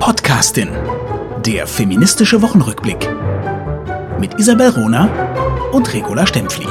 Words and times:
Podcastin. 0.00 0.70
Der 1.44 1.66
feministische 1.66 2.40
Wochenrückblick. 2.40 3.06
Mit 4.18 4.32
Isabel 4.40 4.70
Rona 4.70 5.04
und 5.72 5.92
Regula 5.92 6.26
Stempfli. 6.26 6.66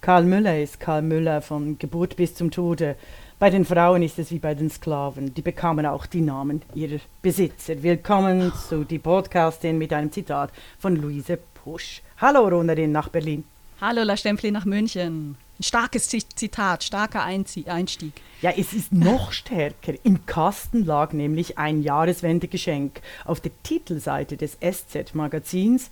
Karl 0.00 0.22
Müller 0.24 0.62
ist 0.62 0.78
Karl 0.78 1.02
Müller 1.02 1.42
von 1.42 1.78
Geburt 1.78 2.14
bis 2.14 2.36
zum 2.36 2.52
Tode. 2.52 2.94
Bei 3.40 3.50
den 3.50 3.64
Frauen 3.64 4.04
ist 4.04 4.20
es 4.20 4.30
wie 4.30 4.38
bei 4.38 4.54
den 4.54 4.70
Sklaven. 4.70 5.34
Die 5.34 5.42
bekamen 5.42 5.84
auch 5.84 6.06
die 6.06 6.20
Namen 6.20 6.62
ihrer 6.76 7.00
Besitzer. 7.22 7.82
Willkommen 7.82 8.52
zu 8.68 8.84
die 8.84 9.00
Podcastin 9.00 9.78
mit 9.78 9.92
einem 9.92 10.12
Zitat 10.12 10.52
von 10.78 10.94
Luise 10.94 11.40
Pusch. 11.54 12.02
Hallo 12.18 12.46
Ronerin 12.46 12.92
nach 12.92 13.08
Berlin. 13.08 13.42
Hallo 13.80 14.04
La 14.04 14.16
Stempfli 14.16 14.52
nach 14.52 14.64
München. 14.64 15.36
Ein 15.58 15.64
starkes 15.64 16.08
Zitat, 16.08 16.82
starker 16.82 17.22
Einstieg. 17.22 18.20
Ja, 18.40 18.50
es 18.56 18.72
ist 18.72 18.92
noch 18.92 19.32
stärker. 19.32 19.94
Im 20.02 20.26
Kasten 20.26 20.84
lag 20.84 21.12
nämlich 21.12 21.58
ein 21.58 21.82
Jahreswendegeschenk. 21.82 23.00
Auf 23.24 23.40
der 23.40 23.52
Titelseite 23.62 24.36
des 24.36 24.58
SZ-Magazins 24.60 25.90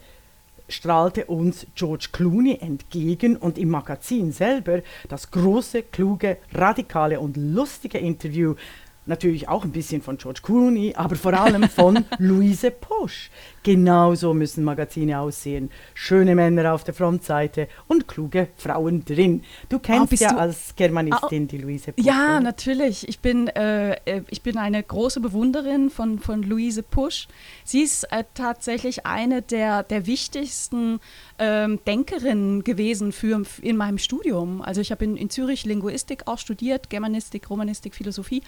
strahlte 0.69 1.27
uns 1.27 1.67
George 1.75 2.09
Clooney 2.13 2.59
entgegen 2.61 3.37
und 3.37 3.59
im 3.59 3.71
Magazin 3.71 4.33
selber 4.33 4.83
das 5.09 5.31
große, 5.31 5.83
kluge, 5.83 6.39
radikale 6.53 7.21
und 7.21 7.37
lustige 7.37 7.99
Interview 7.99 8.55
natürlich 9.07 9.49
auch 9.49 9.65
ein 9.65 9.73
bisschen 9.73 10.03
von 10.03 10.17
George 10.17 10.41
Clooney, 10.43 10.95
aber 10.97 11.17
vor 11.17 11.35
allem 11.35 11.69
von 11.69 12.05
Louise 12.19 12.71
Posch. 12.71 13.31
Genauso 13.63 14.33
müssen 14.33 14.65
Magazine 14.65 15.21
aussehen. 15.21 15.71
Schöne 15.93 16.35
Männer 16.35 16.73
auf 16.73 16.83
der 16.83 16.95
Frontseite 16.95 17.69
und 17.89 18.09
kluge 18.09 18.49
Frauen 18.57 19.05
drin. 19.05 19.43
Du 19.69 19.79
kennst 19.79 20.15
oh, 20.15 20.17
ja 20.19 20.33
du? 20.33 20.39
als 20.39 20.75
Germanistin 20.77 21.45
oh, 21.45 21.47
die 21.47 21.59
Louise 21.59 21.93
Pusch. 21.93 22.03
Ja, 22.03 22.37
oder? 22.37 22.41
natürlich. 22.41 23.07
Ich 23.07 23.21
bin, 23.21 23.49
äh, 23.49 23.93
äh, 24.07 24.23
ich 24.31 24.41
bin 24.41 24.57
eine 24.57 24.83
große 24.83 25.21
Bewunderin 25.21 25.91
von, 25.91 26.19
von 26.21 26.43
Louise 26.43 26.83
Pusch. 26.83 27.29
Sie 27.63 27.83
ist 27.83 28.05
äh, 28.05 28.25
tatsächlich 28.33 29.05
eine 29.05 29.43
der, 29.43 29.83
der 29.83 30.07
wichtigsten 30.07 30.99
ähm, 31.39 31.81
Denkerinnen 31.87 32.65
gewesen 32.65 33.13
für, 33.13 33.43
in 33.61 33.77
meinem 33.77 33.99
Studium. 33.99 34.63
Also 34.63 34.81
ich 34.81 34.91
habe 34.91 35.05
in, 35.05 35.19
in 35.19 35.29
Zürich 35.29 35.67
Linguistik 35.67 36.23
auch 36.29 36.39
studiert, 36.39 36.89
Germanistik, 36.89 37.51
Romanistik, 37.51 37.95
Philosophie 37.95 38.43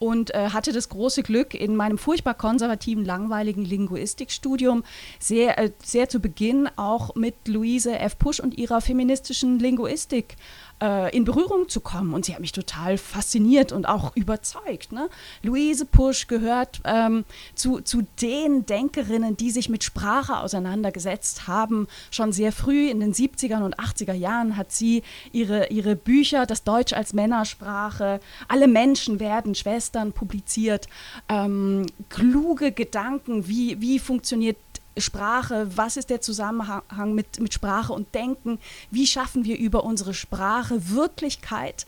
und 0.00 0.34
äh, 0.34 0.50
hatte 0.50 0.72
das 0.72 0.88
große 0.88 1.22
Glück, 1.22 1.54
in 1.54 1.76
meinem 1.76 1.96
furchtbar 1.96 2.34
konservativen, 2.34 3.04
langweiligen 3.04 3.64
Linguistikstudium 3.64 4.47
Studium 4.48 4.82
sehr, 5.18 5.58
äh, 5.58 5.70
sehr 5.84 6.08
zu 6.08 6.20
Beginn 6.20 6.70
auch 6.76 7.14
mit 7.14 7.34
Luise 7.46 7.98
F. 7.98 8.18
Pusch 8.18 8.40
und 8.40 8.56
ihrer 8.56 8.80
feministischen 8.80 9.58
Linguistik 9.58 10.36
äh, 10.82 11.14
in 11.16 11.24
Berührung 11.24 11.68
zu 11.68 11.80
kommen. 11.80 12.14
Und 12.14 12.24
sie 12.24 12.34
hat 12.34 12.40
mich 12.40 12.52
total 12.52 12.98
fasziniert 12.98 13.72
und 13.72 13.86
auch 13.86 14.14
überzeugt. 14.16 14.92
Ne? 14.92 15.08
Luise 15.42 15.84
Pusch 15.84 16.26
gehört 16.26 16.80
ähm, 16.84 17.24
zu, 17.54 17.80
zu 17.80 18.06
den 18.20 18.66
Denkerinnen, 18.66 19.36
die 19.36 19.50
sich 19.50 19.68
mit 19.68 19.84
Sprache 19.84 20.38
auseinandergesetzt 20.38 21.46
haben. 21.46 21.88
Schon 22.10 22.32
sehr 22.32 22.52
früh 22.52 22.88
in 22.88 23.00
den 23.00 23.12
70er 23.12 23.62
und 23.62 23.78
80er 23.78 24.12
Jahren 24.14 24.56
hat 24.56 24.72
sie 24.72 25.02
ihre, 25.32 25.68
ihre 25.68 25.96
Bücher, 25.96 26.46
das 26.46 26.64
Deutsch 26.64 26.92
als 26.92 27.12
Männersprache, 27.12 28.20
Alle 28.48 28.68
Menschen 28.68 29.20
werden 29.20 29.54
Schwestern 29.54 30.12
publiziert. 30.12 30.88
Ähm, 31.28 31.86
kluge 32.08 32.72
Gedanken, 32.72 33.48
wie, 33.48 33.80
wie 33.80 33.98
funktioniert 33.98 34.56
Sprache, 35.00 35.68
was 35.76 35.96
ist 35.96 36.10
der 36.10 36.20
Zusammenhang 36.20 37.14
mit, 37.14 37.40
mit 37.40 37.54
Sprache 37.54 37.92
und 37.92 38.14
Denken, 38.14 38.58
wie 38.90 39.06
schaffen 39.06 39.44
wir 39.44 39.58
über 39.58 39.84
unsere 39.84 40.14
Sprache 40.14 40.90
Wirklichkeit 40.90 41.86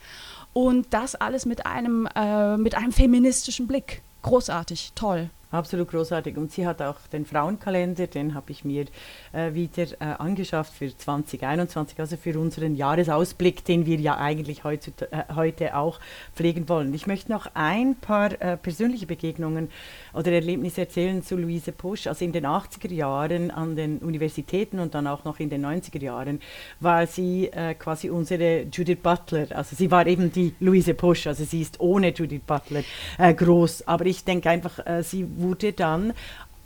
und 0.52 0.86
das 0.90 1.14
alles 1.14 1.46
mit 1.46 1.66
einem, 1.66 2.08
äh, 2.14 2.56
mit 2.56 2.74
einem 2.74 2.92
feministischen 2.92 3.66
Blick. 3.66 4.02
Großartig, 4.22 4.92
toll. 4.94 5.30
Absolut 5.52 5.88
großartig. 5.88 6.36
Und 6.36 6.52
sie 6.52 6.64
hat 6.64 6.80
auch 6.80 6.96
den 7.12 7.26
Frauenkalender, 7.26 8.06
den 8.06 8.34
habe 8.34 8.52
ich 8.52 8.64
mir 8.64 8.84
äh, 9.32 9.52
wieder 9.52 9.82
äh, 10.00 10.14
angeschafft 10.18 10.72
für 10.72 10.96
2021, 10.96 11.98
also 11.98 12.16
für 12.16 12.38
unseren 12.38 12.76
Jahresausblick, 12.76 13.64
den 13.64 13.84
wir 13.84 13.98
ja 13.98 14.16
eigentlich 14.16 14.62
heute, 14.62 14.92
äh, 15.10 15.34
heute 15.34 15.76
auch 15.76 15.98
pflegen 16.36 16.68
wollen. 16.68 16.94
Ich 16.94 17.08
möchte 17.08 17.32
noch 17.32 17.48
ein 17.54 17.96
paar 17.96 18.40
äh, 18.40 18.56
persönliche 18.56 19.06
Begegnungen 19.06 19.70
oder 20.12 20.32
Erlebnisse 20.32 20.82
erzählen 20.82 21.22
zu 21.22 21.36
Luise 21.36 21.72
Pusch. 21.72 22.06
Also 22.06 22.24
in 22.24 22.32
den 22.32 22.46
80er 22.46 22.92
Jahren 22.92 23.50
an 23.50 23.76
den 23.76 23.98
Universitäten 23.98 24.78
und 24.78 24.94
dann 24.94 25.06
auch 25.06 25.24
noch 25.24 25.40
in 25.40 25.50
den 25.50 25.64
90er 25.64 26.02
Jahren 26.02 26.40
war 26.80 27.06
sie 27.06 27.46
äh, 27.46 27.74
quasi 27.74 28.10
unsere 28.10 28.62
Judith 28.72 28.98
Butler. 29.02 29.46
Also 29.54 29.76
sie 29.76 29.90
war 29.90 30.06
eben 30.06 30.32
die 30.32 30.54
Luise 30.60 30.94
Pusch, 30.94 31.26
also 31.26 31.44
sie 31.44 31.62
ist 31.62 31.80
ohne 31.80 32.12
Judith 32.12 32.42
Butler 32.46 32.82
äh, 33.18 33.34
groß. 33.34 33.86
Aber 33.86 34.06
ich 34.06 34.24
denke 34.24 34.50
einfach, 34.50 34.80
sie 35.02 35.26
wurde 35.36 35.72
dann 35.72 36.12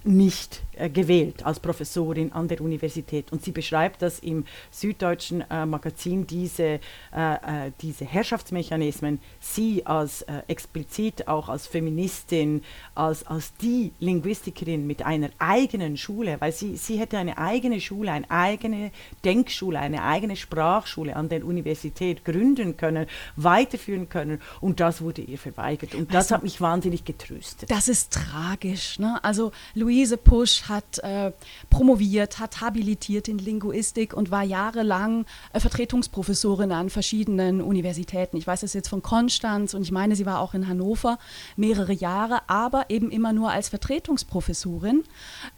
nicht 0.05 0.63
äh, 0.77 0.91
gewählt 0.91 1.45
als 1.47 1.61
Professorin 1.61 2.33
an 2.33 2.49
der 2.49 2.61
Universität. 2.61 3.33
Und 3.33 3.43
sie 3.43 3.53
beschreibt 3.53 4.03
das 4.03 4.19
im 4.19 4.45
süddeutschen 4.71 5.45
äh, 5.51 5.67
Magazin, 5.67 6.27
diese, 6.27 6.63
äh, 6.63 6.79
äh 7.15 7.73
diese 7.81 8.05
Herrschaftsmechanismen, 8.05 9.19
sie 9.41 9.87
als 9.87 10.23
äh, 10.23 10.43
explizit 10.49 11.27
auch 11.29 11.49
als 11.49 11.67
Feministin, 11.67 12.63
als, 12.95 13.27
als 13.27 13.55
die 13.57 13.93
Linguistikerin 14.01 14.87
mit 14.87 15.05
einer 15.05 15.31
eigenen 15.39 15.97
Schule, 15.97 16.37
weil 16.41 16.53
sie, 16.53 16.77
sie 16.77 16.99
hätte 16.99 17.19
eine 17.19 17.39
eigene 17.39 17.81
Schule, 17.81 18.13
eine 18.13 18.31
eigene 18.31 18.91
Denkschule, 19.25 19.79
eine 19.79 20.03
eigene 20.03 20.37
Sprachschule 20.37 21.17
an 21.17 21.29
der 21.29 21.45
Universität 21.45 22.25
gründen 22.25 22.77
können, 22.77 23.07
weiterführen 23.37 24.09
können. 24.09 24.41
Und 24.61 24.81
das 24.81 25.01
wurde 25.01 25.23
ihr 25.23 25.39
verweigert. 25.39 25.95
Und 25.95 26.13
das 26.13 26.25
also, 26.25 26.37
hat 26.37 26.43
mich 26.43 26.61
wahnsinnig 26.61 27.05
getröstet. 27.05 27.71
Das 27.71 27.89
ist 27.89 28.13
tragisch. 28.13 28.99
Ne? 28.99 29.19
Also 29.23 29.53
Luise 29.95 30.17
Pusch 30.17 30.65
hat 30.65 30.99
äh, 31.05 31.31
promoviert, 31.71 32.41
hat 32.41 32.61
habilitiert 32.61 33.29
in 33.29 33.39
Linguistik 33.39 34.13
und 34.13 34.33
war 34.33 34.43
jahrelang 34.43 35.25
äh, 35.53 35.61
Vertretungsprofessorin 35.61 36.73
an 36.73 36.91
verschiedenen 36.91 37.61
Universitäten. 37.61 38.37
Ich 38.37 38.45
weiß 38.45 38.63
das 38.63 38.73
jetzt 38.73 38.89
von 38.89 39.03
Konstanz 39.03 39.73
und 39.73 39.83
ich 39.83 39.93
meine, 39.93 40.17
sie 40.17 40.27
war 40.27 40.41
auch 40.41 40.55
in 40.55 40.67
Hannover 40.67 41.19
mehrere 41.55 41.93
Jahre, 41.93 42.41
aber 42.49 42.91
eben 42.91 43.13
immer 43.13 43.33
nur 43.33 43.53
als 43.53 43.69
Vertretungsprofessorin. 43.69 45.05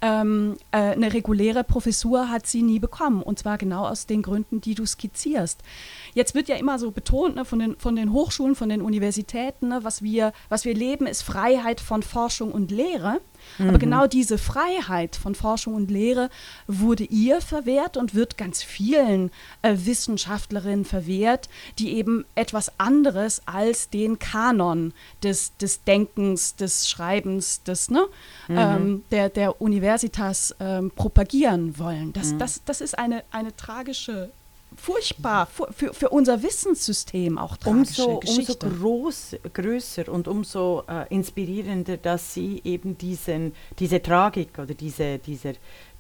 Ähm, 0.03 0.57
äh, 0.71 0.77
eine 0.77 1.15
reguläre 1.15 1.65
Professur 1.65 2.29
hat 2.29 2.47
sie 2.47 2.61
nie 2.61 2.79
bekommen 2.79 3.23
und 3.23 3.39
zwar 3.39 3.57
genau 3.57 3.87
aus 3.87 4.05
den 4.05 4.21
Gründen, 4.21 4.61
die 4.61 4.75
du 4.75 4.85
skizzierst. 4.85 5.63
Jetzt 6.13 6.35
wird 6.35 6.49
ja 6.49 6.57
immer 6.57 6.79
so 6.79 6.91
betont 6.91 7.37
ne, 7.37 7.47
von, 7.47 7.59
den, 7.59 7.77
von 7.79 7.97
den 7.97 8.13
Hochschulen, 8.13 8.55
von 8.55 8.69
den 8.69 8.83
Universitäten, 8.83 9.69
ne, 9.69 9.79
was, 9.83 10.03
wir, 10.03 10.35
was 10.51 10.67
wir 10.67 10.75
leben, 10.75 11.07
ist 11.07 11.23
Freiheit 11.23 11.81
von 11.81 12.03
Forschung 12.03 12.53
und 12.53 12.71
Lehre. 12.71 13.21
Mhm. 13.59 13.69
Aber 13.69 13.79
genau 13.79 14.07
diese 14.07 14.39
Freiheit 14.39 15.17
von 15.17 15.35
Forschung 15.35 15.75
und 15.75 15.91
Lehre 15.91 16.31
wurde 16.67 17.05
ihr 17.05 17.41
verwehrt 17.41 17.97
und 17.97 18.15
wird 18.15 18.37
ganz 18.37 18.63
vielen 18.63 19.31
äh, 19.63 19.75
Wissenschaftlerinnen 19.77 20.85
verwehrt, 20.85 21.49
die 21.79 21.95
eben 21.95 22.25
etwas 22.35 22.73
anderes 22.79 23.43
als 23.47 23.91
den 23.91 24.19
Kanon 24.19 24.93
des, 25.23 25.57
des 25.57 25.85
Denkens, 25.85 26.57
des 26.57 26.89
Schreibens, 26.89 27.63
des, 27.63 27.91
ne, 27.91 28.07
mhm. 28.49 28.57
ähm, 28.59 29.05
der, 29.11 29.29
der 29.29 29.61
Universitas 29.61 30.55
ähm, 30.61 30.91
propagieren 30.91 31.79
wollen. 31.79 32.13
Das, 32.13 32.33
mhm. 32.33 32.39
das, 32.39 32.63
das 32.65 32.81
ist 32.81 32.99
eine, 32.99 33.25
eine 33.31 33.55
tragische 33.57 34.31
furchtbar 34.75 35.47
für, 35.47 35.93
für 35.95 36.09
unser 36.11 36.43
Wissenssystem 36.43 37.39
auch 37.39 37.57
tragische 37.57 38.05
umso, 38.07 38.21
Geschichte. 38.21 38.67
Umso 38.67 38.79
groß, 38.79 39.37
größer 39.53 40.09
und 40.09 40.29
umso 40.29 40.85
äh, 40.89 41.07
inspirierender, 41.15 41.97
dass 41.97 42.35
sie 42.35 42.61
eben 42.65 42.99
diesen, 42.99 43.55
diese 43.79 44.03
Tragik 44.03 44.59
oder 44.59 44.75
diese, 44.75 45.19
dieser 45.19 45.53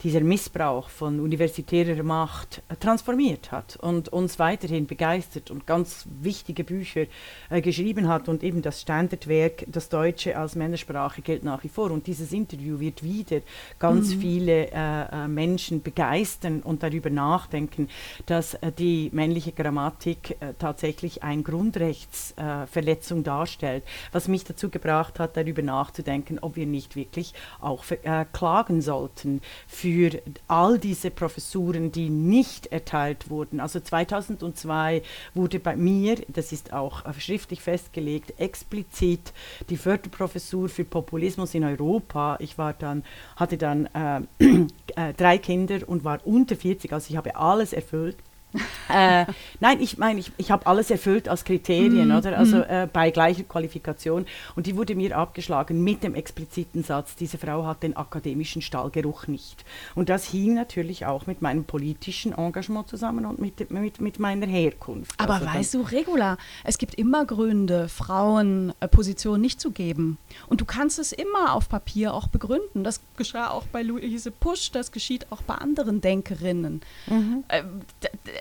dieser 0.03 0.21
Missbrauch 0.21 0.91
von 0.91 1.21
universitärer 1.21 2.03
Macht 2.03 2.62
äh, 2.69 2.77
transformiert 2.77 3.51
hat 3.51 3.77
und 3.77 4.11
uns 4.11 4.39
weiterhin 4.39 4.87
begeistert 4.87 5.51
und 5.51 5.67
ganz 5.67 6.07
wichtige 6.21 6.65
Bücher 6.65 7.07
äh, 7.48 7.60
geschrieben 7.60 8.09
hat 8.09 8.28
und 8.28 8.43
eben 8.43 8.63
das 8.63 8.83
Standardwerk, 8.83 9.65
das 9.69 9.89
Deutsche 9.89 10.37
als 10.37 10.54
Männersprache 10.54 11.22
gilt 11.22 11.45
nach 11.45 11.65
wie 11.65 11.69
vor 11.69 11.91
und 11.91 12.07
dieses 12.07 12.33
Interview 12.33 12.78
wird 12.78 13.03
wieder 13.03 13.41
ganz 13.78 14.15
mhm. 14.15 14.21
viele 14.21 14.71
äh, 14.71 15.03
äh, 15.25 15.28
Menschen 15.28 15.83
begeistern 15.83 16.60
und 16.60 16.83
darüber 16.83 17.09
nachdenken, 17.09 17.89
dass 18.27 18.54
äh, 18.54 18.72
die 18.72 19.10
männliche 19.13 19.53
Grammatik 19.53 20.37
äh, 20.41 20.53
tatsächlich 20.59 21.22
eine 21.22 21.42
Grundrechtsverletzung 21.42 23.25
darstellt, 23.25 23.84
was 24.13 24.28
mich 24.28 24.45
dazu 24.45 24.69
gebracht 24.69 25.19
hat, 25.19 25.37
darüber 25.37 25.63
nachzudenken, 25.63 26.39
ob 26.41 26.57
wir 26.57 26.66
nicht 26.66 26.97
wirklich 26.97 27.34
auch 27.60 27.84
klagen 28.33 28.81
sollten 28.81 29.41
für 29.66 29.85
für 29.86 30.21
all 30.48 30.78
diese 30.78 31.12
Professuren, 31.12 31.92
die 31.92 32.10
nicht 32.10 32.66
erteilt 32.66 33.30
wurden. 33.30 33.60
Also 33.60 33.78
2002 33.78 35.03
wurde 35.33 35.60
bei 35.60 35.77
mir, 35.77 36.16
das 36.27 36.50
ist 36.50 36.72
auch 36.72 37.04
schriftlich 37.21 37.60
festgelegt, 37.60 38.34
explizit 38.41 39.33
die 39.71 39.77
Förderprofessur 39.77 40.68
für 40.68 40.84
Populismus 40.84 41.54
in 41.54 41.62
Europa. 41.62 42.36
Ich 42.41 42.59
war 42.59 42.72
dann, 42.72 43.04
hatte 43.36 43.56
dann 43.56 43.86
äh, 43.86 44.22
äh, 44.97 45.15
drei 45.16 45.38
Kinder 45.38 45.78
und 45.86 46.03
war 46.03 46.18
unter 46.27 46.56
40, 46.56 46.92
also 46.92 47.06
ich 47.09 47.16
habe 47.16 47.36
alles 47.36 47.72
erfüllt 47.72 48.16
äh, 48.89 49.27
nein, 49.60 49.81
ich 49.81 49.98
meine, 49.98 50.21
ich, 50.21 50.33
ich 50.37 50.51
habe 50.51 50.66
alles 50.66 50.91
erfüllt 50.91 51.28
als 51.28 51.45
Kriterien, 51.45 52.09
Mm, 52.09 52.16
oder? 52.16 52.39
Also 52.39 52.59
mm. 52.59 52.65
äh, 52.69 52.89
bei 52.93 53.10
gleicher 53.10 53.45
Qualifikation. 53.45 54.27
Und 54.54 54.66
die 54.66 54.77
wurde 54.77 54.95
mir 54.95 55.16
abgeschlagen 55.16 55.83
mit 55.83 56.03
dem 56.03 56.15
expliziten 56.15 56.83
Satz, 56.83 57.16
diese 57.16 57.39
Frau 57.39 57.66
hat 57.66 57.83
den 57.83 57.97
akademischen 57.97 58.63
Stallgeruch 58.63 59.27
nicht. 59.27 59.65
Und 59.95 60.09
das 60.09 60.25
hing 60.25 60.54
natürlich 60.54 61.07
auch 61.07 61.27
mit 61.27 61.43
meinem 61.43 61.65
politischen 61.65 62.33
Engagement 62.33 62.89
zusammen 62.89 63.27
und 63.27 63.39
mit, 63.39 63.71
mit, 63.71 64.01
mit 64.01 64.19
meiner 64.19 64.47
Herkunft. 64.47 65.19
Aber 65.19 65.34
also 65.34 65.47
weißt 65.47 65.75
du, 65.75 65.81
Regula, 65.83 66.39
es 66.65 66.78
gibt 66.78 66.95
immer 66.95 67.25
Gründe, 67.25 67.89
Frauen 67.89 68.72
äh, 68.81 68.89
Positionen 68.89 69.41
nicht 69.41 69.60
zu 69.60 69.71
geben. 69.71 70.19
Und 70.47 70.60
du 70.60 70.65
kannst 70.65 70.99
es 70.99 71.13
immer 71.13 71.54
auf 71.54 71.69
Papier 71.69 72.15
auch 72.15 72.28
begründen. 72.28 72.84
Das 72.84 73.01
geschah 73.16 73.51
auch 73.51 73.65
bei 73.66 73.83
Luise 73.83 74.31
Pusch, 74.31 74.71
das 74.71 74.92
geschieht 74.92 75.27
auch 75.31 75.42
bei 75.42 75.54
anderen 75.54 76.01
Denkerinnen. 76.01 76.81
Mhm. 77.07 77.45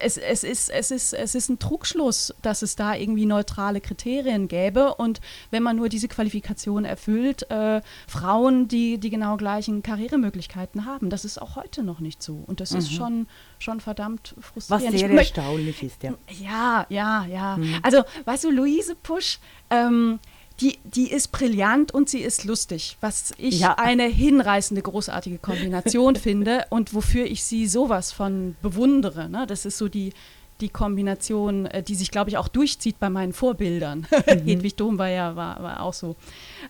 Es, 0.02 0.18
es, 0.18 0.44
ist, 0.44 0.70
es, 0.70 0.92
ist, 0.92 1.14
es 1.14 1.36
ist 1.36 1.50
ein 1.50 1.60
Trugschluss, 1.60 2.34
dass 2.42 2.62
es 2.62 2.76
da 2.76 2.96
irgendwie 2.96 3.26
neutrale 3.26 3.82
Kriterien 3.82 4.48
gäbe. 4.48 4.96
Und 4.96 5.22
wenn 5.52 5.64
man 5.64 5.76
nur 5.76 5.90
diese 5.90 6.08
Qualifikation 6.08 6.86
erfüllt, 6.86 7.50
äh, 7.50 7.82
Frauen, 8.08 8.68
die 8.68 8.98
die 8.98 9.10
genau 9.10 9.38
gleichen 9.38 9.84
Karrieremöglichkeiten 9.84 10.86
haben. 10.86 11.10
Das 11.10 11.26
ist 11.26 11.42
auch 11.42 11.56
heute 11.56 11.84
noch 11.84 12.00
nicht 12.00 12.22
so. 12.22 12.44
Und 12.46 12.60
das 12.60 12.72
ist 12.72 12.94
schon, 12.94 13.28
schon 13.60 13.80
verdammt 13.80 14.34
Was 14.38 14.46
frustrierend. 14.68 14.96
Ich 14.96 15.02
sehr 15.02 15.12
erstaunlich 15.12 15.84
ist, 15.84 16.04
ja. 16.04 16.14
ja, 16.40 16.86
ja, 16.90 17.26
ja. 17.26 17.58
Mhm. 17.58 17.80
Also, 17.82 18.04
weißt 18.26 18.44
du, 18.46 18.52
Luise 18.52 18.96
Pusch, 18.96 19.40
ähm, 19.70 20.20
die, 20.62 20.78
die 20.84 21.12
ist 21.12 21.32
brillant 21.32 21.94
und 21.94 22.10
sie 22.10 22.20
ist 22.22 22.46
lustig, 22.46 22.98
was 23.02 23.34
ich 23.38 23.60
Ja. 23.60 23.74
eine 23.78 24.04
hinreißende, 24.06 24.82
großartige 24.82 25.38
Kombination 25.38 26.16
finde 26.28 26.66
und 26.70 26.94
wofür 26.94 27.26
ich 27.26 27.44
sie 27.44 27.68
sowas 27.68 28.12
von 28.12 28.56
bewundere. 28.62 29.30
Ne? 29.30 29.46
Das 29.48 29.66
ist 29.66 29.78
so 29.78 29.90
die, 29.90 30.14
die 30.62 30.70
Kombination, 30.70 31.66
äh, 31.66 31.84
die 31.84 31.96
sich, 31.96 32.12
glaube 32.12 32.30
ich, 32.30 32.38
auch 32.38 32.48
durchzieht 32.48 32.98
bei 33.00 33.10
meinen 33.10 33.34
Vorbildern. 33.34 34.08
Hedwig 34.26 34.78
Dom 34.78 34.98
war 34.98 35.10
ja 35.10 35.36
war, 35.36 35.62
war 35.62 35.82
auch 35.82 35.94
so. 35.94 36.16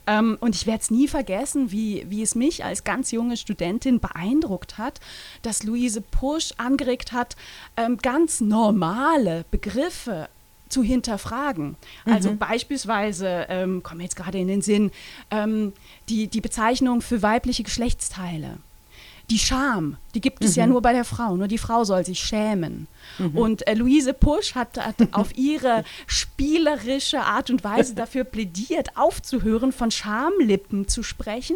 Ähm, 0.08 0.38
und 0.40 0.56
ich 0.56 0.66
werde 0.66 0.82
es 0.82 0.90
nie 0.90 1.08
vergessen, 1.08 1.72
wie, 1.72 2.04
wie 2.10 2.24
es 2.24 2.34
mich 2.34 2.66
als 2.66 2.84
ganz 2.84 3.12
junge 3.12 3.38
Studentin 3.38 4.00
beeindruckt 4.00 4.80
hat, 4.80 5.00
dass 5.44 5.62
Luise 5.62 6.02
Pusch 6.02 6.54
angeregt 6.58 7.12
hat, 7.12 7.36
ähm, 7.78 7.98
ganz 7.98 8.42
normale 8.42 9.46
Begriffe 9.52 10.28
zu 10.76 10.84
hinterfragen. 10.84 11.78
Also 12.04 12.36
beispielsweise, 12.36 13.46
ähm, 13.48 13.82
kommt 13.82 14.00
mir 14.00 14.04
jetzt 14.04 14.18
gerade 14.18 14.38
in 14.38 14.50
den 14.50 14.62
Sinn, 14.62 14.92
ähm, 15.32 15.72
die, 16.10 16.28
die 16.28 16.42
Bezeichnung 16.42 17.02
für 17.02 17.22
weibliche 17.22 17.64
Geschlechtsteile. 17.64 18.58
Die 19.30 19.40
Scham, 19.40 19.96
die 20.14 20.22
gibt 20.22 20.44
es 20.44 20.56
ja 20.56 20.68
nur 20.68 20.82
bei 20.82 20.92
der 20.92 21.06
Frau. 21.06 21.38
Nur 21.38 21.48
die 21.48 21.58
Frau 21.58 21.86
soll 21.86 22.06
sich 22.06 22.20
schämen. 22.20 22.88
Und 23.34 23.66
äh, 23.68 23.74
Luise 23.74 24.14
Pusch 24.14 24.54
hat, 24.54 24.78
hat 24.78 24.96
auf 25.14 25.36
ihre 25.38 25.84
spielerische 26.08 27.22
Art 27.22 27.50
und 27.50 27.64
Weise 27.64 27.96
dafür 27.96 28.24
plädiert, 28.26 28.98
aufzuhören, 28.98 29.72
von 29.72 29.90
Schamlippen 29.90 30.88
zu 30.88 31.02
sprechen. 31.02 31.56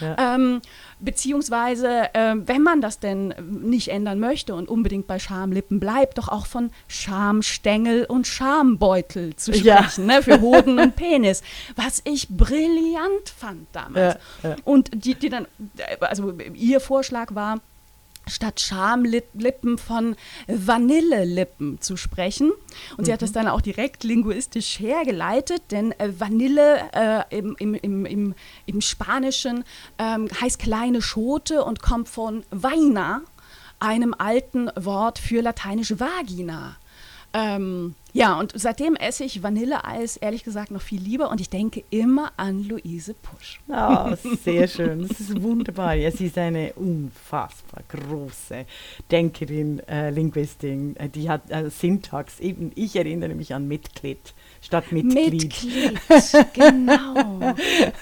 Ja. 0.00 0.36
Ähm, 0.36 0.62
beziehungsweise, 1.00 2.08
ähm, 2.14 2.46
wenn 2.46 2.62
man 2.62 2.80
das 2.80 2.98
denn 2.98 3.34
ähm, 3.36 3.62
nicht 3.68 3.88
ändern 3.88 4.18
möchte 4.20 4.54
und 4.54 4.68
unbedingt 4.68 5.06
bei 5.06 5.18
Schamlippen 5.18 5.80
bleibt, 5.80 6.18
doch 6.18 6.28
auch 6.28 6.46
von 6.46 6.70
Schamstängel 6.88 8.04
und 8.04 8.26
Schambeutel 8.26 9.34
zu 9.36 9.52
Ja. 9.52 9.82
sprechen, 9.84 10.06
ne, 10.06 10.22
für 10.22 10.40
Hoden 10.40 10.78
und 10.80 10.96
Penis. 10.96 11.42
Was 11.76 12.02
ich 12.04 12.28
brillant 12.28 13.28
fand 13.36 13.66
damals. 13.72 14.16
Ja, 14.42 14.50
ja. 14.50 14.56
Und 14.64 14.90
die, 15.04 15.14
die 15.14 15.28
dann, 15.28 15.46
also 16.00 16.32
ihr 16.54 16.80
Vorschlag 16.80 17.34
war, 17.34 17.60
statt 18.30 18.60
Schamlippen 18.60 19.78
von 19.78 20.16
Vanillelippen 20.46 21.80
zu 21.80 21.96
sprechen. 21.96 22.52
Und 22.96 23.04
sie 23.04 23.12
hat 23.12 23.22
das 23.22 23.32
dann 23.32 23.48
auch 23.48 23.60
direkt 23.60 24.04
linguistisch 24.04 24.78
hergeleitet, 24.80 25.62
denn 25.70 25.92
äh, 25.92 26.12
Vanille 26.18 26.80
äh, 26.92 27.36
im, 27.36 27.56
im, 27.58 27.74
im, 27.74 28.06
im, 28.06 28.34
im 28.66 28.80
Spanischen 28.80 29.64
ähm, 29.98 30.28
heißt 30.40 30.58
kleine 30.58 31.02
Schote 31.02 31.64
und 31.64 31.82
kommt 31.82 32.08
von 32.08 32.44
vaina, 32.50 33.22
einem 33.80 34.14
alten 34.16 34.70
Wort 34.76 35.18
für 35.18 35.40
lateinische 35.40 36.00
Vagina. 36.00 36.76
Ähm, 37.32 37.94
ja, 38.12 38.38
und 38.38 38.52
seitdem 38.56 38.96
esse 38.96 39.22
ich 39.22 39.42
Vanilleeis 39.42 40.16
ehrlich 40.16 40.42
gesagt 40.42 40.72
noch 40.72 40.82
viel 40.82 41.00
lieber 41.00 41.30
und 41.30 41.40
ich 41.40 41.48
denke 41.48 41.84
immer 41.90 42.32
an 42.36 42.64
Luise 42.64 43.14
Pusch. 43.14 43.60
Ah, 43.68 44.16
sehr 44.44 44.66
schön. 44.66 45.06
Das 45.06 45.20
ist 45.20 45.40
wunderbar. 45.40 45.94
Ja, 45.94 46.10
sie 46.10 46.26
ist 46.26 46.36
eine 46.36 46.72
unfassbar 46.72 47.82
große 47.88 48.66
Denkerin, 49.10 49.78
äh, 49.88 50.10
Linguistin. 50.10 50.96
Äh, 50.96 51.08
Die 51.08 51.28
hat 51.28 51.50
äh, 51.50 51.70
Syntax. 51.70 52.40
Eben, 52.40 52.72
ich 52.74 52.96
erinnere 52.96 53.34
mich 53.34 53.54
an 53.54 53.68
Mitglied 53.68 54.34
statt 54.60 54.92
Mitglied. 54.92 55.32
Mitglied, 55.32 55.98
genau. 56.52 57.54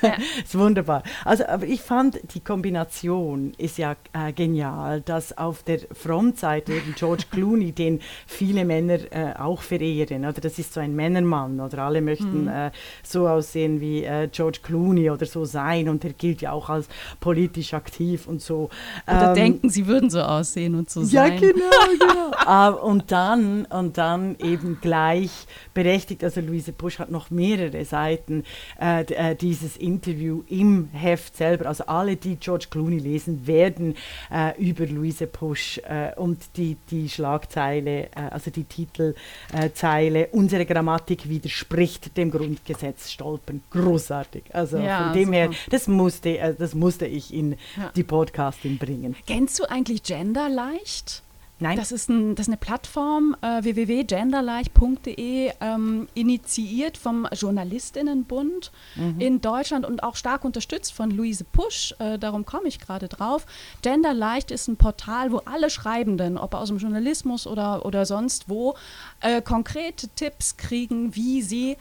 ist 0.45 0.59
wunderbar. 0.59 1.03
Also, 1.25 1.47
aber 1.47 1.67
ich 1.67 1.81
fand, 1.81 2.19
die 2.35 2.41
Kombination 2.41 3.53
ist 3.59 3.79
ja 3.79 3.97
äh, 4.13 4.33
genial, 4.33 5.01
dass 5.01 5.37
auf 5.39 5.63
der 5.63 5.81
Frontseite 5.93 6.73
eben 6.73 6.95
George 6.97 7.25
Clooney, 7.31 7.73
den 7.73 8.01
viele 8.27 8.65
Männer 8.65 8.99
äh, 9.11 9.35
auch 9.39 9.63
verehren, 9.63 10.25
oder 10.25 10.41
das 10.41 10.59
ist 10.59 10.73
so 10.75 10.81
ein 10.81 10.95
Männermann, 10.97 11.61
oder 11.61 11.79
alle 11.85 12.01
möchten 12.01 12.43
Mhm. 12.43 12.49
äh, 12.49 12.71
so 13.03 13.29
aussehen 13.29 13.81
wie 13.81 14.05
äh, 14.05 14.29
George 14.31 14.59
Clooney 14.63 15.11
oder 15.11 15.27
so 15.27 15.45
sein, 15.45 15.89
und 15.89 16.05
er 16.05 16.13
gilt 16.13 16.43
ja 16.43 16.53
auch 16.53 16.69
als 16.69 16.89
politisch 17.21 17.75
aktiv 17.75 18.27
und 18.27 18.43
so. 18.43 18.69
Oder 19.07 19.29
Ähm, 19.29 19.35
denken, 19.35 19.71
sie 19.71 19.87
würden 19.87 20.11
so 20.11 20.21
aussehen 20.21 20.75
und 20.75 20.91
so 20.91 21.01
ja, 21.03 21.27
sein. 21.29 21.41
genau, 21.41 21.53
genau. 21.99 22.31
Ah, 22.47 22.69
und, 22.71 23.13
dann, 23.13 23.67
und 23.67 23.99
dann 23.99 24.37
eben 24.39 24.79
gleich 24.81 25.31
berechtigt, 25.75 26.25
also 26.25 26.41
Luise 26.49 26.73
Busch 26.73 26.99
hat 26.99 27.11
noch 27.11 27.31
mehrere 27.31 27.85
Seiten 27.85 28.45
äh, 28.81 29.03
äh, 29.03 29.35
dieses 29.37 29.77
Interview 29.77 30.43
im 30.49 30.89
Heft 30.93 31.37
selber. 31.37 31.67
Also 31.67 31.85
alle, 31.87 32.17
die 32.17 32.37
George 32.37 32.67
Clooney 32.71 32.99
lesen, 32.99 33.47
werden 33.47 33.95
äh, 34.31 34.61
über 34.61 34.87
Luise 34.87 35.27
Busch 35.27 35.79
äh, 35.85 36.15
und 36.17 36.39
die, 36.57 36.77
die 36.91 37.09
Schlagzeile, 37.09 38.05
äh, 38.07 38.09
also 38.31 38.51
die 38.51 38.65
Titelzeile, 38.65 40.29
unsere 40.33 40.67
Grammatik 40.67 41.29
widerspricht 41.29 42.17
dem 42.17 42.31
Grundgesetz 42.31 43.11
stolpern. 43.11 43.63
Großartig. 43.71 44.45
Also 44.53 44.79
Ja, 44.79 45.05
von 45.05 45.13
dem 45.19 45.33
her, 45.33 45.47
super. 45.49 45.59
das 45.71 45.89
musste, 45.89 46.39
äh, 46.39 46.55
das 46.55 46.75
musste 46.75 47.07
ich 47.07 47.33
in 47.33 47.53
Ja. 47.77 47.93
die 47.95 48.03
Podcasting 48.05 48.79
bringen. 48.79 49.15
Kennst 49.27 49.59
du 49.59 49.65
eigentlich 49.71 50.03
Genderleicht? 50.03 51.23
Nein. 51.61 51.77
Das 51.77 51.91
ist, 51.91 52.09
ein, 52.09 52.35
das 52.35 52.45
ist 52.45 52.51
eine 52.51 52.57
Plattform, 52.57 53.37
äh, 53.43 53.65
www.genderleicht.de, 53.65 55.53
ähm, 55.61 56.09
initiiert 56.15 56.97
vom 56.97 57.27
Journalistinnenbund 57.33 58.71
in 59.19 59.41
Deutschland 59.41 59.85
und 59.85 60.03
auch 60.03 60.15
stark 60.17 60.45
unterstützt 60.45 60.93
von 60.93 61.11
Luise 61.11 61.45
Pusch. 61.45 61.95
Äh, 61.99 62.19
darum 62.19 62.45
komme 62.45 62.69
ich 62.69 62.79
gerade 62.79 63.09
drauf. 63.09 63.47
Genderleicht 63.83 64.51
ist 64.51 64.69
ein 64.69 64.77
Portal, 64.77 65.33
wo 65.33 65.39
alle 65.39 65.71
Schreibenden, 65.71 66.39
ob 66.39 66.55
aus 66.55 66.69
dem 66.69 66.79
Journalismus 66.79 67.47
oder, 67.47 67.85
oder 67.85 68.07
sonst 68.07 68.49
wo, 68.49 68.77
äh, 69.21 69.43
konkrete 69.43 70.09
Tipps 70.09 70.57
kriegen, 70.57 71.15
wie 71.17 71.43
sie 71.43 71.77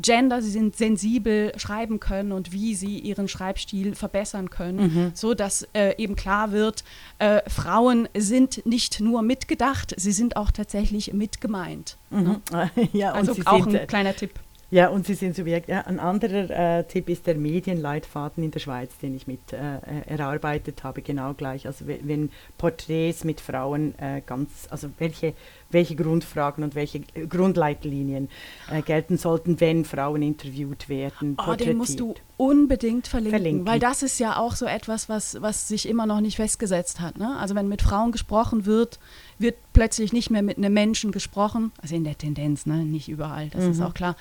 Gender, 0.00 0.42
sie 0.42 0.50
sind 0.50 0.76
sensibel 0.76 1.52
schreiben 1.56 1.98
können 2.00 2.32
und 2.32 2.52
wie 2.52 2.74
sie 2.74 2.98
ihren 2.98 3.28
Schreibstil 3.28 3.94
verbessern 3.94 4.48
können, 4.50 5.12
so 5.14 5.34
dass 5.34 5.66
äh, 5.74 5.94
eben 6.00 6.14
klar 6.16 6.52
wird, 6.52 6.84
äh, 7.18 7.40
Frauen 7.48 8.08
sind 8.16 8.64
nicht 8.64 9.00
nur 9.00 9.22
mitgedacht, 9.22 9.94
sie 9.96 10.12
sind 10.12 10.36
auch 10.36 10.50
tatsächlich 10.50 11.12
mitgemeint. 11.12 11.96
Mhm. 12.10 12.36
Ja, 12.92 13.12
Also 13.12 13.34
auch 13.44 13.66
ein 13.66 13.86
kleiner 13.86 14.14
Tipp. 14.14 14.32
Ja, 14.70 14.88
und 14.88 15.06
sie 15.06 15.14
sind 15.14 15.34
Subjekt. 15.34 15.68
Ja, 15.68 15.82
ein 15.86 15.98
anderer 15.98 16.78
äh, 16.78 16.84
Tipp 16.84 17.08
ist 17.08 17.26
der 17.26 17.36
Medienleitfaden 17.36 18.44
in 18.44 18.50
der 18.50 18.60
Schweiz, 18.60 18.96
den 18.98 19.14
ich 19.14 19.26
mit 19.26 19.52
äh, 19.52 19.56
äh, 19.56 19.80
erarbeitet 20.06 20.84
habe, 20.84 21.00
genau 21.02 21.32
gleich. 21.34 21.66
Also 21.66 21.86
we- 21.86 22.00
wenn 22.02 22.30
Porträts 22.58 23.24
mit 23.24 23.40
Frauen 23.40 23.94
äh, 23.98 24.20
ganz, 24.24 24.66
also 24.70 24.88
welche, 24.98 25.32
welche 25.70 25.96
Grundfragen 25.96 26.64
und 26.64 26.74
welche 26.74 27.00
Grundleitlinien 27.00 28.28
äh, 28.70 28.82
gelten 28.82 29.16
sollten, 29.16 29.60
wenn 29.60 29.84
Frauen 29.84 30.22
interviewt 30.22 30.88
werden. 30.88 31.36
Oh, 31.46 31.54
den 31.54 31.76
musst 31.76 31.98
du 31.98 32.14
unbedingt 32.36 33.08
verlinken, 33.08 33.38
Verlinken. 33.38 33.66
weil 33.66 33.80
das 33.80 34.02
ist 34.02 34.18
ja 34.20 34.36
auch 34.36 34.54
so 34.54 34.66
etwas, 34.66 35.08
was, 35.08 35.40
was 35.40 35.68
sich 35.68 35.88
immer 35.88 36.06
noch 36.06 36.20
nicht 36.20 36.36
festgesetzt 36.36 37.00
hat. 37.00 37.18
Ne? 37.18 37.36
Also 37.38 37.54
wenn 37.54 37.68
mit 37.68 37.82
Frauen 37.82 38.12
gesprochen 38.12 38.66
wird, 38.66 38.98
wird 39.38 39.56
plötzlich 39.72 40.12
nicht 40.12 40.30
mehr 40.30 40.42
mit 40.42 40.58
einem 40.58 40.72
Menschen 40.72 41.12
gesprochen, 41.12 41.72
also 41.80 41.94
in 41.94 42.04
der 42.04 42.18
Tendenz, 42.18 42.66
ne? 42.66 42.84
nicht 42.84 43.08
überall, 43.08 43.48
das 43.48 43.64
ist 43.64 43.80
auch 43.80 43.94
klar. 43.94 44.16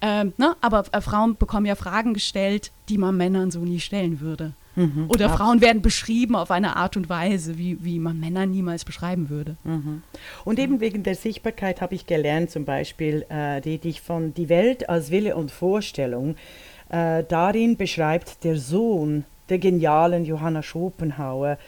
Ähm, 0.00 0.32
ne? 0.38 0.56
Aber 0.60 0.84
äh, 0.92 1.00
Frauen 1.00 1.36
bekommen 1.36 1.66
ja 1.66 1.74
Fragen 1.74 2.14
gestellt, 2.14 2.72
die 2.88 2.98
man 2.98 3.16
Männern 3.16 3.50
so 3.50 3.60
nie 3.60 3.80
stellen 3.80 4.20
würde. 4.20 4.52
Mhm. 4.74 5.06
Oder 5.08 5.26
Ab- 5.26 5.36
Frauen 5.36 5.60
werden 5.60 5.82
beschrieben 5.82 6.34
auf 6.34 6.50
eine 6.50 6.76
Art 6.76 6.96
und 6.96 7.10
Weise, 7.10 7.58
wie, 7.58 7.84
wie 7.84 7.98
man 7.98 8.18
Männer 8.18 8.46
niemals 8.46 8.86
beschreiben 8.86 9.28
würde. 9.28 9.56
Mhm. 9.64 10.02
Und 10.44 10.58
eben 10.58 10.80
wegen 10.80 11.02
der 11.02 11.14
Sichtbarkeit 11.14 11.82
habe 11.82 11.94
ich 11.94 12.06
gelernt, 12.06 12.50
zum 12.50 12.64
Beispiel, 12.64 13.26
äh, 13.28 13.60
die 13.60 13.76
dich 13.76 14.00
von 14.00 14.32
Die 14.32 14.48
Welt 14.48 14.88
als 14.88 15.10
Wille 15.10 15.36
und 15.36 15.50
Vorstellung, 15.50 16.36
äh, 16.88 17.22
darin 17.28 17.76
beschreibt 17.76 18.44
der 18.44 18.58
Sohn 18.58 19.24
der 19.50 19.58
genialen 19.58 20.24
Johanna 20.24 20.62
Schopenhauer 20.62 21.58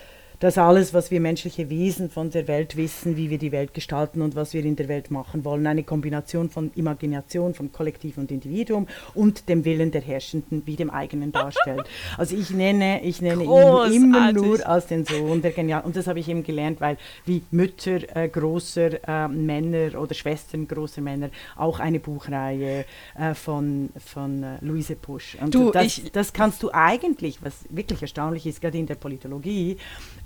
dass 0.45 0.59
alles, 0.59 0.93
was 0.93 1.11
wir 1.11 1.23
menschliche 1.23 1.71
Wesen 1.71 2.11
von 2.11 2.29
der 2.29 2.47
Welt 2.49 2.77
wissen, 2.77 3.17
wie 3.17 3.31
wir 3.31 3.39
die 3.39 3.51
Welt 3.51 3.73
gestalten 3.73 4.21
und 4.21 4.37
was 4.37 4.53
wir 4.53 4.63
in 4.63 4.77
der 4.77 4.89
Welt 4.89 5.11
machen 5.11 5.43
wollen, 5.43 5.67
eine 5.67 5.85
Kombination 5.85 6.51
von 6.51 6.71
Imagination, 6.75 7.55
von 7.55 7.73
Kollektiv 7.73 8.19
und 8.19 8.31
Individuum 8.31 8.87
und 9.15 9.49
dem 9.49 9.65
Willen 9.65 9.91
der 9.91 10.03
Herrschenden 10.03 10.61
wie 10.67 10.77
dem 10.77 10.91
eigenen 10.91 11.33
darstellt. 11.33 11.87
Also 12.19 12.37
ich 12.37 12.51
nenne, 12.51 13.03
ich 13.03 13.23
nenne 13.23 13.45
ihn 13.45 13.93
immer 13.93 14.33
nur 14.33 14.67
als 14.69 14.87
den 14.87 15.07
Sohn 15.07 15.41
der 15.41 15.53
Genial. 15.53 15.83
Und 15.83 15.97
das 15.97 16.07
habe 16.07 16.19
ich 16.19 16.29
eben 16.29 16.45
gelernt, 16.45 16.81
weil 16.81 16.99
wie 17.25 17.43
Mütter 17.51 18.01
äh, 18.15 18.29
großer 18.29 19.09
äh, 19.09 19.29
Männer 19.29 19.99
oder 19.99 20.15
Schwestern 20.15 20.69
großer 20.69 21.01
Männer 21.01 21.31
auch 21.57 21.81
eine 21.81 22.01
Buchreihe 22.01 22.85
äh, 23.19 23.35
von, 23.35 23.89
von 24.05 24.43
äh, 24.43 24.59
Luise 24.61 24.97
Pusch. 24.97 25.39
Und 25.41 25.55
du, 25.55 25.71
das, 25.71 25.87
ich, 25.87 26.13
das 26.13 26.35
kannst 26.35 26.63
du 26.63 26.71
eigentlich, 26.73 27.43
was 27.43 27.65
wirklich 27.71 28.03
erstaunlich 28.03 28.47
ist, 28.47 28.61
gerade 28.61 28.77
in 28.77 28.87
der 28.87 28.97
Politologie 28.97 29.79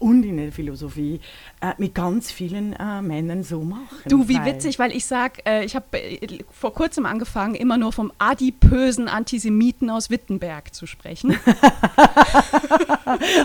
und 0.09 0.25
in 0.25 0.39
der 0.39 0.53
Philosophie, 0.53 1.21
äh, 1.61 1.73
mit 1.77 1.95
ganz 1.95 2.33
vielen 2.33 2.73
äh, 2.73 3.03
Männern 3.03 3.45
so 3.45 3.61
machen. 3.61 3.99
Du, 4.07 4.27
wie 4.29 4.43
witzig, 4.45 4.79
weil 4.79 4.93
ich 4.93 5.05
sage, 5.05 5.45
äh, 5.45 5.65
ich 5.65 5.77
habe 5.77 5.85
äh, 5.93 6.39
vor 6.51 6.73
kurzem 6.73 7.05
angefangen, 7.05 7.55
immer 7.55 7.77
nur 7.77 7.93
vom 7.93 8.11
adipösen 8.19 9.09
Antisemiten 9.09 9.91
aus 9.91 10.09
Wittenberg 10.09 10.75
zu 10.75 10.87
sprechen. 10.87 11.39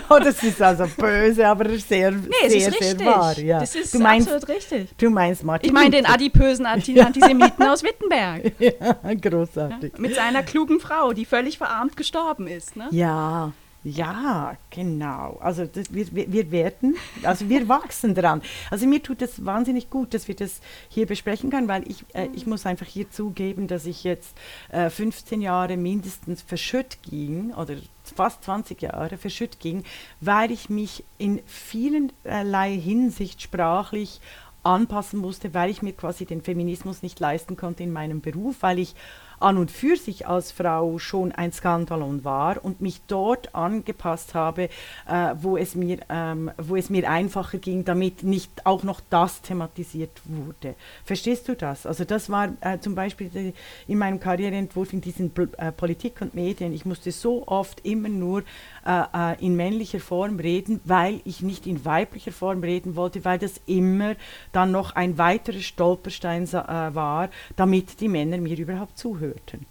oh, 0.08 0.18
das 0.18 0.42
ist 0.42 0.62
also 0.62 0.86
böse, 0.96 1.46
aber 1.46 1.68
sehr, 1.78 2.12
nee, 2.12 2.48
sehr, 2.48 2.68
ist 2.68 2.78
sehr 2.78 2.98
wahr. 3.04 3.38
Ja. 3.38 3.60
Das 3.60 3.74
ist 3.74 3.94
du 3.94 3.98
meinst, 3.98 4.32
absolut 4.32 4.56
richtig. 4.56 4.88
Du 4.96 5.10
meinst 5.10 5.44
Martin 5.44 5.68
Ich 5.68 5.74
meine 5.74 5.90
den 5.90 6.06
adipösen 6.06 6.64
Anti 6.64 6.98
Antisemiten 7.00 7.66
aus 7.66 7.82
Wittenberg. 7.82 8.52
Ja, 8.64 9.14
großartig. 9.14 9.92
Ja, 9.94 10.00
mit 10.00 10.14
seiner 10.14 10.42
klugen 10.42 10.80
Frau, 10.80 11.12
die 11.12 11.26
völlig 11.26 11.58
verarmt 11.58 11.96
gestorben 11.96 12.46
ist. 12.46 12.76
Ne? 12.76 12.88
Ja, 12.92 13.52
ja, 13.84 14.56
genau. 14.70 15.36
Also 15.40 15.66
das, 15.66 15.92
wir, 15.92 16.06
wir 16.10 16.50
werden, 16.50 16.96
also 17.22 17.50
wir 17.50 17.68
wachsen 17.68 18.14
dran. 18.14 18.40
Also 18.70 18.86
mir 18.86 19.02
tut 19.02 19.20
es 19.20 19.44
wahnsinnig 19.44 19.90
gut, 19.90 20.14
dass 20.14 20.26
wir 20.26 20.34
das 20.34 20.62
hier 20.88 21.04
besprechen 21.04 21.50
können, 21.50 21.68
weil 21.68 21.86
ich, 21.88 22.06
äh, 22.14 22.28
ich 22.34 22.46
muss 22.46 22.64
einfach 22.64 22.86
hier 22.86 23.10
zugeben, 23.10 23.68
dass 23.68 23.84
ich 23.84 24.02
jetzt 24.02 24.38
äh, 24.70 24.88
15 24.88 25.42
Jahre 25.42 25.76
mindestens 25.76 26.40
verschütt 26.40 26.96
ging 27.02 27.52
oder 27.52 27.76
fast 28.16 28.42
20 28.44 28.80
Jahre 28.80 29.18
verschütt 29.18 29.60
ging, 29.60 29.84
weil 30.20 30.50
ich 30.50 30.70
mich 30.70 31.04
in 31.18 31.42
vielerlei 31.44 32.74
Hinsicht 32.78 33.42
sprachlich 33.42 34.22
anpassen 34.62 35.20
musste, 35.20 35.52
weil 35.52 35.68
ich 35.68 35.82
mir 35.82 35.92
quasi 35.92 36.24
den 36.24 36.40
Feminismus 36.40 37.02
nicht 37.02 37.20
leisten 37.20 37.56
konnte 37.56 37.82
in 37.82 37.92
meinem 37.92 38.22
Beruf, 38.22 38.56
weil 38.60 38.78
ich 38.78 38.94
an 39.40 39.58
und 39.58 39.70
für 39.70 39.96
sich 39.96 40.26
als 40.26 40.52
Frau 40.52 40.98
schon 40.98 41.32
ein 41.32 41.52
Skandalon 41.52 42.24
war 42.24 42.64
und 42.64 42.80
mich 42.80 43.00
dort 43.06 43.54
angepasst 43.54 44.34
habe, 44.34 44.68
äh, 45.08 45.34
wo, 45.40 45.56
es 45.56 45.74
mir, 45.74 45.98
ähm, 46.08 46.50
wo 46.58 46.76
es 46.76 46.90
mir 46.90 47.08
einfacher 47.08 47.58
ging, 47.58 47.84
damit 47.84 48.22
nicht 48.22 48.66
auch 48.66 48.82
noch 48.82 49.00
das 49.10 49.42
thematisiert 49.42 50.20
wurde. 50.24 50.74
Verstehst 51.04 51.48
du 51.48 51.54
das? 51.54 51.86
Also 51.86 52.04
das 52.04 52.30
war 52.30 52.52
äh, 52.60 52.78
zum 52.78 52.94
Beispiel 52.94 53.28
die, 53.28 53.54
in 53.86 53.98
meinem 53.98 54.20
Karriereentwurf 54.20 54.92
in 54.92 55.00
diesen 55.00 55.32
äh, 55.58 55.72
Politik 55.72 56.20
und 56.20 56.34
Medien. 56.34 56.72
Ich 56.72 56.84
musste 56.84 57.12
so 57.12 57.46
oft 57.46 57.84
immer 57.84 58.08
nur 58.08 58.42
äh, 58.84 59.04
äh, 59.14 59.44
in 59.44 59.56
männlicher 59.56 60.00
Form 60.00 60.38
reden, 60.38 60.80
weil 60.84 61.20
ich 61.24 61.40
nicht 61.40 61.66
in 61.66 61.84
weiblicher 61.84 62.32
Form 62.32 62.62
reden 62.62 62.96
wollte, 62.96 63.24
weil 63.24 63.38
das 63.38 63.60
immer 63.66 64.14
dann 64.52 64.72
noch 64.72 64.94
ein 64.94 65.16
weiterer 65.18 65.60
Stolperstein 65.60 66.44
äh, 66.44 66.52
war, 66.52 67.30
damit 67.56 68.00
die 68.00 68.08
Männer 68.08 68.38
mir 68.38 68.58
überhaupt 68.58 68.98
zuhörten. 68.98 69.66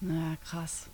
Na, 0.00 0.36
krass. 0.44 0.88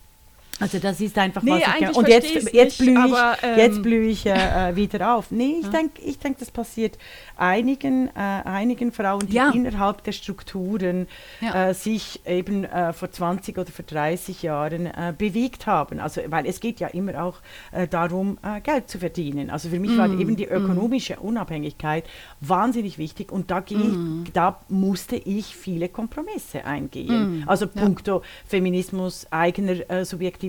Also 0.61 0.79
das 0.79 1.01
ist 1.01 1.17
einfach 1.19 1.43
nee, 1.43 1.53
was 1.53 1.91
ich 1.91 1.97
Und 1.97 2.09
jetzt, 2.09 2.53
jetzt 2.53 2.79
blühe 2.79 2.93
ich, 2.93 2.99
aber, 2.99 3.37
ähm, 3.43 3.59
jetzt 3.59 3.83
blühe 3.83 4.09
ich 4.09 4.27
äh, 4.27 4.75
wieder 4.75 5.15
auf. 5.15 5.31
Nee, 5.31 5.57
ich 5.61 5.67
ja. 5.67 5.71
denke, 5.71 6.03
ich 6.03 6.19
denk, 6.19 6.39
das 6.39 6.51
passiert 6.51 6.99
einigen, 7.37 8.09
äh, 8.09 8.21
einigen 8.45 8.91
Frauen, 8.91 9.27
die 9.27 9.35
ja. 9.35 9.51
innerhalb 9.51 10.03
der 10.03 10.13
Strukturen 10.13 11.07
ja. 11.41 11.69
äh, 11.69 11.75
sich 11.75 12.21
eben 12.27 12.65
äh, 12.65 12.93
vor 12.93 13.11
20 13.11 13.57
oder 13.57 13.71
vor 13.71 13.85
30 13.85 14.43
Jahren 14.43 14.87
äh, 14.87 15.15
bewegt 15.17 15.67
haben. 15.67 16.01
Also, 16.01 16.23
weil 16.27 16.47
es 16.47 16.59
geht 16.59 16.81
ja 16.81 16.89
immer 16.89 17.23
auch 17.23 17.37
äh, 17.73 17.87
darum, 17.87 18.39
Geld 18.63 18.89
zu 18.89 18.99
verdienen. 18.99 19.51
Also 19.51 19.69
für 19.69 19.79
mich 19.79 19.93
mm. 19.93 19.99
war 19.99 20.11
eben 20.19 20.37
die 20.37 20.47
ökonomische 20.47 21.15
mm. 21.15 21.27
Unabhängigkeit 21.27 22.05
wahnsinnig 22.41 22.99
wichtig 22.99 23.31
und 23.31 23.51
da, 23.51 23.61
mm. 23.61 24.25
da 24.33 24.61
musste 24.69 25.17
ich 25.17 25.55
viele 25.57 25.89
Kompromisse 25.89 26.65
eingehen. 26.65 27.41
Mm. 27.41 27.49
Also 27.49 27.67
puncto 27.67 28.23
Feminismus, 28.47 29.27
eigener 29.31 30.05
Subjektivität, 30.05 30.48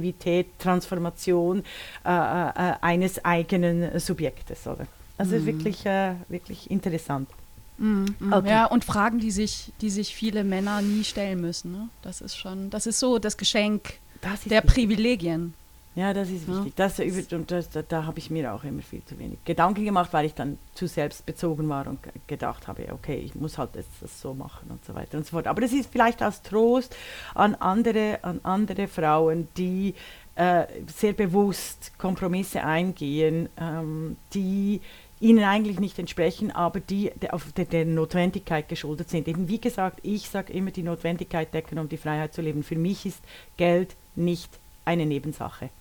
Transformation 0.57 1.63
eines 2.03 3.23
eigenen 3.23 3.99
Subjektes. 3.99 4.67
Oder? 4.67 4.87
Also 5.17 5.35
mhm. 5.35 5.45
wirklich, 5.45 5.85
äh, 5.85 6.13
wirklich 6.29 6.71
interessant. 6.71 7.29
Mhm, 7.77 8.15
mhm. 8.19 8.33
Okay. 8.33 8.49
Ja, 8.49 8.65
und 8.65 8.85
Fragen, 8.85 9.19
die 9.19 9.31
sich, 9.31 9.71
die 9.81 9.89
sich 9.89 10.13
viele 10.13 10.43
Männer 10.43 10.81
nie 10.81 11.03
stellen 11.03 11.41
müssen. 11.41 11.71
Ne? 11.71 11.89
Das 12.01 12.21
ist 12.21 12.37
schon, 12.37 12.69
das 12.69 12.85
ist 12.85 12.99
so 12.99 13.19
das 13.19 13.37
Geschenk 13.37 13.93
das 14.21 14.43
der 14.43 14.63
wichtig. 14.63 14.73
Privilegien. 14.73 15.53
Ja, 15.95 16.13
das 16.13 16.29
ist 16.29 16.47
wichtig. 16.47 16.75
Das, 16.75 16.99
und 16.99 17.51
das, 17.51 17.69
da, 17.71 17.81
da 17.81 18.05
habe 18.05 18.19
ich 18.19 18.29
mir 18.29 18.53
auch 18.53 18.63
immer 18.63 18.81
viel 18.81 19.03
zu 19.03 19.17
wenig 19.17 19.39
Gedanken 19.43 19.83
gemacht, 19.83 20.13
weil 20.13 20.25
ich 20.25 20.33
dann 20.33 20.57
zu 20.73 20.87
selbstbezogen 20.87 21.67
war 21.67 21.87
und 21.87 21.99
gedacht 22.27 22.67
habe, 22.67 22.93
okay, 22.93 23.17
ich 23.17 23.35
muss 23.35 23.57
halt 23.57 23.75
jetzt 23.75 24.01
das 24.01 24.21
so 24.21 24.33
machen 24.33 24.69
und 24.69 24.85
so 24.85 24.93
weiter 24.93 25.17
und 25.17 25.25
so 25.25 25.31
fort. 25.31 25.47
Aber 25.47 25.61
das 25.61 25.73
ist 25.73 25.91
vielleicht 25.91 26.21
als 26.21 26.41
Trost 26.41 26.95
an 27.33 27.55
andere, 27.55 28.19
an 28.21 28.39
andere 28.43 28.87
Frauen, 28.87 29.47
die 29.57 29.95
äh, 30.35 30.67
sehr 30.87 31.13
bewusst 31.13 31.91
Kompromisse 31.97 32.63
eingehen, 32.63 33.49
ähm, 33.59 34.15
die 34.33 34.81
ihnen 35.19 35.43
eigentlich 35.43 35.79
nicht 35.79 35.99
entsprechen, 35.99 36.51
aber 36.51 36.79
die 36.79 37.11
auf 37.29 37.51
der, 37.51 37.65
der, 37.65 37.83
Notwendigkeit 37.83 38.69
geschuldet 38.69 39.09
sind. 39.09 39.27
Eben 39.27 39.49
wie 39.49 39.59
gesagt, 39.59 39.99
ich 40.03 40.29
sage 40.29 40.53
immer 40.53 40.71
die 40.71 40.83
Notwendigkeit 40.83 41.53
decken, 41.53 41.77
um 41.77 41.89
die 41.89 41.97
Freiheit 41.97 42.33
zu 42.33 42.41
leben. 42.41 42.63
Für 42.63 42.77
mich 42.77 43.05
ist 43.05 43.21
Geld 43.57 43.97
nicht 44.15 44.49
eine 44.85 45.05
Nebensache. 45.05 45.71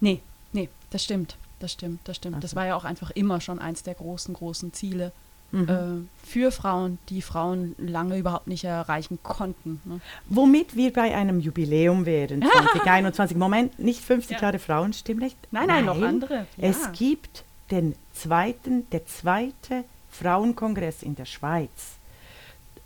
Nee, 0.00 0.20
nee, 0.52 0.68
das 0.90 1.04
stimmt. 1.04 1.36
Das 1.58 1.72
stimmt, 1.72 2.00
das 2.04 2.16
stimmt. 2.16 2.36
Okay. 2.36 2.42
Das 2.42 2.54
war 2.54 2.66
ja 2.66 2.76
auch 2.76 2.84
einfach 2.84 3.10
immer 3.10 3.40
schon 3.40 3.58
eins 3.58 3.82
der 3.82 3.94
großen, 3.94 4.34
großen 4.34 4.72
Ziele 4.74 5.12
mhm. 5.52 5.68
äh, 5.68 6.26
für 6.26 6.52
Frauen, 6.52 6.98
die 7.08 7.22
Frauen 7.22 7.74
lange 7.78 8.18
überhaupt 8.18 8.46
nicht 8.46 8.64
erreichen 8.64 9.18
konnten. 9.22 9.80
Ne? 9.84 10.00
Womit 10.28 10.76
wir 10.76 10.92
bei 10.92 11.14
einem 11.14 11.40
Jubiläum 11.40 12.04
wären, 12.04 12.42
2021. 12.72 13.36
Moment, 13.36 13.78
nicht 13.78 14.00
50 14.00 14.36
ja. 14.36 14.42
Jahre 14.42 14.58
Frauenstimmrecht. 14.58 15.36
Nein, 15.50 15.66
nein, 15.68 15.84
nein, 15.84 15.98
noch 15.98 16.06
andere. 16.06 16.46
Ja. 16.56 16.68
Es 16.68 16.92
gibt 16.92 17.44
den 17.70 17.94
zweiten, 18.12 18.88
der 18.90 19.06
zweite 19.06 19.84
Frauenkongress 20.10 21.02
in 21.02 21.14
der 21.14 21.24
Schweiz. 21.24 21.96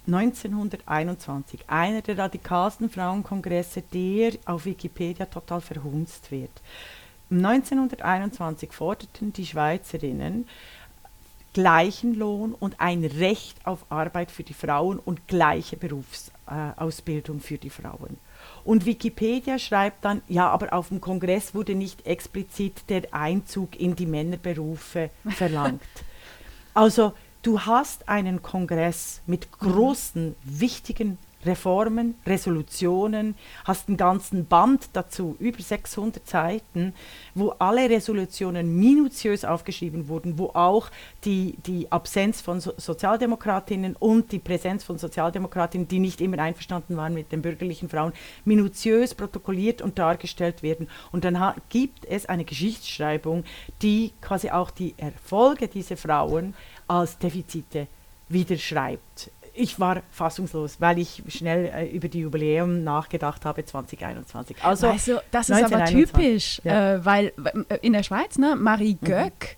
1921, 0.06 1.60
einer 1.68 2.02
der 2.02 2.18
radikalsten 2.18 2.88
Frauenkongresse, 2.88 3.82
der 3.92 4.32
auf 4.44 4.64
Wikipedia 4.64 5.26
total 5.26 5.60
verhunzt 5.60 6.30
wird. 6.30 6.50
1921 7.30 8.72
forderten 8.72 9.32
die 9.32 9.46
Schweizerinnen 9.46 10.46
gleichen 11.52 12.14
Lohn 12.14 12.54
und 12.54 12.80
ein 12.80 13.04
Recht 13.04 13.66
auf 13.66 13.84
Arbeit 13.88 14.30
für 14.30 14.44
die 14.44 14.54
Frauen 14.54 14.98
und 14.98 15.26
gleiche 15.26 15.76
Berufsausbildung 15.76 17.40
für 17.40 17.58
die 17.58 17.70
Frauen. 17.70 18.18
Und 18.64 18.86
Wikipedia 18.86 19.58
schreibt 19.58 20.04
dann, 20.04 20.22
ja, 20.28 20.48
aber 20.48 20.72
auf 20.72 20.88
dem 20.88 21.00
Kongress 21.00 21.54
wurde 21.54 21.74
nicht 21.74 22.06
explizit 22.06 22.88
der 22.88 23.12
Einzug 23.12 23.78
in 23.78 23.96
die 23.96 24.06
Männerberufe 24.06 25.10
verlangt. 25.30 25.82
also 26.74 27.12
du 27.42 27.60
hast 27.60 28.08
einen 28.08 28.42
Kongress 28.42 29.20
mit 29.26 29.50
großen, 29.58 30.36
wichtigen 30.44 31.18
Reformen, 31.44 32.14
Resolutionen, 32.26 33.34
hast 33.64 33.88
einen 33.88 33.96
ganzen 33.96 34.46
Band 34.46 34.90
dazu, 34.92 35.36
über 35.38 35.62
600 35.62 36.26
Seiten, 36.28 36.94
wo 37.34 37.50
alle 37.58 37.88
Resolutionen 37.88 38.76
minutiös 38.78 39.44
aufgeschrieben 39.44 40.08
wurden, 40.08 40.38
wo 40.38 40.46
auch 40.48 40.90
die, 41.24 41.56
die 41.66 41.90
Absenz 41.90 42.40
von 42.40 42.60
so 42.60 42.72
Sozialdemokratinnen 42.76 43.96
und 43.96 44.32
die 44.32 44.38
Präsenz 44.38 44.84
von 44.84 44.98
Sozialdemokratinnen, 44.98 45.88
die 45.88 45.98
nicht 45.98 46.20
immer 46.20 46.38
einverstanden 46.38 46.96
waren 46.96 47.14
mit 47.14 47.32
den 47.32 47.42
bürgerlichen 47.42 47.88
Frauen, 47.88 48.12
minutiös 48.44 49.14
protokolliert 49.14 49.82
und 49.82 49.98
dargestellt 49.98 50.62
werden. 50.62 50.88
Und 51.12 51.24
dann 51.24 51.54
gibt 51.68 52.04
es 52.04 52.26
eine 52.26 52.44
Geschichtsschreibung, 52.44 53.44
die 53.82 54.12
quasi 54.20 54.50
auch 54.50 54.70
die 54.70 54.94
Erfolge 54.96 55.68
dieser 55.68 55.96
Frauen 55.96 56.54
als 56.86 57.18
Defizite 57.18 57.86
wieder 58.28 58.56
schreibt 58.56 59.30
ich 59.60 59.78
war 59.78 60.02
fassungslos, 60.10 60.80
weil 60.80 60.98
ich 60.98 61.22
schnell 61.28 61.66
äh, 61.66 61.86
über 61.88 62.08
die 62.08 62.20
Jubiläum 62.20 62.82
nachgedacht 62.82 63.44
habe 63.44 63.64
2021. 63.64 64.56
Also 64.62 64.92
du, 65.04 65.22
das 65.30 65.50
ist 65.50 65.62
aber 65.62 65.84
typisch, 65.84 66.60
ja. 66.64 66.94
äh, 66.94 67.04
weil 67.04 67.32
äh, 67.68 67.76
in 67.82 67.92
der 67.92 68.02
Schweiz, 68.02 68.38
ne, 68.38 68.56
Marie 68.56 68.96
mhm. 69.00 69.06
Göck, 69.06 69.56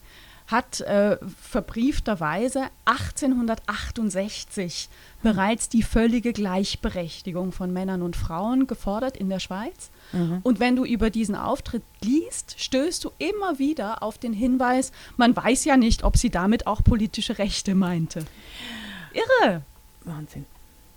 hat 0.48 0.80
äh, 0.80 1.18
verbriefterweise 1.40 2.64
1868 2.84 4.88
bereits 5.22 5.68
die 5.68 5.84
völlige 5.84 6.32
Gleichberechtigung 6.32 7.52
von 7.52 7.72
Männern 7.72 8.02
und 8.02 8.16
Frauen 8.16 8.66
gefordert 8.66 9.16
in 9.16 9.30
der 9.30 9.38
Schweiz. 9.38 9.90
Mhm. 10.12 10.40
Und 10.42 10.60
wenn 10.60 10.76
du 10.76 10.84
über 10.84 11.10
diesen 11.10 11.36
Auftritt 11.36 11.84
liest, 12.02 12.56
stößt 12.58 13.04
du 13.04 13.12
immer 13.18 13.58
wieder 13.58 14.02
auf 14.02 14.18
den 14.18 14.32
Hinweis, 14.32 14.92
man 15.16 15.34
weiß 15.34 15.64
ja 15.64 15.76
nicht, 15.76 16.02
ob 16.02 16.16
sie 16.16 16.30
damit 16.30 16.66
auch 16.66 16.82
politische 16.82 17.38
Rechte 17.38 17.74
meinte. 17.74 18.24
Irre. 19.12 19.62
Wahnsinn. 20.06 20.46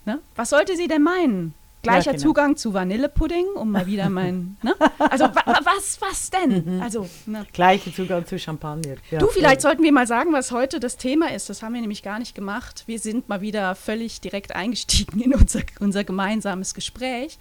Ne? 0.05 0.21
Was 0.35 0.49
sollte 0.51 0.75
sie 0.75 0.87
denn 0.87 1.03
meinen? 1.03 1.53
Gleicher 1.85 2.11
ja, 2.11 2.11
genau. 2.13 2.23
Zugang 2.23 2.55
zu 2.57 2.73
Vanillepudding, 2.73 3.45
um 3.55 3.71
mal 3.71 3.85
wieder 3.85 4.09
mein. 4.09 4.57
Ne? 4.65 4.73
Also 4.97 5.25
wa 5.25 5.59
was, 5.63 6.01
was 6.01 6.31
denn? 6.31 6.77
Mhm. 6.77 6.81
Also, 6.81 7.07
ne? 7.27 7.45
Gleicher 7.53 7.93
Zugang 7.93 8.25
zu 8.25 8.39
Champagner. 8.39 8.95
Ja. 9.11 9.19
Du, 9.19 9.27
vielleicht 9.27 9.61
sollten 9.61 9.83
wir 9.83 9.91
mal 9.91 10.07
sagen, 10.07 10.33
was 10.33 10.51
heute 10.51 10.79
das 10.79 10.97
Thema 10.97 11.31
ist. 11.31 11.49
Das 11.49 11.61
haben 11.61 11.73
wir 11.75 11.81
nämlich 11.81 12.01
gar 12.01 12.17
nicht 12.17 12.33
gemacht. 12.33 12.83
Wir 12.87 12.97
sind 12.97 13.29
mal 13.29 13.41
wieder 13.41 13.75
völlig 13.75 14.21
direkt 14.21 14.55
eingestiegen 14.55 15.21
in 15.21 15.35
unser, 15.35 15.61
unser 15.79 16.03
gemeinsames 16.03 16.73
Gespräch. 16.73 17.37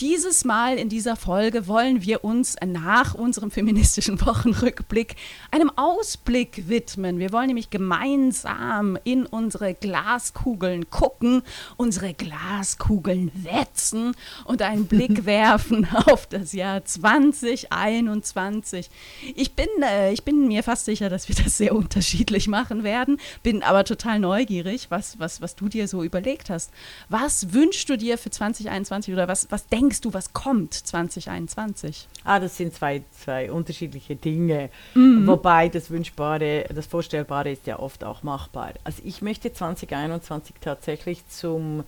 Dieses 0.00 0.44
Mal 0.44 0.76
in 0.76 0.90
dieser 0.90 1.16
Folge 1.16 1.66
wollen 1.66 2.02
wir 2.02 2.24
uns 2.24 2.56
nach 2.66 3.14
unserem 3.14 3.50
feministischen 3.50 4.20
Wochenrückblick 4.20 5.16
einem 5.50 5.70
Ausblick 5.76 6.68
widmen. 6.68 7.18
Wir 7.18 7.32
wollen 7.32 7.46
nämlich 7.46 7.70
gemeinsam 7.70 8.98
in 9.04 9.24
unsere 9.24 9.72
Glaskugeln 9.72 10.90
gucken, 10.90 11.42
unsere 11.76 12.12
Glaskugeln 12.12 13.30
wetzen 13.34 13.85
nutzen 13.86 14.14
und 14.44 14.62
einen 14.62 14.86
Blick 14.86 15.26
werfen 15.26 15.86
auf 16.06 16.26
das 16.26 16.52
Jahr 16.52 16.84
2021. 16.84 18.90
Ich 19.34 19.54
bin, 19.54 19.68
äh, 19.82 20.12
ich 20.12 20.24
bin 20.24 20.48
mir 20.48 20.62
fast 20.62 20.84
sicher, 20.84 21.08
dass 21.08 21.28
wir 21.28 21.36
das 21.36 21.58
sehr 21.58 21.74
unterschiedlich 21.74 22.48
machen 22.48 22.84
werden, 22.84 23.18
bin 23.42 23.62
aber 23.62 23.84
total 23.84 24.18
neugierig, 24.18 24.90
was, 24.90 25.18
was, 25.18 25.40
was 25.40 25.56
du 25.56 25.68
dir 25.68 25.88
so 25.88 26.02
überlegt 26.02 26.50
hast. 26.50 26.70
Was 27.08 27.52
wünschst 27.52 27.88
du 27.88 27.96
dir 27.96 28.18
für 28.18 28.30
2021 28.30 29.14
oder 29.14 29.28
was, 29.28 29.50
was 29.50 29.68
denkst 29.68 30.00
du, 30.00 30.12
was 30.12 30.32
kommt 30.32 30.74
2021? 30.74 32.08
Ah, 32.24 32.40
das 32.40 32.56
sind 32.56 32.74
zwei, 32.74 33.02
zwei 33.12 33.52
unterschiedliche 33.52 34.16
Dinge. 34.16 34.70
Mhm. 34.94 35.26
Wobei 35.26 35.68
das 35.68 35.90
Wünschbare, 35.90 36.66
das 36.74 36.86
Vorstellbare 36.86 37.50
ist 37.50 37.66
ja 37.66 37.78
oft 37.78 38.04
auch 38.04 38.22
machbar. 38.22 38.72
Also 38.84 39.02
ich 39.04 39.22
möchte 39.22 39.52
2021 39.52 40.56
tatsächlich 40.60 41.26
zum 41.28 41.84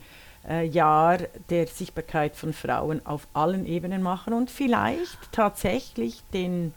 äh, 0.49 0.65
Jahr 0.65 1.19
der 1.49 1.67
Sichtbarkeit 1.67 2.35
von 2.35 2.53
Frauen 2.53 3.05
auf 3.05 3.27
allen 3.33 3.65
Ebenen 3.65 4.01
machen 4.01 4.33
und 4.33 4.49
vielleicht 4.49 5.31
tatsächlich 5.31 6.23
den 6.33 6.73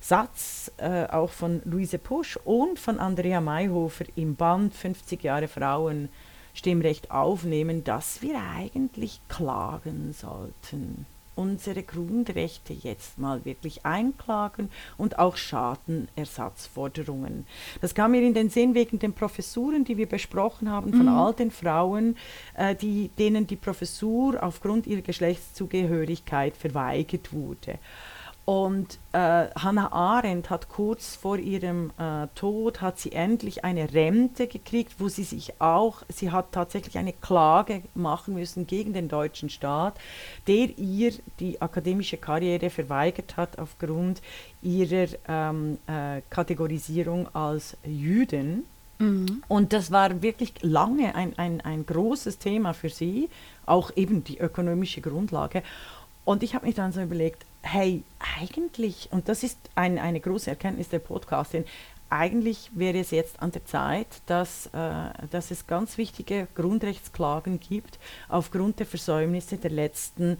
Satz 0.00 0.70
äh, 0.76 1.06
auch 1.06 1.30
von 1.30 1.62
Luise 1.64 1.98
Pusch 1.98 2.38
und 2.44 2.78
von 2.78 3.00
Andrea 3.00 3.40
Mayhofer 3.40 4.04
im 4.14 4.36
Band 4.36 4.74
50 4.74 5.22
Jahre 5.24 5.48
Frauenstimmrecht 5.48 7.10
aufnehmen, 7.10 7.82
dass 7.82 8.22
wir 8.22 8.40
eigentlich 8.56 9.20
klagen 9.28 10.12
sollten 10.12 11.06
unsere 11.36 11.84
Grundrechte 11.84 12.72
jetzt 12.72 13.18
mal 13.18 13.44
wirklich 13.44 13.86
einklagen 13.86 14.70
und 14.96 15.18
auch 15.18 15.36
Schadenersatzforderungen. 15.36 17.46
Das 17.80 17.94
kam 17.94 18.12
mir 18.12 18.22
in 18.22 18.32
den 18.34 18.50
Sinn 18.50 18.74
wegen 18.74 18.98
den 18.98 19.12
Professuren, 19.12 19.84
die 19.84 19.96
wir 19.96 20.06
besprochen 20.06 20.68
haben, 20.70 20.90
von 20.90 21.02
mhm. 21.02 21.08
all 21.08 21.32
den 21.34 21.52
Frauen, 21.52 22.16
äh, 22.54 22.74
die, 22.74 23.10
denen 23.18 23.46
die 23.46 23.56
Professur 23.56 24.42
aufgrund 24.42 24.86
ihrer 24.86 25.02
Geschlechtszugehörigkeit 25.02 26.56
verweigert 26.56 27.30
wurde. 27.32 27.78
Und 28.46 29.00
äh, 29.12 29.48
Hannah 29.56 29.90
Arendt 29.90 30.50
hat 30.50 30.68
kurz 30.68 31.16
vor 31.16 31.36
ihrem 31.36 31.90
äh, 31.98 32.28
Tod 32.36 32.80
hat 32.80 32.96
sie 32.96 33.10
endlich 33.10 33.64
eine 33.64 33.92
Rente 33.92 34.46
gekriegt, 34.46 34.94
wo 34.98 35.08
sie 35.08 35.24
sich 35.24 35.60
auch, 35.60 36.02
sie 36.08 36.30
hat 36.30 36.52
tatsächlich 36.52 36.96
eine 36.96 37.12
Klage 37.12 37.82
machen 37.94 38.34
müssen 38.34 38.68
gegen 38.68 38.92
den 38.92 39.08
deutschen 39.08 39.50
Staat, 39.50 39.98
der 40.46 40.78
ihr 40.78 41.12
die 41.40 41.60
akademische 41.60 42.18
Karriere 42.18 42.70
verweigert 42.70 43.36
hat 43.36 43.58
aufgrund 43.58 44.22
ihrer 44.62 45.08
ähm, 45.26 45.78
äh, 45.88 46.20
Kategorisierung 46.30 47.34
als 47.34 47.76
Jüdin. 47.84 48.62
Mhm. 49.00 49.42
Und 49.48 49.72
das 49.72 49.90
war 49.90 50.22
wirklich 50.22 50.52
lange 50.62 51.16
ein, 51.16 51.36
ein, 51.36 51.62
ein 51.62 51.84
großes 51.84 52.38
Thema 52.38 52.74
für 52.74 52.90
sie, 52.90 53.28
auch 53.66 53.90
eben 53.96 54.22
die 54.22 54.38
ökonomische 54.38 55.00
Grundlage. 55.00 55.64
Und 56.24 56.44
ich 56.44 56.54
habe 56.54 56.66
mich 56.66 56.74
dann 56.74 56.92
so 56.92 57.00
überlegt, 57.00 57.45
hey, 57.66 58.02
eigentlich, 58.38 59.08
und 59.10 59.28
das 59.28 59.42
ist 59.42 59.58
ein, 59.74 59.98
eine 59.98 60.20
große 60.20 60.50
Erkenntnis 60.50 60.88
der 60.88 61.00
Podcastin, 61.00 61.64
eigentlich 62.08 62.70
wäre 62.74 63.00
es 63.00 63.10
jetzt 63.10 63.42
an 63.42 63.50
der 63.50 63.64
Zeit, 63.64 64.06
dass, 64.26 64.66
äh, 64.66 65.26
dass 65.30 65.50
es 65.50 65.66
ganz 65.66 65.98
wichtige 65.98 66.46
Grundrechtsklagen 66.54 67.58
gibt 67.58 67.98
aufgrund 68.28 68.78
der 68.78 68.86
Versäumnisse 68.86 69.56
der 69.56 69.72
letzten 69.72 70.38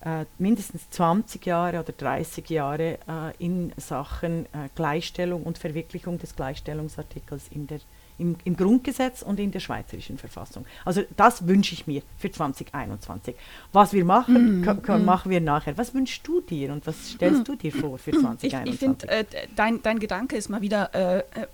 äh, 0.00 0.24
mindestens 0.38 0.90
20 0.90 1.46
Jahre 1.46 1.80
oder 1.80 1.92
30 1.92 2.50
Jahre 2.50 2.98
äh, 3.08 3.44
in 3.44 3.72
Sachen 3.76 4.46
äh, 4.46 4.68
Gleichstellung 4.74 5.44
und 5.44 5.56
Verwirklichung 5.56 6.18
des 6.18 6.34
Gleichstellungsartikels 6.34 7.44
in 7.50 7.68
der 7.68 7.78
im, 8.18 8.36
im 8.44 8.56
Grundgesetz 8.56 9.22
und 9.22 9.40
in 9.40 9.50
der 9.50 9.60
schweizerischen 9.60 10.18
Verfassung. 10.18 10.64
Also 10.84 11.02
das 11.16 11.46
wünsche 11.46 11.74
ich 11.74 11.86
mir 11.86 12.02
für 12.16 12.30
2021. 12.30 13.34
Was 13.72 13.92
wir 13.92 14.04
machen, 14.04 14.60
mm, 14.60 14.64
mm. 14.64 15.04
machen 15.04 15.30
wir 15.30 15.40
nachher. 15.40 15.76
Was 15.76 15.94
wünschst 15.94 16.26
du 16.26 16.40
dir 16.40 16.72
und 16.72 16.86
was 16.86 17.10
stellst 17.10 17.42
mm. 17.42 17.44
du 17.44 17.56
dir 17.56 17.72
vor 17.72 17.98
für 17.98 18.12
2021? 18.12 18.66
Ich, 18.66 18.74
ich 18.74 18.78
finde, 18.78 19.08
äh, 19.08 19.24
dein, 19.56 19.82
dein 19.82 19.98
Gedanke 19.98 20.36
ist 20.36 20.48
mal 20.48 20.60
wieder... 20.60 20.94
Äh, 20.94 21.18
äh, 21.40 21.46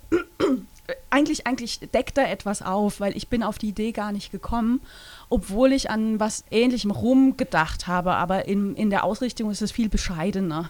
eigentlich, 1.09 1.47
eigentlich 1.47 1.79
deckt 1.79 2.17
da 2.17 2.23
etwas 2.23 2.61
auf, 2.61 2.99
weil 2.99 3.15
ich 3.15 3.27
bin 3.29 3.43
auf 3.43 3.57
die 3.57 3.69
Idee 3.69 3.91
gar 3.91 4.11
nicht 4.11 4.31
gekommen, 4.31 4.81
obwohl 5.29 5.73
ich 5.73 5.89
an 5.89 6.19
was 6.19 6.43
Ähnlichem 6.51 6.91
rumgedacht 6.91 7.87
habe, 7.87 8.13
aber 8.15 8.47
in, 8.47 8.75
in 8.75 8.89
der 8.89 9.03
Ausrichtung 9.03 9.51
ist 9.51 9.61
es 9.61 9.71
viel 9.71 9.89
bescheidener. 9.89 10.69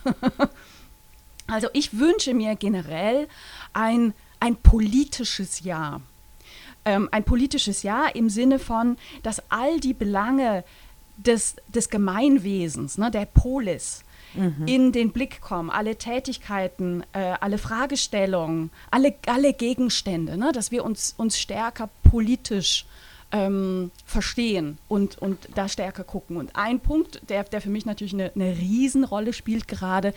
also 1.47 1.69
ich 1.73 1.97
wünsche 1.97 2.33
mir 2.33 2.55
generell 2.55 3.27
ein 3.73 4.13
ein 4.41 4.57
politisches 4.57 5.61
Jahr. 5.61 6.01
Ähm, 6.83 7.07
ein 7.11 7.23
politisches 7.23 7.83
Jahr 7.83 8.15
im 8.15 8.29
Sinne 8.29 8.59
von, 8.59 8.97
dass 9.23 9.41
all 9.49 9.79
die 9.79 9.93
Belange 9.93 10.65
des, 11.15 11.55
des 11.67 11.89
Gemeinwesens, 11.89 12.97
ne, 12.97 13.11
der 13.11 13.25
Polis, 13.25 14.03
mhm. 14.33 14.67
in 14.67 14.91
den 14.91 15.11
Blick 15.11 15.41
kommen, 15.41 15.69
alle 15.69 15.95
Tätigkeiten, 15.95 17.03
äh, 17.13 17.35
alle 17.39 17.59
Fragestellungen, 17.59 18.71
alle, 18.89 19.13
alle 19.27 19.53
Gegenstände, 19.53 20.37
ne, 20.37 20.51
dass 20.51 20.71
wir 20.71 20.83
uns, 20.83 21.13
uns 21.17 21.39
stärker 21.39 21.89
politisch 22.03 22.85
ähm, 23.31 23.91
verstehen 24.05 24.77
und, 24.87 25.17
und 25.17 25.37
da 25.55 25.67
stärker 25.67 26.03
gucken. 26.03 26.37
Und 26.37 26.55
ein 26.55 26.79
Punkt, 26.79 27.21
der, 27.29 27.43
der 27.43 27.61
für 27.61 27.69
mich 27.69 27.85
natürlich 27.85 28.13
eine, 28.13 28.31
eine 28.35 28.57
Riesenrolle 28.57 29.33
spielt 29.33 29.67
gerade, 29.67 30.13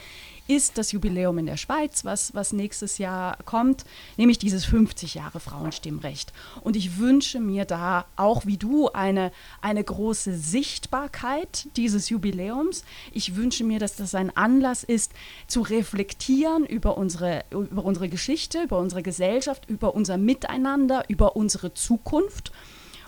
ist 0.46 0.76
das 0.76 0.92
Jubiläum 0.92 1.38
in 1.38 1.46
der 1.46 1.56
Schweiz, 1.56 2.04
was, 2.04 2.34
was 2.34 2.52
nächstes 2.52 2.98
Jahr 2.98 3.38
kommt, 3.44 3.84
nämlich 4.16 4.38
dieses 4.38 4.64
50 4.66 5.14
Jahre 5.14 5.40
Frauenstimmrecht. 5.40 6.32
Und 6.60 6.76
ich 6.76 6.98
wünsche 6.98 7.40
mir 7.40 7.64
da 7.64 8.04
auch 8.16 8.44
wie 8.44 8.58
du 8.58 8.90
eine, 8.90 9.32
eine 9.62 9.82
große 9.82 10.36
Sichtbarkeit 10.36 11.68
dieses 11.76 12.10
Jubiläums. 12.10 12.84
Ich 13.12 13.36
wünsche 13.36 13.64
mir, 13.64 13.78
dass 13.78 13.96
das 13.96 14.14
ein 14.14 14.36
Anlass 14.36 14.84
ist, 14.84 15.12
zu 15.46 15.62
reflektieren 15.62 16.66
über 16.66 16.98
unsere, 16.98 17.44
über 17.50 17.84
unsere 17.84 18.08
Geschichte, 18.10 18.64
über 18.64 18.78
unsere 18.78 19.02
Gesellschaft, 19.02 19.68
über 19.70 19.94
unser 19.94 20.18
Miteinander, 20.18 21.04
über 21.08 21.36
unsere 21.36 21.72
Zukunft. 21.72 22.52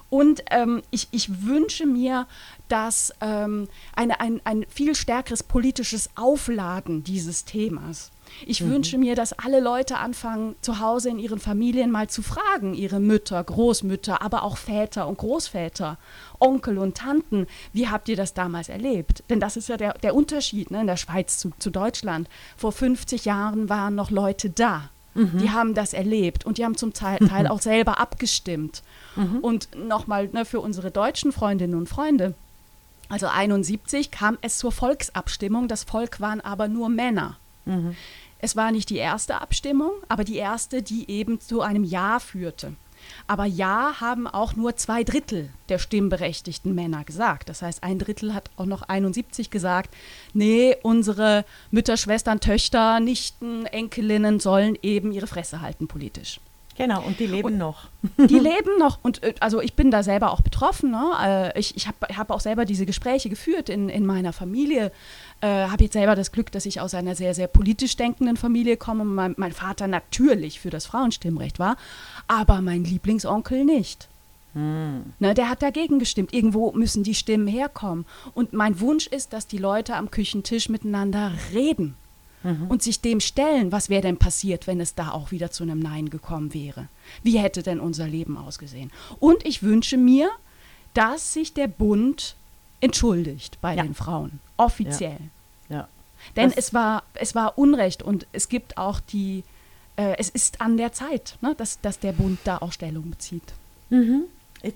Und 0.09 0.42
ähm, 0.51 0.83
ich, 0.90 1.09
ich 1.11 1.47
wünsche 1.47 1.87
mir, 1.87 2.27
dass 2.69 3.12
ähm, 3.21 3.69
eine, 3.95 4.21
ein, 4.21 4.40
ein 4.45 4.64
viel 4.69 4.95
stärkeres 4.95 5.42
politisches 5.42 6.11
Aufladen 6.14 7.05
dieses 7.05 7.45
Themas. 7.45 8.11
Ich 8.45 8.61
mhm. 8.61 8.71
wünsche 8.71 8.99
mir, 8.99 9.14
dass 9.14 9.33
alle 9.33 9.61
Leute 9.61 9.99
anfangen, 9.99 10.57
zu 10.61 10.81
Hause 10.81 11.11
in 11.11 11.19
ihren 11.19 11.38
Familien 11.38 11.90
mal 11.90 12.09
zu 12.09 12.23
fragen, 12.23 12.75
ihre 12.75 13.01
Mütter, 13.01 13.42
Großmütter, 13.42 14.23
aber 14.23 14.42
auch 14.42 14.57
Väter 14.57 15.07
und 15.07 15.19
Großväter, 15.19 15.99
Onkel 16.38 16.79
und 16.79 16.97
Tanten, 16.97 17.47
wie 17.73 17.88
habt 17.88 18.09
ihr 18.09 18.16
das 18.16 18.35
damals 18.35 18.69
erlebt? 18.69 19.23
Denn 19.31 19.40
das 19.40 19.57
ist 19.57 19.69
ja 19.69 19.77
der, 19.77 19.95
der 19.95 20.14
Unterschied 20.14 20.71
ne, 20.71 20.81
in 20.81 20.87
der 20.87 20.97
Schweiz 20.97 21.38
zu, 21.38 21.53
zu 21.59 21.71
Deutschland. 21.71 22.29
Vor 22.57 22.73
50 22.73 23.25
Jahren 23.25 23.69
waren 23.69 23.95
noch 23.95 24.11
Leute 24.11 24.51
da. 24.51 24.90
Mhm. 25.14 25.38
Die 25.38 25.51
haben 25.51 25.75
das 25.75 25.95
erlebt 25.95 26.45
und 26.45 26.59
die 26.59 26.64
haben 26.64 26.77
zum 26.77 26.92
Teil, 26.92 27.19
Teil 27.27 27.47
auch 27.49 27.62
selber 27.62 27.99
abgestimmt. 27.99 28.83
Mhm. 29.16 29.38
Und 29.38 29.68
nochmal 29.74 30.29
ne, 30.33 30.44
für 30.44 30.61
unsere 30.61 30.90
deutschen 30.90 31.33
Freundinnen 31.33 31.74
und 31.74 31.88
Freunde. 31.88 32.35
Also 33.09 33.26
71 33.26 34.11
kam 34.11 34.38
es 34.40 34.59
zur 34.59 34.72
Volksabstimmung. 34.72 35.68
Das 35.68 35.85
Volk 35.85 36.20
waren 36.20 36.40
aber 36.40 36.68
nur 36.68 36.88
Männer. 36.88 37.37
Mhm. 37.64 37.96
Es 38.38 38.57
war 38.57 38.70
nicht 38.70 38.90
die 38.90 38.96
erste 38.96 39.40
Abstimmung, 39.40 39.92
aber 40.09 40.24
die 40.24 40.37
erste, 40.37 40.83
die 40.83 41.11
eben 41.11 41.40
zu 41.40 41.62
einem 41.62 41.85
Ja 41.85 42.18
führte. 42.18 42.74
Aber 43.26 43.44
ja 43.44 44.00
haben 44.00 44.26
auch 44.26 44.57
nur 44.57 44.76
zwei 44.76 45.05
Drittel 45.05 45.50
der 45.68 45.79
stimmberechtigten 45.79 46.74
Männer 46.74 47.05
gesagt. 47.05 47.48
Das 47.48 47.62
heißt, 47.62 47.83
ein 47.83 47.98
Drittel 47.98 48.35
hat 48.35 48.50
auch 48.57 48.66
noch 48.66 48.83
71 48.83 49.50
gesagt, 49.50 49.94
nee, 50.33 50.76
unsere 50.83 51.44
Mütter, 51.70 51.96
Schwestern, 51.96 52.40
Töchter, 52.40 53.00
Nichten, 53.00 53.66
Enkelinnen 53.66 54.40
sollen 54.40 54.76
eben 54.83 55.12
ihre 55.12 55.26
Fresse 55.26 55.61
halten 55.61 55.88
politisch. 55.88 56.40
Genau, 56.77 57.03
und 57.03 57.19
die 57.19 57.27
leben 57.27 57.47
und 57.47 57.59
noch. 57.59 57.89
Die 58.19 58.39
leben 58.39 58.79
noch. 58.79 58.99
Und 59.03 59.23
äh, 59.23 59.35
also 59.41 59.61
ich 59.61 59.75
bin 59.75 59.91
da 59.91 60.03
selber 60.03 60.31
auch 60.31 60.43
betroffen. 60.43 60.91
Ne? 60.91 61.53
Äh, 61.55 61.59
ich 61.59 61.77
ich 61.77 61.87
habe 61.87 62.15
hab 62.17 62.31
auch 62.31 62.41
selber 62.41 62.65
diese 62.65 62.85
Gespräche 62.85 63.31
geführt 63.31 63.69
in, 63.69 63.89
in 63.89 64.05
meiner 64.05 64.33
Familie. 64.33 64.93
Äh, 65.41 65.69
habe 65.69 65.85
jetzt 65.85 65.95
selber 65.95 66.15
das 66.15 66.33
Glück, 66.33 66.53
dass 66.53 66.67
ich 66.67 66.81
aus 66.81 66.95
einer 66.95 67.15
sehr, 67.15 67.35
sehr 67.35 67.47
politisch 67.47 67.97
denkenden 67.97 68.37
Familie 68.37 68.77
komme 68.77 69.05
mein, 69.05 69.35
mein 69.39 69.53
Vater 69.53 69.87
natürlich 69.87 70.61
für 70.61 70.71
das 70.71 70.87
Frauenstimmrecht 70.87 71.59
war, 71.59 71.77
aber 72.29 72.61
mein 72.61 72.85
Lieblingsonkel 72.85 73.65
nicht. 73.65 74.09
Hm. 74.53 75.12
Ne, 75.19 75.35
der 75.35 75.49
hat 75.49 75.62
dagegen 75.62 75.99
gestimmt. 75.99 76.33
Irgendwo 76.33 76.73
müssen 76.73 77.05
die 77.05 77.15
Stimmen 77.15 77.47
herkommen. 77.47 78.07
Und 78.35 78.53
mein 78.53 78.81
Wunsch 78.81 79.07
ist, 79.07 79.33
dass 79.33 79.47
die 79.47 79.59
Leute 79.59 79.97
am 79.97 80.11
Küchentisch 80.11 80.69
miteinander 80.69 81.33
reden 81.53 81.97
mhm. 82.46 82.68
und 82.68 82.82
sich 82.82 83.00
dem 83.00 83.20
stellen, 83.20 83.72
was 83.72 83.88
wäre 83.88 84.02
denn 84.02 84.16
passiert, 84.16 84.66
wenn 84.66 84.80
es 84.80 84.94
da 84.94 85.11
auch 85.11 85.30
wieder 85.30 85.50
zu 85.50 85.64
einem 85.64 85.78
Nein 85.78 86.09
gekommen 86.09 86.54
wäre? 86.54 86.88
Wie 87.22 87.38
hätte 87.38 87.62
denn 87.62 87.80
unser 87.80 88.06
Leben 88.06 88.38
ausgesehen? 88.38 88.90
Und 89.18 89.44
ich 89.44 89.62
wünsche 89.62 89.96
mir, 89.96 90.30
dass 90.94 91.32
sich 91.32 91.52
der 91.52 91.68
Bund 91.68 92.37
entschuldigt 92.80 93.61
bei 93.61 93.74
ja. 93.74 93.82
den 93.82 93.94
Frauen, 93.94 94.40
offiziell. 94.56 95.18
Ja. 95.68 95.76
ja. 95.76 95.88
Denn 96.37 96.52
es 96.54 96.72
war, 96.72 97.02
es 97.14 97.35
war 97.35 97.59
Unrecht 97.59 98.02
und 98.02 98.26
es 98.32 98.48
gibt 98.48 98.78
auch 98.78 99.00
die, 99.00 99.44
äh, 99.96 100.16
es 100.18 100.28
ist 100.28 100.61
an 100.61 100.76
der 100.76 100.92
Zeit, 100.92 101.37
ne, 101.40 101.54
dass, 101.56 101.80
dass 101.80 101.98
der 101.98 102.12
Bund 102.12 102.38
da 102.44 102.59
auch 102.59 102.72
Stellung 102.72 103.11
bezieht. 103.11 103.52
Mhm. 103.90 104.24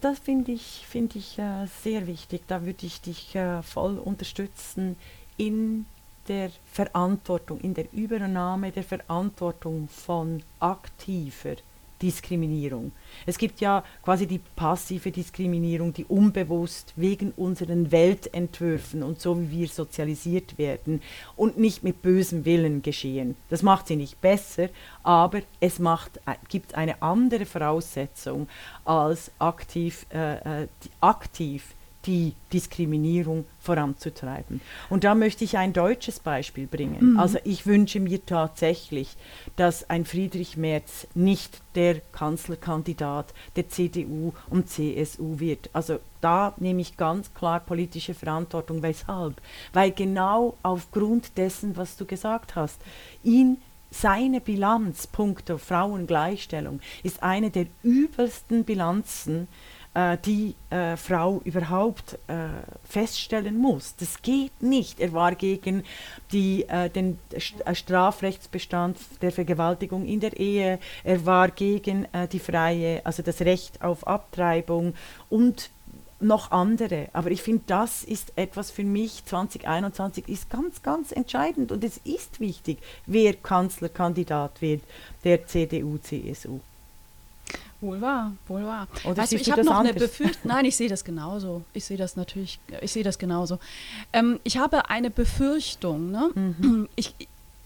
Das 0.00 0.18
finde 0.18 0.52
ich, 0.52 0.84
find 0.88 1.16
ich 1.16 1.38
äh, 1.38 1.66
sehr 1.82 2.06
wichtig. 2.06 2.42
Da 2.46 2.64
würde 2.64 2.86
ich 2.86 3.00
dich 3.00 3.34
äh, 3.34 3.62
voll 3.62 3.98
unterstützen 3.98 4.96
in 5.36 5.86
der 6.30 6.50
Verantwortung, 6.64 7.58
in 7.60 7.74
der 7.74 7.92
Übernahme 7.92 8.70
der 8.70 8.84
Verantwortung 8.84 9.88
von 9.88 10.44
aktiver 10.60 11.56
Diskriminierung. 12.00 12.92
Es 13.26 13.36
gibt 13.36 13.60
ja 13.60 13.82
quasi 14.02 14.26
die 14.28 14.38
passive 14.38 15.10
Diskriminierung, 15.10 15.92
die 15.92 16.04
unbewusst 16.04 16.94
wegen 16.94 17.32
unseren 17.36 17.90
Weltentwürfen 17.90 19.02
und 19.02 19.20
so 19.20 19.38
wie 19.40 19.50
wir 19.50 19.68
sozialisiert 19.68 20.56
werden 20.56 21.02
und 21.34 21.58
nicht 21.58 21.82
mit 21.82 22.00
bösem 22.00 22.44
Willen 22.44 22.80
geschehen. 22.80 23.36
Das 23.50 23.62
macht 23.62 23.88
sie 23.88 23.96
nicht 23.96 24.20
besser, 24.20 24.68
aber 25.02 25.40
es 25.58 25.80
macht, 25.80 26.18
äh, 26.26 26.36
gibt 26.48 26.76
eine 26.76 27.02
andere 27.02 27.44
Voraussetzung 27.44 28.48
als 28.84 29.32
aktiv, 29.40 30.06
äh, 30.14 30.62
äh 30.62 30.68
aktiv 31.00 31.74
die 32.06 32.34
Diskriminierung 32.52 33.44
voranzutreiben. 33.58 34.60
Und 34.88 35.04
da 35.04 35.14
möchte 35.14 35.44
ich 35.44 35.58
ein 35.58 35.72
deutsches 35.72 36.18
Beispiel 36.18 36.66
bringen. 36.66 37.12
Mhm. 37.12 37.18
Also 37.18 37.38
ich 37.44 37.66
wünsche 37.66 38.00
mir 38.00 38.24
tatsächlich, 38.24 39.16
dass 39.56 39.88
ein 39.90 40.04
Friedrich 40.04 40.56
Merz 40.56 41.06
nicht 41.14 41.60
der 41.74 42.00
Kanzlerkandidat 42.12 43.34
der 43.56 43.68
CDU 43.68 44.32
und 44.48 44.68
CSU 44.68 45.40
wird. 45.40 45.68
Also 45.74 46.00
da 46.20 46.54
nehme 46.58 46.80
ich 46.80 46.96
ganz 46.96 47.34
klar 47.34 47.60
politische 47.60 48.14
Verantwortung. 48.14 48.82
Weshalb? 48.82 49.40
Weil 49.72 49.92
genau 49.92 50.56
aufgrund 50.62 51.36
dessen, 51.36 51.76
was 51.76 51.96
du 51.96 52.06
gesagt 52.06 52.56
hast, 52.56 52.80
ihn 53.22 53.58
seine 53.90 54.40
Bilanz 54.40 55.08
punkto 55.08 55.58
Frauengleichstellung 55.58 56.80
ist 57.02 57.22
eine 57.22 57.50
der 57.50 57.66
übelsten 57.82 58.64
Bilanzen, 58.64 59.48
äh, 59.94 60.16
die 60.24 60.54
äh, 60.70 60.96
Frau 60.96 61.40
überhaupt 61.44 62.14
äh, 62.28 62.48
feststellen 62.84 63.58
muss. 63.58 63.96
Das 63.96 64.22
geht 64.22 64.62
nicht. 64.62 65.00
Er 65.00 65.12
war 65.12 65.34
gegen 65.34 65.84
die, 66.32 66.68
äh, 66.68 66.88
den 66.88 67.18
äh, 67.32 67.74
Strafrechtsbestand 67.74 68.96
der 69.20 69.32
Vergewaltigung 69.32 70.06
in 70.06 70.20
der 70.20 70.38
Ehe, 70.38 70.78
er 71.04 71.26
war 71.26 71.50
gegen 71.50 72.06
äh, 72.12 72.28
die 72.28 72.38
freie, 72.38 73.04
also 73.04 73.22
das 73.22 73.40
Recht 73.40 73.82
auf 73.82 74.06
Abtreibung 74.06 74.94
und 75.28 75.70
noch 76.20 76.50
andere. 76.50 77.08
Aber 77.12 77.30
ich 77.30 77.42
finde, 77.42 77.62
das 77.66 78.04
ist 78.04 78.32
etwas 78.36 78.70
für 78.70 78.84
mich, 78.84 79.24
2021 79.24 80.28
ist 80.28 80.50
ganz, 80.50 80.82
ganz 80.82 81.12
entscheidend 81.12 81.72
und 81.72 81.82
es 81.82 81.96
ist 81.98 82.40
wichtig, 82.40 82.78
wer 83.06 83.34
Kanzlerkandidat 83.34 84.60
wird 84.60 84.82
der 85.24 85.46
CDU, 85.46 85.98
CSU. 85.98 86.60
Wohl 87.80 88.00
wahr, 88.00 88.32
wohl 88.46 88.64
wahr. 88.64 88.88
Oder 89.04 89.16
weißt 89.16 89.32
du, 89.32 89.36
ich 89.36 89.50
habe 89.50 89.64
noch 89.64 89.76
anders? 89.76 89.96
eine 89.96 90.06
Befürchtung. 90.06 90.50
Nein, 90.50 90.66
ich 90.66 90.76
sehe 90.76 90.88
das 90.88 91.02
genauso. 91.02 91.62
Ich 91.72 91.84
sehe 91.86 91.96
das 91.96 92.14
natürlich, 92.14 92.60
ich 92.82 92.92
sehe 92.92 93.04
das 93.04 93.18
genauso. 93.18 93.58
Ähm, 94.12 94.38
ich 94.44 94.58
habe 94.58 94.90
eine 94.90 95.10
Befürchtung. 95.10 96.10
Ne? 96.10 96.30
Mhm. 96.34 96.88
Ich, 96.94 97.14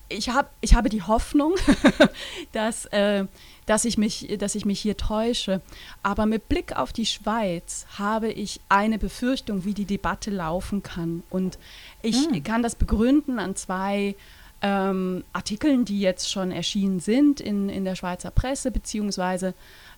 ich, 0.08 0.28
hab, 0.28 0.52
ich 0.60 0.74
habe 0.76 0.88
die 0.88 1.02
Hoffnung, 1.02 1.54
dass, 2.52 2.86
äh, 2.86 3.24
dass, 3.66 3.84
ich 3.84 3.98
mich, 3.98 4.36
dass 4.38 4.54
ich 4.54 4.64
mich 4.64 4.78
hier 4.78 4.96
täusche. 4.96 5.60
Aber 6.04 6.26
mit 6.26 6.48
Blick 6.48 6.76
auf 6.76 6.92
die 6.92 7.06
Schweiz 7.06 7.86
habe 7.98 8.30
ich 8.30 8.60
eine 8.68 8.98
Befürchtung, 8.98 9.64
wie 9.64 9.74
die 9.74 9.86
Debatte 9.86 10.30
laufen 10.30 10.84
kann. 10.84 11.24
Und 11.28 11.58
ich 12.02 12.30
mhm. 12.30 12.44
kann 12.44 12.62
das 12.62 12.76
begründen 12.76 13.40
an 13.40 13.56
zwei 13.56 14.14
ähm, 14.62 15.24
Artikeln, 15.32 15.84
die 15.84 16.00
jetzt 16.00 16.30
schon 16.30 16.50
erschienen 16.50 17.00
sind 17.00 17.40
in, 17.40 17.68
in 17.68 17.84
der 17.84 17.96
Schweizer 17.96 18.30
Presse, 18.30 18.70
beziehungsweise 18.70 19.54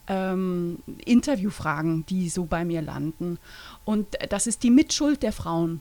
ähm, 0.08 0.78
Interviewfragen, 1.04 2.06
die 2.06 2.28
so 2.28 2.44
bei 2.44 2.64
mir 2.64 2.82
landen. 2.82 3.38
Und 3.84 4.16
das 4.28 4.46
ist 4.46 4.62
die 4.62 4.70
Mitschuld 4.70 5.22
der 5.22 5.32
Frauen. 5.32 5.80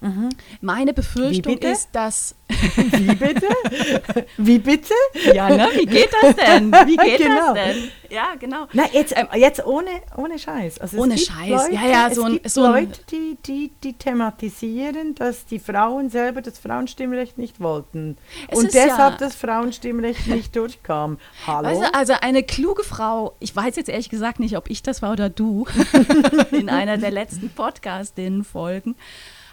Mhm. 0.00 0.28
Meine 0.60 0.94
Befürchtung 0.94 1.58
ist, 1.58 1.88
dass. 1.92 2.36
Wie 2.48 3.14
bitte? 3.14 3.48
Wie 4.36 4.58
bitte? 4.58 4.94
Ja, 5.34 5.48
ne? 5.48 5.68
Wie 5.74 5.86
geht 5.86 6.10
das 6.22 6.36
denn? 6.36 6.72
Wie 6.72 6.96
geht 7.04 7.18
genau. 7.18 7.54
das 7.54 7.54
denn? 7.54 7.90
Ja, 8.10 8.34
genau. 8.38 8.66
Na, 8.72 8.84
jetzt, 8.92 9.14
ähm, 9.16 9.26
jetzt 9.34 9.64
ohne, 9.66 9.90
ohne 10.16 10.38
Scheiß. 10.38 10.78
Also 10.78 10.98
ohne 10.98 11.18
Scheiß, 11.18 11.50
Leute, 11.50 11.74
ja, 11.74 11.86
ja. 11.86 12.14
So 12.14 12.26
es 12.26 12.32
gibt 12.32 12.50
so 12.50 12.66
Leute, 12.66 13.00
die, 13.10 13.36
die, 13.44 13.72
die 13.82 13.92
thematisieren, 13.94 15.14
dass 15.14 15.46
die 15.46 15.58
Frauen 15.58 16.10
selber 16.10 16.42
das 16.42 16.58
Frauenstimmrecht 16.58 17.36
nicht 17.36 17.60
wollten. 17.60 18.16
Und 18.52 18.72
deshalb 18.72 19.14
ja, 19.14 19.16
das 19.18 19.34
Frauenstimmrecht 19.34 20.28
nicht 20.28 20.54
durchkam. 20.56 21.18
Hallo? 21.46 21.68
Weißt 21.68 21.82
du, 21.82 21.94
also 21.94 22.14
eine 22.20 22.44
kluge 22.44 22.84
Frau, 22.84 23.34
ich 23.40 23.54
weiß 23.54 23.76
jetzt 23.76 23.88
ehrlich 23.88 24.08
gesagt 24.08 24.38
nicht, 24.40 24.56
ob 24.56 24.70
ich 24.70 24.82
das 24.82 25.02
war 25.02 25.12
oder 25.12 25.28
du, 25.28 25.66
in 26.52 26.70
einer 26.70 26.98
der 26.98 27.10
letzten 27.10 27.50
Podcast-Folgen 27.50 28.94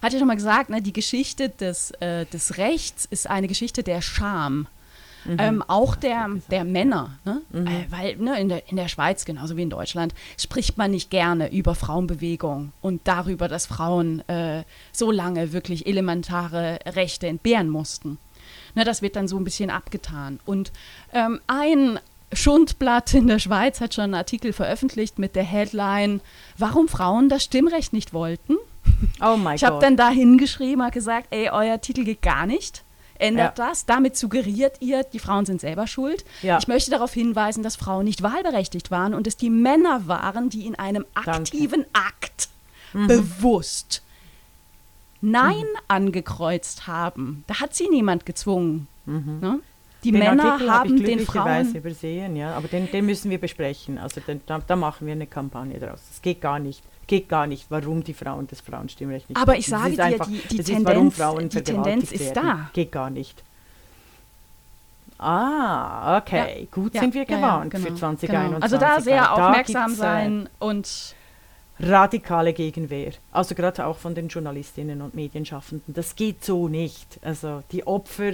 hat 0.05 0.13
ja 0.13 0.19
schon 0.19 0.27
mal 0.27 0.35
gesagt, 0.35 0.69
ne, 0.69 0.81
die 0.81 0.93
Geschichte 0.93 1.49
des, 1.49 1.91
äh, 1.99 2.25
des 2.25 2.57
Rechts 2.57 3.05
ist 3.05 3.29
eine 3.29 3.47
Geschichte 3.47 3.83
der 3.83 4.01
Scham. 4.01 4.67
Mhm. 5.25 5.37
Ähm, 5.39 5.63
auch 5.67 5.95
der, 5.95 6.29
der 6.51 6.63
Männer, 6.63 7.17
ne? 7.25 7.41
Mhm. 7.51 7.67
Äh, 7.67 7.85
weil 7.89 8.15
ne, 8.17 8.39
in, 8.39 8.49
der, 8.49 8.69
in 8.69 8.77
der 8.77 8.87
Schweiz, 8.87 9.25
genauso 9.25 9.57
wie 9.57 9.63
in 9.63 9.71
Deutschland, 9.71 10.13
spricht 10.39 10.77
man 10.77 10.91
nicht 10.91 11.09
gerne 11.09 11.51
über 11.51 11.73
Frauenbewegung 11.73 12.71
und 12.81 13.01
darüber, 13.05 13.47
dass 13.47 13.65
Frauen 13.65 14.27
äh, 14.29 14.63
so 14.91 15.09
lange 15.11 15.51
wirklich 15.51 15.87
elementare 15.87 16.79
Rechte 16.85 17.27
entbehren 17.27 17.69
mussten. 17.69 18.19
Ne, 18.75 18.83
das 18.83 19.01
wird 19.01 19.15
dann 19.15 19.27
so 19.27 19.37
ein 19.37 19.43
bisschen 19.43 19.71
abgetan. 19.71 20.39
Und 20.45 20.71
ähm, 21.11 21.39
ein 21.47 21.99
Schundblatt 22.31 23.13
in 23.13 23.27
der 23.27 23.39
Schweiz 23.39 23.81
hat 23.81 23.95
schon 23.95 24.05
einen 24.05 24.15
Artikel 24.15 24.53
veröffentlicht 24.53 25.17
mit 25.17 25.35
der 25.35 25.43
Headline, 25.43 26.21
warum 26.57 26.87
Frauen 26.87 27.29
das 27.29 27.43
Stimmrecht 27.43 27.93
nicht 27.93 28.13
wollten. 28.13 28.57
Oh 29.21 29.37
mein 29.37 29.43
Gott. 29.43 29.55
Ich 29.55 29.63
habe 29.63 29.79
dann 29.79 29.97
da 29.97 30.09
hingeschrieben, 30.09 30.81
habe 30.83 30.93
gesagt, 30.93 31.27
ey, 31.31 31.49
euer 31.49 31.79
Titel 31.81 32.03
geht 32.03 32.21
gar 32.21 32.45
nicht. 32.45 32.83
Ändert 33.17 33.57
ja. 33.57 33.67
das. 33.67 33.85
Damit 33.85 34.17
suggeriert 34.17 34.77
ihr, 34.81 35.03
die 35.03 35.19
Frauen 35.19 35.45
sind 35.45 35.61
selber 35.61 35.87
schuld. 35.87 36.25
Ja. 36.41 36.57
Ich 36.57 36.67
möchte 36.67 36.91
darauf 36.91 37.13
hinweisen, 37.13 37.63
dass 37.63 37.75
Frauen 37.75 38.05
nicht 38.05 38.21
wahlberechtigt 38.21 38.91
waren 38.91 39.13
und 39.13 39.25
es 39.25 39.37
die 39.37 39.49
Männer 39.49 40.07
waren, 40.07 40.49
die 40.49 40.65
in 40.65 40.75
einem 40.75 41.05
aktiven 41.13 41.85
Danke. 41.93 42.07
Akt 42.07 42.49
mhm. 42.93 43.07
bewusst 43.07 44.01
Nein 45.21 45.55
mhm. 45.55 45.79
angekreuzt 45.87 46.87
haben. 46.87 47.43
Da 47.47 47.59
hat 47.59 47.73
sie 47.73 47.89
niemand 47.89 48.25
gezwungen. 48.25 48.87
Mhm. 49.05 49.39
Ne? 49.41 49.59
Die 50.03 50.11
den 50.11 50.19
Männer 50.19 50.53
Artikel 50.53 50.71
haben 50.71 50.97
hab 50.99 51.05
den 51.05 51.19
Frauen 51.21 51.73
übersehen, 51.73 52.35
ja, 52.35 52.55
aber 52.55 52.67
den, 52.67 52.91
den 52.91 53.07
müssen 53.07 53.31
wir 53.31 53.39
besprechen. 53.39 53.97
Also 53.97 54.21
den, 54.21 54.41
da, 54.45 54.59
da, 54.59 54.75
machen 54.75 55.07
wir 55.07 55.13
eine 55.13 55.25
Kampagne 55.25 55.79
draus. 55.79 56.01
Das 56.09 56.21
geht 56.21 56.41
gar 56.41 56.59
nicht 56.59 56.83
geht 57.07 57.29
gar 57.29 57.47
nicht, 57.47 57.65
warum 57.69 58.03
die 58.03 58.13
Frauen 58.13 58.47
das 58.47 58.61
Frauenstimmrecht 58.61 59.29
nicht 59.29 59.39
Aber 59.39 59.57
ich 59.57 59.67
sage 59.67 59.91
dir, 59.91 60.03
einfach, 60.03 60.27
die, 60.27 60.57
die 60.57 60.63
Tendenz, 60.63 61.17
ist, 61.17 61.53
die 61.53 61.63
Tendenz 61.63 62.11
ist 62.11 62.33
da. 62.35 62.69
Geht 62.73 62.91
gar 62.91 63.09
nicht. 63.09 63.43
Ah, 65.17 66.17
okay. 66.17 66.61
Ja. 66.61 66.65
Gut 66.71 66.93
ja. 66.93 67.01
sind 67.01 67.13
wir 67.13 67.25
gewarnt 67.25 67.73
ja, 67.73 67.79
genau. 67.79 67.91
für 67.91 67.95
2021. 67.95 68.29
Genau. 68.29 68.59
Also 68.59 68.77
da 68.77 69.01
sehr 69.01 69.33
aufmerksam 69.33 69.93
äh, 69.93 69.95
sein 69.95 70.49
und 70.59 71.15
radikale 71.79 72.53
Gegenwehr. 72.53 73.13
Also 73.31 73.55
gerade 73.55 73.85
auch 73.85 73.97
von 73.97 74.15
den 74.15 74.27
Journalistinnen 74.27 75.01
und 75.01 75.15
Medienschaffenden. 75.15 75.93
Das 75.93 76.15
geht 76.15 76.43
so 76.43 76.67
nicht. 76.67 77.19
Also 77.21 77.63
die 77.71 77.85
Opfer 77.85 78.33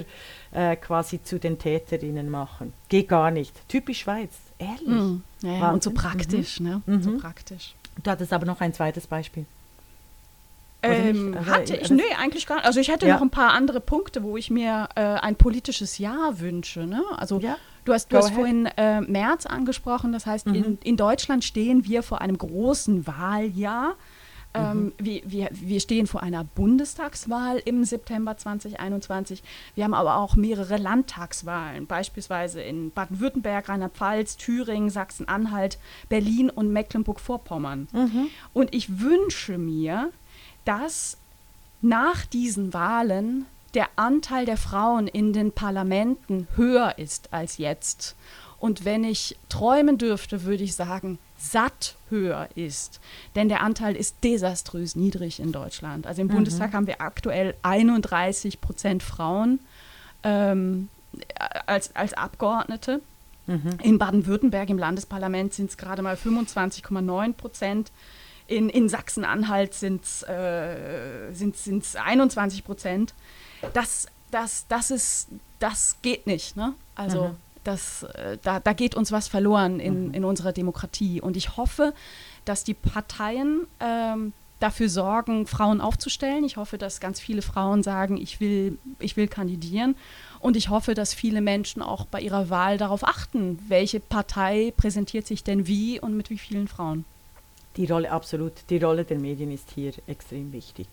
äh, 0.52 0.76
quasi 0.76 1.22
zu 1.22 1.38
den 1.38 1.58
Täterinnen 1.58 2.30
machen. 2.30 2.72
Geht 2.88 3.08
gar 3.08 3.30
nicht. 3.30 3.68
Typisch 3.68 4.00
Schweiz. 4.00 4.32
Ehrlich. 4.58 4.88
Mm, 4.88 5.22
ja, 5.42 5.70
und 5.70 5.82
so 5.82 5.90
praktisch, 5.90 6.60
mhm. 6.60 6.66
ne? 6.66 6.82
Mhm. 6.86 7.02
So 7.02 7.18
praktisch. 7.18 7.74
Du 8.02 8.10
hattest 8.10 8.32
aber 8.32 8.46
noch 8.46 8.60
ein 8.60 8.72
zweites 8.72 9.06
Beispiel. 9.06 9.46
Ähm, 10.82 11.36
also, 11.38 11.50
hatte 11.50 11.76
ich, 11.76 11.90
nee, 11.90 12.02
eigentlich 12.18 12.46
gar 12.46 12.56
nicht. 12.56 12.64
Also 12.64 12.80
ich 12.80 12.88
hätte 12.88 13.06
ja. 13.06 13.14
noch 13.14 13.22
ein 13.22 13.30
paar 13.30 13.52
andere 13.52 13.80
Punkte, 13.80 14.22
wo 14.22 14.36
ich 14.36 14.50
mir 14.50 14.88
äh, 14.96 15.00
ein 15.00 15.36
politisches 15.36 15.98
Ja 15.98 16.32
wünsche. 16.40 16.86
Ne? 16.86 17.02
Also 17.16 17.38
ja. 17.38 17.56
du 17.84 17.92
hast, 17.92 18.12
du 18.12 18.16
hast 18.16 18.32
vorhin 18.32 18.66
äh, 18.66 19.00
März 19.00 19.46
angesprochen, 19.46 20.12
das 20.12 20.26
heißt, 20.26 20.46
mhm. 20.46 20.54
in, 20.54 20.78
in 20.82 20.96
Deutschland 20.96 21.44
stehen 21.44 21.84
wir 21.84 22.02
vor 22.02 22.20
einem 22.20 22.36
großen 22.36 23.06
Wahljahr. 23.06 23.94
Ähm, 24.54 24.84
mhm. 24.84 24.92
wir, 24.98 25.22
wir, 25.24 25.48
wir 25.52 25.80
stehen 25.80 26.06
vor 26.06 26.22
einer 26.22 26.44
Bundestagswahl 26.44 27.62
im 27.64 27.84
September 27.84 28.36
2021. 28.36 29.42
Wir 29.74 29.84
haben 29.84 29.94
aber 29.94 30.16
auch 30.16 30.36
mehrere 30.36 30.76
Landtagswahlen, 30.76 31.86
beispielsweise 31.86 32.60
in 32.60 32.90
Baden-Württemberg, 32.90 33.68
Rheinland-Pfalz, 33.68 34.36
Thüringen, 34.36 34.90
Sachsen-Anhalt, 34.90 35.78
Berlin 36.08 36.50
und 36.50 36.72
Mecklenburg-Vorpommern. 36.72 37.88
Mhm. 37.92 38.28
Und 38.52 38.74
ich 38.74 39.00
wünsche 39.00 39.56
mir, 39.56 40.10
dass 40.64 41.16
nach 41.80 42.26
diesen 42.26 42.74
Wahlen 42.74 43.46
der 43.74 43.88
Anteil 43.96 44.44
der 44.44 44.58
Frauen 44.58 45.08
in 45.08 45.32
den 45.32 45.52
Parlamenten 45.52 46.46
höher 46.56 46.98
ist 46.98 47.32
als 47.32 47.56
jetzt. 47.58 48.16
Und 48.62 48.84
wenn 48.84 49.02
ich 49.02 49.36
träumen 49.48 49.98
dürfte, 49.98 50.44
würde 50.44 50.62
ich 50.62 50.76
sagen, 50.76 51.18
satt 51.36 51.96
höher 52.10 52.48
ist. 52.54 53.00
Denn 53.34 53.48
der 53.48 53.60
Anteil 53.60 53.96
ist 53.96 54.22
desaströs 54.22 54.94
niedrig 54.94 55.40
in 55.40 55.50
Deutschland. 55.50 56.06
Also 56.06 56.22
im 56.22 56.28
mhm. 56.28 56.34
Bundestag 56.34 56.72
haben 56.72 56.86
wir 56.86 57.00
aktuell 57.00 57.56
31 57.62 58.60
Prozent 58.60 59.02
Frauen 59.02 59.58
ähm, 60.22 60.90
als, 61.66 61.96
als 61.96 62.14
Abgeordnete. 62.14 63.00
Mhm. 63.48 63.78
In 63.82 63.98
Baden-Württemberg 63.98 64.70
im 64.70 64.78
Landesparlament 64.78 65.54
sind 65.54 65.70
es 65.70 65.76
gerade 65.76 66.02
mal 66.02 66.14
25,9 66.14 67.32
Prozent. 67.32 67.90
In, 68.46 68.68
in 68.68 68.88
Sachsen-Anhalt 68.88 69.74
sind 69.74 70.04
es 70.04 70.22
äh, 70.22 71.32
21 72.00 72.62
Prozent. 72.62 73.12
Das, 73.74 74.06
das, 74.30 74.66
das, 74.68 74.92
ist, 74.92 75.30
das 75.58 75.96
geht 76.00 76.28
nicht. 76.28 76.56
Ne? 76.56 76.74
Also 76.94 77.30
mhm. 77.30 77.36
Das, 77.64 78.02
äh, 78.02 78.38
da, 78.42 78.60
da 78.60 78.72
geht 78.72 78.94
uns 78.94 79.12
was 79.12 79.28
verloren 79.28 79.80
in, 79.80 80.08
mhm. 80.08 80.14
in 80.14 80.24
unserer 80.24 80.52
Demokratie. 80.52 81.20
Und 81.20 81.36
ich 81.36 81.56
hoffe, 81.56 81.94
dass 82.44 82.64
die 82.64 82.74
Parteien 82.74 83.66
ähm, 83.80 84.32
dafür 84.62 84.88
sorgen, 84.88 85.46
Frauen 85.46 85.80
aufzustellen. 85.80 86.44
Ich 86.44 86.56
hoffe, 86.56 86.78
dass 86.78 87.00
ganz 87.00 87.20
viele 87.20 87.42
Frauen 87.42 87.82
sagen, 87.82 88.16
ich 88.16 88.40
will, 88.40 88.78
ich 88.98 89.16
will 89.16 89.28
kandidieren. 89.28 89.96
Und 90.40 90.56
ich 90.56 90.68
hoffe, 90.68 90.94
dass 90.94 91.14
viele 91.14 91.40
Menschen 91.40 91.82
auch 91.82 92.06
bei 92.06 92.20
ihrer 92.20 92.50
Wahl 92.50 92.78
darauf 92.78 93.04
achten, 93.04 93.58
welche 93.68 94.00
Partei 94.00 94.72
präsentiert 94.76 95.26
sich 95.26 95.44
denn 95.44 95.66
wie 95.66 96.00
und 96.00 96.16
mit 96.16 96.30
wie 96.30 96.38
vielen 96.38 96.68
Frauen. 96.68 97.04
Die 97.76 97.86
Rolle, 97.86 98.10
absolut, 98.10 98.52
die 98.68 98.78
Rolle 98.78 99.04
der 99.04 99.18
Medien 99.18 99.50
ist 99.50 99.70
hier 99.74 99.92
extrem 100.06 100.52
wichtig. 100.52 100.86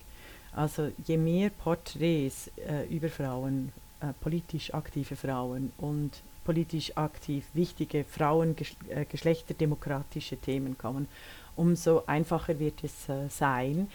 Also 0.55 0.91
je 1.05 1.17
mehr 1.17 1.49
Porträts 1.49 2.49
äh, 2.57 2.87
über 2.89 3.09
Frauen, 3.09 3.71
äh, 4.01 4.13
politisch 4.21 4.73
aktive 4.73 5.15
Frauen 5.15 5.71
und 5.77 6.11
politisch 6.43 6.95
aktiv 6.97 7.45
wichtige 7.53 8.03
Frauen, 8.03 8.55
äh, 8.89 9.05
geschlechterdemokratische 9.05 10.37
Themen 10.37 10.77
kommen, 10.77 11.07
umso 11.55 12.03
einfacher 12.05 12.59
wird 12.59 12.83
es 12.83 13.09
äh, 13.09 13.29
sein, 13.29 13.87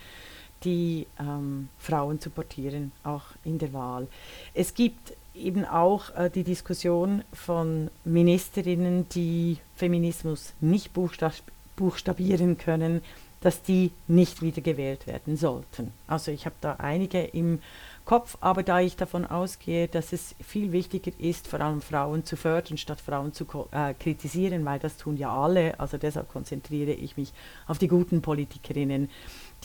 die 0.64 1.06
ähm, 1.18 1.68
Frauen 1.78 2.20
zu 2.20 2.30
portieren, 2.30 2.92
auch 3.02 3.24
in 3.44 3.58
der 3.58 3.72
Wahl. 3.72 4.06
Es 4.54 4.74
gibt 4.74 5.14
eben 5.34 5.64
auch 5.64 6.14
äh, 6.14 6.30
die 6.30 6.44
Diskussion 6.44 7.22
von 7.32 7.90
Ministerinnen, 8.04 9.08
die 9.10 9.58
Feminismus 9.76 10.54
nicht 10.60 10.92
buchstab 10.92 11.34
buchstabieren 11.76 12.56
können, 12.56 13.02
dass 13.40 13.60
die 13.60 13.90
nicht 14.06 14.42
wieder 14.42 14.62
gewählt 14.62 15.08
werden 15.08 15.36
sollten. 15.36 15.92
Also 16.06 16.30
ich 16.30 16.46
habe 16.46 16.54
da 16.60 16.76
einige 16.76 17.20
im 17.20 17.58
Kopf, 18.04 18.36
aber 18.42 18.62
da 18.62 18.80
ich 18.80 18.96
davon 18.96 19.24
ausgehe, 19.24 19.88
dass 19.88 20.12
es 20.12 20.34
viel 20.44 20.72
wichtiger 20.72 21.10
ist, 21.18 21.48
vor 21.48 21.62
allem 21.62 21.80
Frauen 21.80 22.22
zu 22.24 22.36
fördern, 22.36 22.76
statt 22.76 23.00
Frauen 23.00 23.32
zu 23.32 23.46
äh, 23.70 23.94
kritisieren, 23.94 24.62
weil 24.66 24.78
das 24.78 24.98
tun 24.98 25.16
ja 25.16 25.34
alle, 25.34 25.80
also 25.80 25.96
deshalb 25.96 26.28
konzentriere 26.28 26.92
ich 26.92 27.16
mich 27.16 27.32
auf 27.66 27.78
die 27.78 27.88
guten 27.88 28.20
Politikerinnen, 28.20 29.08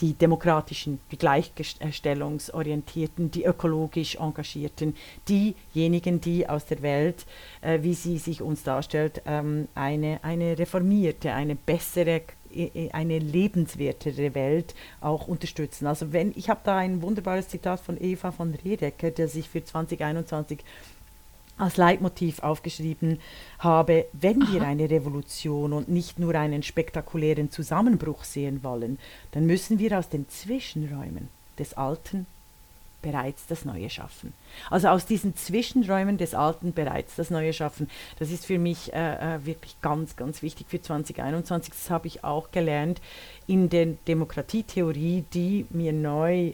die 0.00 0.14
demokratischen, 0.14 1.00
die 1.10 1.18
gleichstellungsorientierten, 1.18 3.30
die 3.30 3.44
ökologisch 3.44 4.16
engagierten, 4.16 4.96
diejenigen, 5.28 6.22
die 6.22 6.48
aus 6.48 6.64
der 6.64 6.80
Welt, 6.80 7.26
äh, 7.60 7.82
wie 7.82 7.92
sie 7.92 8.16
sich 8.16 8.40
uns 8.40 8.62
darstellt, 8.62 9.20
ähm, 9.26 9.68
eine, 9.74 10.24
eine 10.24 10.58
reformierte, 10.58 11.34
eine 11.34 11.56
bessere 11.56 12.22
eine 12.92 13.18
lebenswertere 13.18 14.34
Welt 14.34 14.74
auch 15.00 15.28
unterstützen. 15.28 15.86
Also 15.86 16.12
wenn 16.12 16.32
ich 16.36 16.50
habe 16.50 16.60
da 16.64 16.76
ein 16.76 17.02
wunderbares 17.02 17.48
Zitat 17.48 17.80
von 17.80 18.00
Eva 18.00 18.32
von 18.32 18.54
Redecker, 18.64 19.10
der 19.10 19.28
sich 19.28 19.48
für 19.48 19.64
2021 19.64 20.60
als 21.60 21.76
Leitmotiv 21.76 22.40
aufgeschrieben 22.42 23.20
habe, 23.58 24.06
wenn 24.12 24.42
Aha. 24.42 24.52
wir 24.52 24.62
eine 24.62 24.88
Revolution 24.88 25.72
und 25.72 25.88
nicht 25.88 26.18
nur 26.18 26.34
einen 26.34 26.62
spektakulären 26.62 27.50
Zusammenbruch 27.50 28.24
sehen 28.24 28.64
wollen, 28.64 28.98
dann 29.32 29.46
müssen 29.46 29.78
wir 29.78 29.98
aus 29.98 30.08
den 30.08 30.28
Zwischenräumen 30.28 31.28
des 31.58 31.74
Alten 31.74 32.26
bereits 33.02 33.46
das 33.46 33.64
Neue 33.64 33.90
schaffen. 33.90 34.32
Also 34.70 34.88
aus 34.88 35.06
diesen 35.06 35.36
Zwischenräumen 35.36 36.18
des 36.18 36.34
Alten 36.34 36.72
bereits 36.72 37.16
das 37.16 37.30
Neue 37.30 37.52
schaffen. 37.52 37.88
Das 38.18 38.30
ist 38.30 38.46
für 38.46 38.58
mich 38.58 38.92
äh, 38.92 39.36
äh 39.36 39.46
wirklich 39.46 39.80
ganz, 39.80 40.16
ganz 40.16 40.42
wichtig 40.42 40.66
für 40.68 40.80
2021. 40.80 41.72
Das 41.72 41.90
habe 41.90 42.06
ich 42.06 42.24
auch 42.24 42.50
gelernt 42.50 43.00
in 43.46 43.68
der 43.68 43.86
Demokratietheorie, 44.06 45.24
die 45.32 45.66
mir 45.70 45.92
neu 45.92 46.52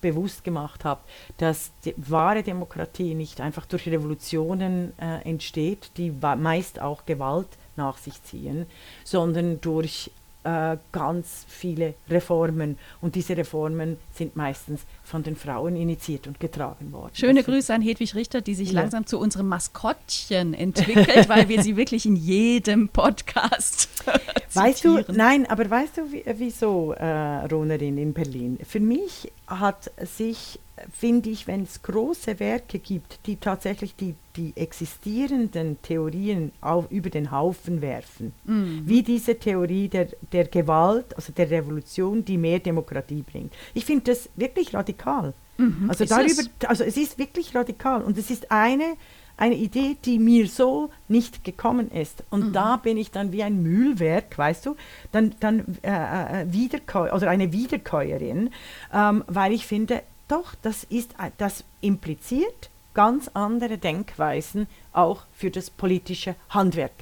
bewusst 0.00 0.44
gemacht 0.44 0.84
habe, 0.84 1.00
dass 1.38 1.72
die 1.84 1.94
wahre 1.96 2.42
Demokratie 2.42 3.14
nicht 3.14 3.40
einfach 3.40 3.66
durch 3.66 3.88
Revolutionen 3.88 4.92
äh, 4.98 5.28
entsteht, 5.28 5.90
die 5.96 6.10
meist 6.10 6.80
auch 6.80 7.06
Gewalt 7.06 7.48
nach 7.76 7.98
sich 7.98 8.22
ziehen, 8.22 8.66
sondern 9.04 9.60
durch 9.60 10.10
äh, 10.46 10.78
ganz 10.92 11.44
viele 11.48 11.94
Reformen. 12.08 12.78
Und 13.00 13.16
diese 13.16 13.36
Reformen 13.36 13.96
sind 14.14 14.36
meistens 14.36 14.82
von 15.02 15.22
den 15.22 15.34
Frauen 15.34 15.74
initiiert 15.76 16.26
und 16.26 16.38
getragen 16.38 16.92
worden. 16.92 17.10
Schöne 17.14 17.40
das 17.40 17.46
Grüße 17.46 17.74
an 17.74 17.82
Hedwig 17.82 18.14
Richter, 18.14 18.40
die 18.40 18.54
sich 18.54 18.72
ja. 18.72 18.80
langsam 18.80 19.06
zu 19.06 19.18
unserem 19.18 19.48
Maskottchen 19.48 20.54
entwickelt, 20.54 21.28
weil 21.28 21.48
wir 21.48 21.62
sie 21.62 21.76
wirklich 21.76 22.06
in 22.06 22.16
jedem 22.16 22.88
Podcast 22.88 23.88
Weißt 24.54 24.84
du, 24.84 25.04
nein, 25.12 25.46
aber 25.46 25.68
weißt 25.68 25.98
du, 25.98 26.02
wieso, 26.38 26.92
äh, 26.92 27.46
Ronerin 27.46 27.98
in 27.98 28.12
Berlin? 28.12 28.58
Für 28.62 28.80
mich 28.80 29.30
hat 29.46 29.90
sich 30.02 30.58
finde 30.92 31.30
ich, 31.30 31.46
wenn 31.46 31.62
es 31.62 31.82
große 31.82 32.38
Werke 32.38 32.78
gibt, 32.78 33.20
die 33.26 33.36
tatsächlich 33.36 33.94
die, 33.96 34.14
die 34.36 34.52
existierenden 34.56 35.80
Theorien 35.82 36.52
auf, 36.60 36.90
über 36.90 37.10
den 37.10 37.30
Haufen 37.30 37.80
werfen, 37.80 38.32
mhm. 38.44 38.82
wie 38.84 39.02
diese 39.02 39.38
Theorie 39.38 39.88
der, 39.88 40.08
der 40.32 40.46
Gewalt, 40.46 41.16
also 41.16 41.32
der 41.32 41.50
Revolution, 41.50 42.24
die 42.24 42.36
mehr 42.36 42.58
Demokratie 42.58 43.22
bringt. 43.22 43.52
Ich 43.74 43.86
finde 43.86 44.12
das 44.12 44.28
wirklich 44.36 44.74
radikal. 44.74 45.32
Mhm. 45.56 45.86
Also, 45.88 46.04
darüber, 46.04 46.42
es? 46.42 46.68
also 46.68 46.84
es 46.84 46.96
ist 46.96 47.18
wirklich 47.18 47.54
radikal 47.54 48.02
und 48.02 48.18
es 48.18 48.30
ist 48.30 48.50
eine, 48.50 48.96
eine 49.36 49.54
Idee, 49.54 49.96
die 50.04 50.18
mir 50.18 50.48
so 50.48 50.90
nicht 51.08 51.44
gekommen 51.44 51.90
ist. 51.90 52.24
Und 52.30 52.48
mhm. 52.48 52.52
da 52.52 52.76
bin 52.76 52.96
ich 52.96 53.10
dann 53.10 53.32
wie 53.32 53.42
ein 53.42 53.62
Mühlwerk, 53.62 54.36
weißt 54.36 54.66
du, 54.66 54.76
dann, 55.12 55.34
dann 55.40 55.78
äh, 55.82 56.42
äh 56.42 56.52
Wiederkäu 56.52 57.12
oder 57.12 57.28
eine 57.28 57.52
Wiederkäuerin, 57.52 58.50
ähm, 58.92 59.24
weil 59.26 59.52
ich 59.52 59.66
finde, 59.66 60.02
doch, 60.28 60.54
das, 60.62 60.84
ist, 60.84 61.14
das 61.38 61.64
impliziert 61.80 62.70
ganz 62.94 63.30
andere 63.34 63.76
Denkweisen 63.76 64.66
auch 64.92 65.26
für 65.32 65.50
das 65.50 65.68
politische 65.68 66.34
Handwerk. 66.48 66.92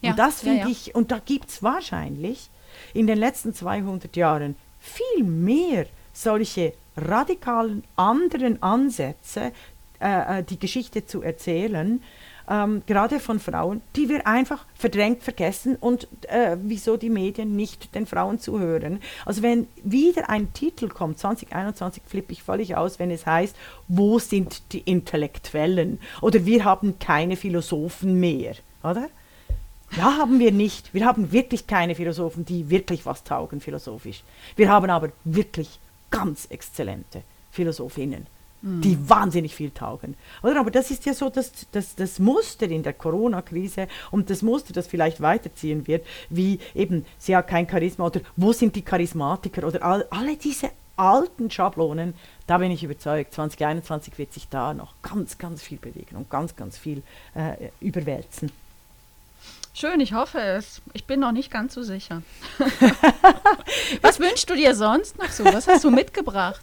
Ja, 0.00 0.10
und 0.10 0.18
das 0.18 0.40
finde 0.40 0.58
ja, 0.58 0.64
ja. 0.64 0.70
ich, 0.70 0.94
und 0.94 1.12
da 1.12 1.20
gibt 1.24 1.50
es 1.50 1.62
wahrscheinlich 1.62 2.50
in 2.92 3.06
den 3.06 3.18
letzten 3.18 3.54
200 3.54 4.16
Jahren 4.16 4.56
viel 4.80 5.24
mehr 5.24 5.86
solche 6.12 6.74
radikalen 6.96 7.84
anderen 7.94 8.62
Ansätze, 8.62 9.52
äh, 10.00 10.40
äh 10.40 10.42
die 10.42 10.58
Geschichte 10.58 11.06
zu 11.06 11.22
erzählen, 11.22 12.02
ähm, 12.48 12.82
gerade 12.86 13.18
von 13.20 13.40
Frauen, 13.40 13.82
die 13.96 14.08
wir 14.08 14.26
einfach 14.26 14.64
verdrängt 14.74 15.22
vergessen 15.22 15.76
und 15.76 16.08
äh, 16.28 16.56
wieso 16.62 16.96
die 16.96 17.10
Medien 17.10 17.56
nicht 17.56 17.94
den 17.94 18.06
Frauen 18.06 18.38
zuhören. 18.38 19.00
Also 19.24 19.42
wenn 19.42 19.66
wieder 19.82 20.30
ein 20.30 20.52
Titel 20.52 20.88
kommt, 20.88 21.18
2021 21.18 22.02
flippe 22.06 22.32
ich 22.32 22.42
völlig 22.42 22.76
aus, 22.76 22.98
wenn 22.98 23.10
es 23.10 23.26
heißt, 23.26 23.56
wo 23.88 24.18
sind 24.18 24.72
die 24.72 24.80
Intellektuellen? 24.80 25.98
Oder 26.20 26.46
wir 26.46 26.64
haben 26.64 26.98
keine 26.98 27.36
Philosophen 27.36 28.20
mehr, 28.20 28.54
oder? 28.82 29.08
Ja, 29.96 30.16
haben 30.18 30.40
wir 30.40 30.52
nicht. 30.52 30.92
Wir 30.94 31.06
haben 31.06 31.32
wirklich 31.32 31.66
keine 31.66 31.94
Philosophen, 31.94 32.44
die 32.44 32.70
wirklich 32.70 33.06
was 33.06 33.24
taugen 33.24 33.60
philosophisch. 33.60 34.24
Wir 34.56 34.68
haben 34.68 34.90
aber 34.90 35.10
wirklich 35.24 35.78
ganz 36.10 36.46
exzellente 36.46 37.22
Philosophinnen, 37.50 38.26
mhm. 38.66 38.80
die 38.80 39.08
wahnsinnig 39.08 39.54
viel 39.54 39.70
taugen. 39.70 40.14
Oder? 40.42 40.60
Aber 40.60 40.70
das 40.70 40.90
ist 40.90 41.06
ja 41.06 41.14
so 41.14 41.30
das, 41.30 41.52
das, 41.72 41.94
das 41.94 42.18
Muster 42.18 42.68
in 42.68 42.82
der 42.82 42.92
Corona-Krise 42.92 43.88
und 44.10 44.28
das 44.28 44.42
Muster, 44.42 44.72
das 44.72 44.86
vielleicht 44.86 45.20
weiterziehen 45.20 45.86
wird, 45.86 46.04
wie 46.28 46.58
eben, 46.74 47.06
sie 47.18 47.36
hat 47.36 47.48
kein 47.48 47.68
Charisma 47.68 48.06
oder 48.06 48.20
wo 48.36 48.52
sind 48.52 48.74
die 48.76 48.82
Charismatiker 48.82 49.66
oder 49.66 49.82
all, 49.82 50.06
alle 50.10 50.36
diese 50.36 50.70
alten 50.96 51.50
Schablonen, 51.50 52.14
da 52.46 52.58
bin 52.58 52.70
ich 52.70 52.82
überzeugt, 52.82 53.34
2021 53.34 54.18
wird 54.18 54.32
sich 54.32 54.48
da 54.48 54.72
noch 54.74 54.94
ganz, 55.02 55.38
ganz 55.38 55.62
viel 55.62 55.78
bewegen 55.78 56.16
und 56.16 56.30
ganz, 56.30 56.56
ganz 56.56 56.78
viel 56.78 57.02
äh, 57.34 57.68
überwälzen. 57.80 58.50
Schön, 59.78 60.00
ich 60.00 60.14
hoffe 60.14 60.40
es. 60.40 60.80
Ich 60.94 61.04
bin 61.04 61.20
noch 61.20 61.32
nicht 61.32 61.50
ganz 61.50 61.74
so 61.74 61.82
sicher. 61.82 62.22
Was 64.00 64.18
wünschst 64.18 64.48
du 64.48 64.54
dir 64.54 64.74
sonst 64.74 65.18
noch 65.18 65.28
so? 65.28 65.44
Was 65.44 65.68
hast 65.68 65.84
du 65.84 65.90
mitgebracht? 65.90 66.62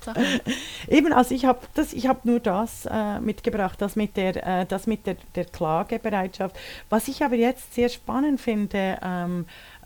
Eben, 0.88 1.14
also 1.14 1.36
ich 1.36 1.46
habe 1.46 1.60
das, 1.76 1.94
nur 2.24 2.40
das 2.40 2.88
äh, 2.90 3.20
mitgebracht, 3.20 3.80
das 3.80 3.96
mit 3.96 4.18
der, 4.18 4.62
äh, 4.62 4.66
das 4.66 4.88
mit 4.88 5.06
der, 5.06 5.18
der 5.36 5.46
Klagebereitschaft. 5.46 6.56
Was 6.90 7.08
ich 7.08 7.24
aber 7.24 7.36
jetzt 7.36 7.76
sehr 7.76 7.90
spannend 7.90 8.42
finde, 8.42 8.98
ähm, 9.04 9.46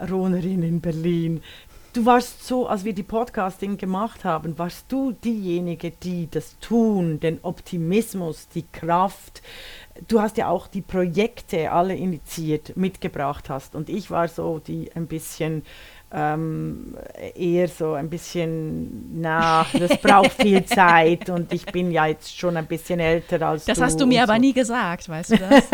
Ronerin 0.10 0.64
in 0.64 0.80
Berlin, 0.80 1.44
du 1.98 2.06
warst 2.06 2.46
so, 2.46 2.68
als 2.68 2.86
wir 2.86 2.94
die 2.94 3.02
Podcasting 3.02 3.78
gemacht 3.78 4.24
haben, 4.24 4.60
warst 4.60 4.92
du 4.92 5.14
diejenige, 5.14 5.90
die 5.90 6.30
das 6.30 6.60
Tun, 6.60 7.20
den 7.20 7.40
Optimismus, 7.42 8.48
die 8.50 8.66
Kraft, 8.72 9.42
du 10.08 10.22
hast 10.22 10.38
ja 10.38 10.48
auch 10.48 10.68
die 10.68 10.84
Projekte 10.84 11.72
alle 11.72 11.96
initiiert, 11.96 12.78
mitgebracht 12.78 13.50
hast. 13.50 13.74
Und 13.74 13.90
ich 13.90 14.12
war 14.12 14.28
so 14.28 14.60
die 14.60 14.92
ein 14.94 15.08
bisschen 15.08 15.64
ähm, 16.10 16.96
eher 17.36 17.68
so 17.68 17.94
ein 17.94 18.10
bisschen, 18.10 19.20
na, 19.20 19.66
das 19.78 19.98
braucht 19.98 20.32
viel 20.42 20.64
Zeit 20.66 21.30
und 21.30 21.52
ich 21.52 21.66
bin 21.66 21.92
ja 21.92 22.06
jetzt 22.06 22.38
schon 22.38 22.56
ein 22.56 22.66
bisschen 22.66 23.02
älter 23.02 23.42
als 23.46 23.66
das 23.66 23.76
du. 23.76 23.82
Das 23.82 23.90
hast 23.90 24.02
du 24.02 24.08
mir 24.08 24.24
aber 24.24 24.36
so. 24.36 24.40
nie 24.40 24.54
gesagt, 24.54 25.10
weißt 25.10 25.32
du 25.32 25.38
das? 25.38 25.66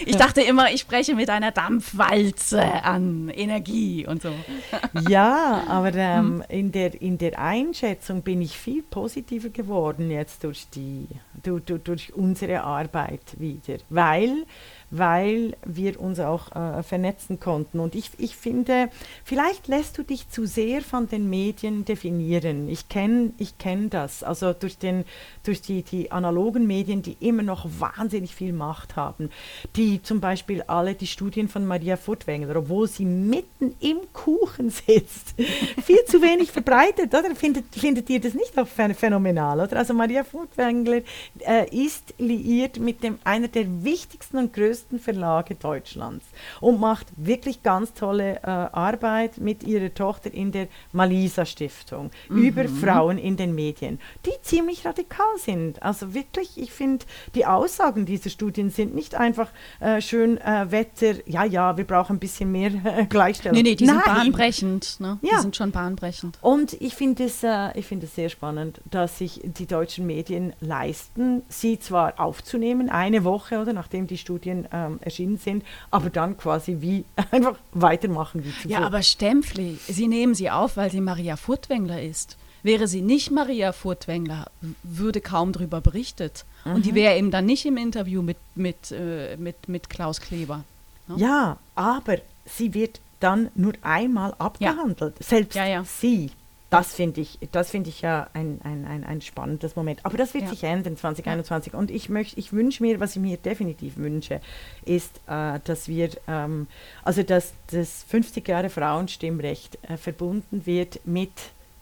ich 0.04 0.16
dachte 0.16 0.42
immer, 0.42 0.70
ich 0.70 0.82
spreche 0.82 1.14
mit 1.14 1.30
einer 1.30 1.50
Dampfwalze 1.50 2.62
an 2.62 3.30
Energie 3.30 4.06
und 4.06 4.20
so. 4.20 4.32
ja, 5.08 5.64
aber 5.66 5.94
ähm, 5.94 6.42
hm. 6.42 6.44
in, 6.48 6.72
der, 6.72 7.00
in 7.00 7.16
der 7.16 7.38
Einschätzung 7.38 8.20
bin 8.20 8.42
ich 8.42 8.58
viel 8.58 8.82
positiver 8.82 9.48
geworden 9.48 10.10
jetzt 10.10 10.44
durch, 10.44 10.68
die, 10.68 11.06
durch, 11.42 11.64
durch 11.64 12.12
unsere 12.14 12.62
Arbeit 12.64 13.38
wieder, 13.38 13.78
weil 13.88 14.44
weil 14.90 15.56
wir 15.64 16.00
uns 16.00 16.18
auch 16.20 16.50
äh, 16.54 16.82
vernetzen 16.82 17.38
konnten. 17.38 17.80
Und 17.80 17.94
ich, 17.94 18.10
ich 18.18 18.36
finde, 18.36 18.88
vielleicht 19.24 19.68
lässt 19.68 19.96
du 19.98 20.02
dich 20.02 20.28
zu 20.28 20.46
sehr 20.46 20.82
von 20.82 21.08
den 21.08 21.30
Medien 21.30 21.84
definieren. 21.84 22.68
Ich 22.68 22.88
kenne 22.88 23.32
ich 23.38 23.58
kenn 23.58 23.88
das. 23.90 24.22
Also 24.22 24.52
durch, 24.52 24.78
den, 24.78 25.04
durch 25.44 25.62
die, 25.62 25.82
die 25.82 26.10
analogen 26.10 26.66
Medien, 26.66 27.02
die 27.02 27.16
immer 27.20 27.42
noch 27.42 27.66
wahnsinnig 27.78 28.34
viel 28.34 28.52
Macht 28.52 28.96
haben, 28.96 29.30
die 29.76 30.02
zum 30.02 30.20
Beispiel 30.20 30.62
alle 30.62 30.94
die 30.94 31.06
Studien 31.06 31.48
von 31.48 31.66
Maria 31.66 31.96
Furtwängler, 31.96 32.56
obwohl 32.56 32.88
sie 32.88 33.04
mitten 33.04 33.76
im 33.80 33.98
Kuchen 34.12 34.70
sitzt, 34.70 35.34
viel 35.84 36.04
zu 36.06 36.20
wenig 36.20 36.50
verbreitet, 36.50 37.14
oder? 37.14 37.34
Findet, 37.34 37.74
findet 37.74 38.10
ihr 38.10 38.20
das 38.20 38.34
nicht 38.34 38.58
auch 38.58 38.66
phänomenal, 38.66 39.60
oder? 39.60 39.76
Also 39.76 39.94
Maria 39.94 40.24
Furtwängler 40.24 41.02
äh, 41.40 41.68
ist 41.70 42.14
liiert 42.18 42.78
mit 42.78 43.02
dem, 43.02 43.18
einer 43.24 43.48
der 43.48 43.84
wichtigsten 43.84 44.38
und 44.38 44.52
größten 44.52 44.79
größten 44.80 44.98
Verlage 44.98 45.54
Deutschlands 45.54 46.24
und 46.60 46.80
macht 46.80 47.06
wirklich 47.16 47.62
ganz 47.62 47.92
tolle 47.94 48.36
äh, 48.36 48.46
Arbeit 48.46 49.38
mit 49.38 49.62
ihrer 49.62 49.92
Tochter 49.92 50.32
in 50.32 50.52
der 50.52 50.68
Malisa 50.92 51.44
Stiftung 51.44 52.10
mhm. 52.28 52.42
über 52.42 52.68
Frauen 52.68 53.18
in 53.18 53.36
den 53.36 53.54
Medien, 53.54 53.98
die 54.26 54.32
ziemlich 54.42 54.84
radikal 54.84 55.36
sind. 55.38 55.82
Also 55.82 56.14
wirklich, 56.14 56.58
ich 56.58 56.72
finde, 56.72 57.04
die 57.34 57.46
Aussagen 57.46 58.06
dieser 58.06 58.30
Studien 58.30 58.70
sind 58.70 58.94
nicht 58.94 59.14
einfach 59.14 59.48
äh, 59.80 60.00
schön 60.00 60.38
äh, 60.38 60.70
Wetter, 60.70 61.14
ja, 61.26 61.44
ja, 61.44 61.76
wir 61.76 61.84
brauchen 61.84 62.16
ein 62.16 62.20
bisschen 62.20 62.52
mehr 62.52 62.72
äh, 62.84 63.06
Gleichstellung. 63.06 63.56
Nee, 63.56 63.62
nee, 63.62 63.74
die 63.74 63.84
Nein. 63.84 63.96
sind 63.96 64.14
bahnbrechend. 64.14 65.00
Ne? 65.00 65.18
Ja. 65.22 65.36
Die 65.36 65.42
sind 65.42 65.56
schon 65.56 65.72
bahnbrechend. 65.72 66.38
Und 66.40 66.74
ich 66.80 66.94
finde 66.94 67.24
es, 67.24 67.42
äh, 67.42 67.80
find 67.82 68.02
es 68.04 68.14
sehr 68.14 68.28
spannend, 68.28 68.80
dass 68.90 69.18
sich 69.18 69.40
die 69.44 69.66
deutschen 69.66 70.06
Medien 70.06 70.52
leisten, 70.60 71.42
sie 71.48 71.78
zwar 71.78 72.18
aufzunehmen, 72.20 72.88
eine 72.88 73.24
Woche 73.24 73.60
oder 73.60 73.72
nachdem 73.72 74.06
die 74.06 74.18
Studien 74.18 74.69
ähm, 74.72 74.98
erschienen 75.02 75.38
sind, 75.38 75.64
aber 75.90 76.10
dann 76.10 76.36
quasi 76.36 76.78
wie 76.80 77.04
einfach 77.30 77.56
weitermachen 77.72 78.44
wie 78.44 78.52
zuvor. 78.52 78.70
Ja, 78.70 78.80
aber 78.80 79.02
Stempfli, 79.02 79.78
Sie 79.86 80.08
nehmen 80.08 80.34
sie 80.34 80.50
auf, 80.50 80.76
weil 80.76 80.90
sie 80.90 81.00
Maria 81.00 81.36
Furtwängler 81.36 82.02
ist. 82.02 82.36
Wäre 82.62 82.86
sie 82.86 83.00
nicht 83.00 83.30
Maria 83.30 83.72
Furtwängler, 83.72 84.46
würde 84.82 85.20
kaum 85.20 85.52
darüber 85.52 85.80
berichtet. 85.80 86.44
Mhm. 86.64 86.74
Und 86.74 86.86
die 86.86 86.92
mhm. 86.92 86.96
wäre 86.96 87.16
eben 87.16 87.30
dann 87.30 87.46
nicht 87.46 87.64
im 87.64 87.76
Interview 87.76 88.22
mit, 88.22 88.36
mit, 88.54 88.92
äh, 88.92 89.36
mit, 89.38 89.68
mit 89.68 89.88
Klaus 89.88 90.20
Kleber. 90.20 90.64
Ne? 91.08 91.14
Ja, 91.16 91.56
aber 91.74 92.18
sie 92.44 92.74
wird 92.74 93.00
dann 93.20 93.48
nur 93.54 93.74
einmal 93.82 94.34
abgehandelt. 94.38 95.14
Ja. 95.20 95.26
Selbst 95.26 95.54
ja, 95.54 95.66
ja. 95.66 95.84
sie 95.84 96.30
das 96.70 96.94
finde 96.94 97.20
ich, 97.20 97.38
das 97.50 97.70
finde 97.70 97.90
ich 97.90 98.00
ja 98.00 98.28
ein, 98.32 98.60
ein, 98.62 98.86
ein, 98.86 99.04
ein 99.04 99.20
spannendes 99.20 99.74
Moment. 99.74 100.06
Aber 100.06 100.16
das 100.16 100.34
wird 100.34 100.44
ja. 100.44 100.50
sich 100.50 100.62
ändern 100.62 100.96
2021. 100.96 101.72
Ja. 101.72 101.78
Und 101.78 101.90
ich 101.90 102.08
möchte, 102.08 102.38
ich 102.38 102.52
wünsche 102.52 102.84
mir, 102.84 103.00
was 103.00 103.16
ich 103.16 103.22
mir 103.22 103.36
definitiv 103.36 103.96
wünsche, 103.96 104.40
ist, 104.84 105.20
äh, 105.26 105.58
dass 105.64 105.88
wir, 105.88 106.10
ähm, 106.28 106.68
also 107.02 107.24
dass 107.24 107.54
das 107.72 108.04
50 108.04 108.46
Jahre 108.46 108.70
Frauenstimmrecht 108.70 109.78
äh, 109.82 109.96
verbunden 109.96 110.64
wird 110.64 111.00
mit 111.04 111.32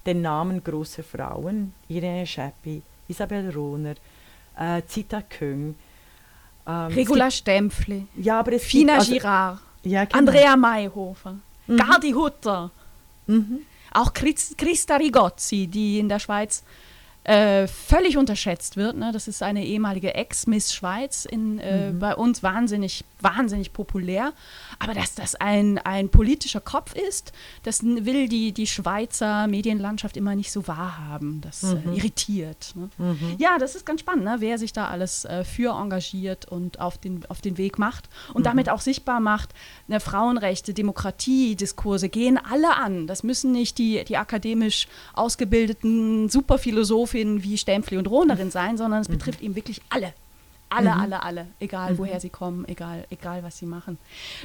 den 0.07 0.23
Namen 0.23 0.65
großer 0.65 1.03
Frauen, 1.03 1.75
Irene 1.89 2.27
Scheppi, 2.27 2.81
Isabel 3.09 3.51
Rohner, 3.51 3.95
äh, 4.59 4.81
Zita 4.87 5.21
Köng. 5.21 5.75
Ähm, 6.67 6.87
Regula 6.87 7.31
Stempfli, 7.31 8.07
ja, 8.17 8.41
aber 8.41 8.55
es 8.55 8.65
Fina 8.65 8.95
gibt, 8.95 9.01
also, 9.01 9.13
Girard, 9.19 9.59
ja, 9.83 10.05
genau. 10.07 10.19
Andrea 10.19 10.57
Mayhofer, 10.57 11.37
mhm. 11.67 11.77
Gardi 11.77 12.13
Hutter. 12.13 12.71
Mhm. 13.27 13.61
Auch 13.93 14.13
Christa 14.13 14.97
Rigozzi, 14.97 15.67
die 15.67 15.99
in 15.99 16.09
der 16.09 16.19
Schweiz 16.19 16.65
äh, 17.29 17.67
völlig 17.67 18.17
unterschätzt 18.17 18.79
wird. 18.79 18.97
Ne? 18.97 19.13
Das 19.13 19.29
ist 19.29 19.43
eine 19.43 19.63
ehemalige 19.63 20.15
Ex-Miss 20.15 20.73
Schweiz, 20.73 21.27
in, 21.27 21.59
äh, 21.59 21.91
mhm. 21.91 21.99
bei 21.99 22.17
uns 22.17 22.43
wahnsinnig, 22.43 23.05
wahnsinnig 23.21 23.75
populär. 23.75 24.33
Aber 24.79 24.95
dass 24.95 25.15
das 25.15 25.35
ein, 25.35 25.77
ein 25.77 26.09
politischer 26.09 26.63
Kopf 26.63 26.95
ist, 26.95 27.33
das 27.65 27.83
will 27.83 28.29
die, 28.29 28.53
die 28.53 28.67
Schweizer 28.67 29.47
Medienlandschaft 29.47 30.17
immer 30.17 30.35
nicht 30.35 30.51
so 30.51 30.67
wahrhaben. 30.67 31.43
Das 31.43 31.65
äh, 31.65 31.75
mhm. 31.75 31.93
äh, 31.93 31.97
irritiert. 31.99 32.73
Ne? 32.75 32.89
Mhm. 32.97 33.37
Ja, 33.37 33.59
das 33.59 33.75
ist 33.75 33.85
ganz 33.85 34.01
spannend, 34.01 34.25
ne? 34.25 34.37
wer 34.39 34.57
sich 34.57 34.73
da 34.73 34.89
alles 34.89 35.27
äh, 35.27 35.45
für 35.45 35.79
engagiert 35.79 36.47
und 36.47 36.81
auf 36.81 36.97
den, 36.97 37.27
auf 37.29 37.43
den 37.43 37.59
Weg 37.59 37.79
macht 37.79 38.09
und 38.33 38.41
mhm. 38.41 38.45
damit 38.45 38.71
auch 38.71 38.81
sichtbar 38.81 39.21
macht, 39.21 39.51
ne, 39.87 40.01
Frauenrechte, 40.01 40.73
Demokratie, 40.73 41.57
Diskurse 41.57 42.09
gehen 42.09 42.39
alle 42.39 42.75
an. 42.75 43.07
Das 43.07 43.23
müssen 43.23 43.53
nicht 43.53 43.77
die, 43.77 44.03
die 44.05 44.17
akademisch 44.17 44.89
ausgebildeten 45.13 46.31
Superphilosophinnen 47.19 47.43
wie 47.43 47.59
Stempfli 47.59 47.97
und 47.97 48.09
Rohnerin 48.09 48.51
sein, 48.51 48.77
sondern 48.77 49.01
es 49.01 49.09
mhm. 49.09 49.15
betrifft 49.15 49.43
eben 49.43 49.57
wirklich 49.57 49.81
alle. 49.91 50.13
Alle, 50.71 50.91
mhm. 50.95 51.01
alle, 51.01 51.23
alle. 51.23 51.47
Egal, 51.61 51.95
mhm. 51.95 51.99
woher 51.99 52.21
sie 52.21 52.29
kommen, 52.29 52.69
egal, 52.69 53.07
egal, 53.09 53.43
was 53.43 53.57
sie 53.57 53.65
machen. 53.65 53.97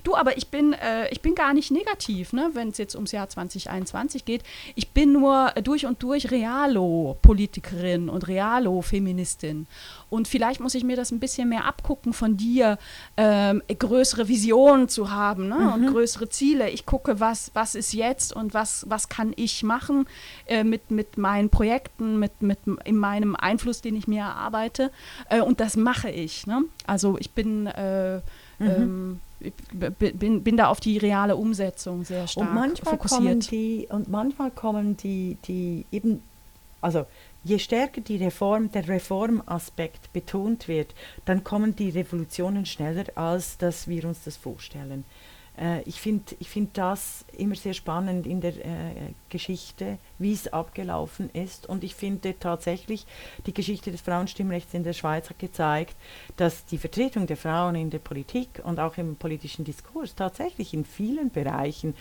Du, 0.06 0.16
aber 0.16 0.38
ich 0.38 0.48
bin, 0.48 0.72
äh, 0.72 1.10
ich 1.10 1.22
bin 1.22 1.36
gar 1.36 1.54
nicht 1.54 1.70
negativ, 1.70 2.32
ne, 2.32 2.52
wenn 2.54 2.70
es 2.70 2.78
jetzt 2.78 2.96
ums 2.96 3.12
Jahr 3.12 3.28
2021 3.28 4.24
geht. 4.24 4.42
Ich 4.76 4.92
bin 4.92 5.12
nur 5.12 5.52
durch 5.64 5.86
und 5.86 6.02
durch 6.02 6.32
Realo-Politikerin 6.32 8.08
und 8.08 8.26
Realo-Feministin. 8.26 9.68
Und 10.14 10.28
vielleicht 10.28 10.60
muss 10.60 10.76
ich 10.76 10.84
mir 10.84 10.96
das 10.96 11.12
ein 11.12 11.20
bisschen 11.20 11.50
mehr 11.50 11.66
abgucken 11.66 12.14
von 12.14 12.38
dir, 12.38 12.78
ähm, 13.18 13.64
größere 13.68 14.28
Visionen 14.28 14.88
zu 14.88 15.10
haben 15.10 15.48
ne? 15.48 15.56
Mhm. 15.56 15.74
und 15.74 15.88
größere 15.88 16.30
Ziele. 16.30 16.70
Ich 16.70 16.86
gucke, 16.86 17.20
was, 17.20 17.50
was 17.56 17.74
ist 17.74 17.94
jetzt 17.94 18.32
und 18.32 18.54
was, 18.54 18.86
was 18.88 19.10
kann 19.10 19.34
ich 19.36 19.64
machen 19.64 20.06
äh, 20.46 20.64
mit, 20.64 20.92
mit 20.92 21.18
meinen 21.18 21.50
Projekten, 21.50 22.20
mit, 22.20 22.44
mit 22.44 22.60
in 22.86 22.96
meinem 22.96 23.36
Einfluss, 23.36 23.82
den 23.82 23.96
ich 23.96 24.08
mir 24.08 24.22
erarbeite. 24.22 24.92
Äh, 25.30 25.42
und 25.42 25.60
das 25.60 25.78
mache 25.78 26.12
ich. 26.12 26.46
Ne? 26.46 26.64
Also 26.86 27.18
ich 27.18 27.32
bin 27.32 27.66
äh, 27.66 28.18
mhm. 28.18 28.22
ähm, 28.60 29.20
bin, 30.20 30.44
bin 30.44 30.58
da 30.58 30.68
auf 30.68 30.80
die 30.80 31.00
reale 31.00 31.36
Umsetzung 31.36 32.06
sehr 32.06 32.28
stark 32.28 32.48
und 32.48 32.54
manchmal 32.54 32.94
fokussiert. 32.94 33.22
Kommen 33.22 33.40
die, 33.40 33.88
und 33.90 34.10
manchmal 34.10 34.52
kommen 34.52 34.96
die, 34.96 35.38
die 35.48 35.86
eben, 35.92 36.22
also 36.82 37.08
je 37.44 37.60
stärker 37.60 38.02
die 38.02 38.18
Reform, 38.18 38.72
der 38.72 38.88
Reformaspekt 38.88 40.12
betont 40.14 40.68
wird, 40.68 40.94
dann 41.26 41.44
kommen 41.44 41.76
die 41.76 41.90
Revolutionen 41.90 42.66
schneller, 42.66 43.06
als 43.16 43.58
dass 43.58 43.88
wir 43.88 44.06
uns 44.06 44.24
das 44.24 44.38
vorstellen. 44.38 45.04
äh, 45.58 45.82
ich 45.84 46.00
finde 46.00 46.36
ich 46.40 46.50
find 46.50 46.78
das 46.78 47.26
immer 47.38 47.56
sehr 47.56 47.74
spannend 47.74 48.26
in 48.26 48.42
der 48.42 48.54
äh, 48.66 49.14
Geschichte, 49.30 49.98
wie 50.18 50.34
es 50.34 50.52
abgelaufen 50.52 51.30
ist. 51.32 51.68
Und 51.68 51.84
ich 51.84 51.96
finde 51.96 52.38
tatsächlich, 52.40 53.06
die 53.46 53.54
Geschichte 53.54 53.92
des 53.92 54.02
Frauenstimmrechts 54.02 54.74
in 54.74 54.84
der 54.84 54.94
Schweiz 54.94 55.30
hat 55.30 55.40
gezeigt, 55.40 55.96
dass 56.38 56.66
die 56.66 56.78
Vertretung 56.78 57.28
der 57.28 57.38
Frauen 57.38 57.76
in 57.76 57.90
der 57.90 58.00
Politik 58.00 58.62
und 58.64 58.80
auch 58.80 58.98
im 58.98 59.16
politischen 59.16 59.66
Diskurs 59.66 60.16
tatsächlich 60.16 60.74
in 60.74 60.86
vielen 60.86 61.30
Bereichen 61.30 61.96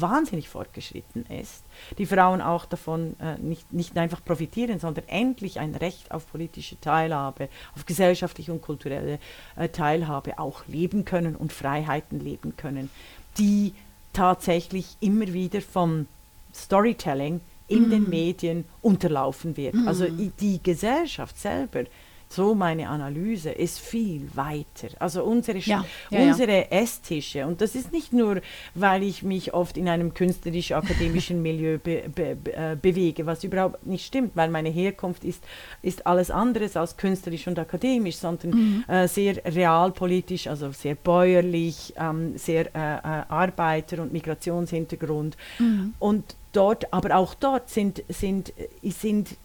wahnsinnig 0.00 0.48
fortgeschritten 0.48 1.26
ist, 1.26 1.62
die 1.98 2.06
Frauen 2.06 2.40
auch 2.40 2.64
davon 2.64 3.16
äh, 3.20 3.38
nicht, 3.38 3.72
nicht 3.72 3.96
einfach 3.96 4.24
profitieren, 4.24 4.78
sondern 4.78 5.04
endlich 5.08 5.60
ein 5.60 5.74
Recht 5.74 6.10
auf 6.10 6.30
politische 6.30 6.80
Teilhabe, 6.80 7.48
auf 7.74 7.86
gesellschaftliche 7.86 8.52
und 8.52 8.62
kulturelle 8.62 9.18
äh, 9.56 9.68
Teilhabe 9.68 10.38
auch 10.38 10.66
leben 10.66 11.04
können 11.04 11.36
und 11.36 11.52
Freiheiten 11.52 12.20
leben 12.20 12.56
können, 12.56 12.90
die 13.38 13.74
tatsächlich 14.12 14.96
immer 15.00 15.32
wieder 15.32 15.60
vom 15.60 16.06
Storytelling 16.54 17.40
in 17.68 17.86
mhm. 17.86 17.90
den 17.90 18.10
Medien 18.10 18.64
unterlaufen 18.82 19.56
wird. 19.56 19.74
Also 19.86 20.04
mhm. 20.04 20.18
Also 20.18 20.32
die 20.40 20.62
Gesellschaft 20.62 21.38
selber 21.38 21.84
so 22.28 22.54
meine 22.54 22.88
Analyse, 22.88 23.50
ist 23.50 23.78
viel 23.78 24.28
weiter. 24.34 24.88
Also 24.98 25.24
unsere, 25.24 25.58
ja, 25.58 25.84
ja, 26.10 26.20
unsere 26.20 26.58
ja. 26.58 26.66
Esstische, 26.70 27.46
und 27.46 27.60
das 27.60 27.74
ist 27.74 27.92
nicht 27.92 28.12
nur, 28.12 28.40
weil 28.74 29.02
ich 29.02 29.22
mich 29.22 29.54
oft 29.54 29.76
in 29.76 29.88
einem 29.88 30.12
künstlerisch-akademischen 30.12 31.40
Milieu 31.42 31.78
be, 31.78 32.04
be, 32.14 32.36
be, 32.36 32.52
äh, 32.54 32.76
bewege, 32.80 33.24
was 33.26 33.44
überhaupt 33.44 33.86
nicht 33.86 34.06
stimmt, 34.06 34.32
weil 34.34 34.50
meine 34.50 34.68
Herkunft 34.68 35.24
ist, 35.24 35.42
ist 35.82 36.06
alles 36.06 36.30
anderes 36.30 36.76
als 36.76 36.96
künstlerisch 36.96 37.46
und 37.46 37.58
akademisch, 37.58 38.16
sondern 38.16 38.50
mhm. 38.50 38.84
äh, 38.88 39.08
sehr 39.08 39.42
realpolitisch, 39.44 40.46
also 40.48 40.70
sehr 40.72 40.94
bäuerlich, 40.94 41.94
ähm, 41.96 42.36
sehr 42.36 42.66
äh, 42.74 42.96
äh 42.98 43.24
Arbeiter- 43.28 44.02
und 44.02 44.12
Migrationshintergrund. 44.12 45.36
Mhm. 45.58 45.94
Und 45.98 46.36
dort, 46.52 46.92
aber 46.92 47.16
auch 47.16 47.34
dort 47.34 47.70
sind, 47.70 48.02
sind, 48.08 48.52
sind 48.82 49.36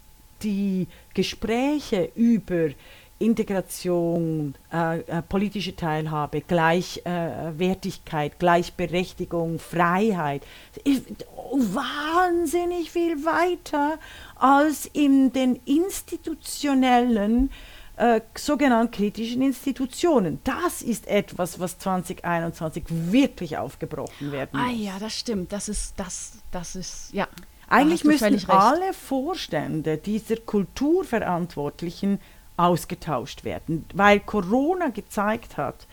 die 0.43 0.87
Gespräche 1.13 2.11
über 2.15 2.69
Integration, 3.19 4.55
äh, 4.71 4.99
äh, 4.99 5.21
politische 5.21 5.75
Teilhabe, 5.75 6.41
Gleichwertigkeit, 6.41 8.33
äh, 8.33 8.35
Gleichberechtigung, 8.37 9.59
Freiheit 9.59 10.43
ist 10.83 11.05
wahnsinnig 11.51 12.91
viel 12.91 13.23
weiter 13.23 13.97
als 14.35 14.87
in 14.87 15.31
den 15.31 15.59
institutionellen 15.65 17.49
äh, 17.95 18.21
sogenannten 18.35 18.91
kritischen 18.91 19.41
Institutionen. 19.41 20.39
Das 20.43 20.81
ist 20.81 21.07
etwas, 21.07 21.59
was 21.59 21.77
2021 21.77 22.83
wirklich 22.89 23.57
aufgebrochen 23.57 24.31
werden 24.31 24.49
muss. 24.59 24.69
Ah 24.69 24.71
ja, 24.71 24.99
das 24.99 25.17
stimmt. 25.17 25.53
Das 25.53 25.69
ist, 25.69 25.93
das, 25.97 26.33
das 26.51 26.75
ist, 26.75 27.13
ja, 27.13 27.27
eigentlich 27.68 28.03
müssen 28.03 28.49
alle 28.49 28.93
Vorstände 28.93 29.97
dieser 29.97 30.38
Kulturverantwortlichen 30.38 32.20
ausgetauscht 32.57 33.43
werden, 33.43 33.86
weil 33.93 34.20
Corona 34.20 34.89
gezeigt 34.89 35.57
hat, 35.57 35.88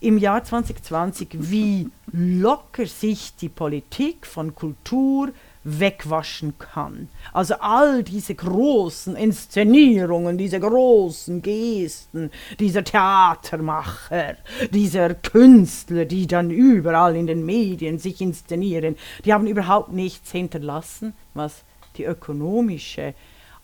im 0.00 0.18
Jahr 0.18 0.44
2020, 0.44 1.28
wie 1.32 1.90
locker 2.12 2.86
sich 2.86 3.34
die 3.36 3.48
Politik 3.48 4.26
von 4.26 4.54
Kultur 4.54 5.30
wegwaschen 5.64 6.58
kann. 6.58 7.08
Also 7.32 7.54
all 7.54 8.02
diese 8.02 8.34
großen 8.34 9.16
Inszenierungen, 9.16 10.38
diese 10.38 10.60
großen 10.60 11.42
Gesten, 11.42 12.30
dieser 12.60 12.84
Theatermacher, 12.84 14.36
dieser 14.70 15.14
Künstler, 15.14 16.04
die 16.04 16.26
dann 16.26 16.50
überall 16.50 17.16
in 17.16 17.26
den 17.26 17.44
Medien 17.44 17.98
sich 17.98 18.20
inszenieren, 18.20 18.96
die 19.24 19.32
haben 19.32 19.46
überhaupt 19.46 19.92
nichts 19.92 20.30
hinterlassen, 20.30 21.14
was 21.32 21.64
die 21.96 22.04
ökonomische 22.04 23.14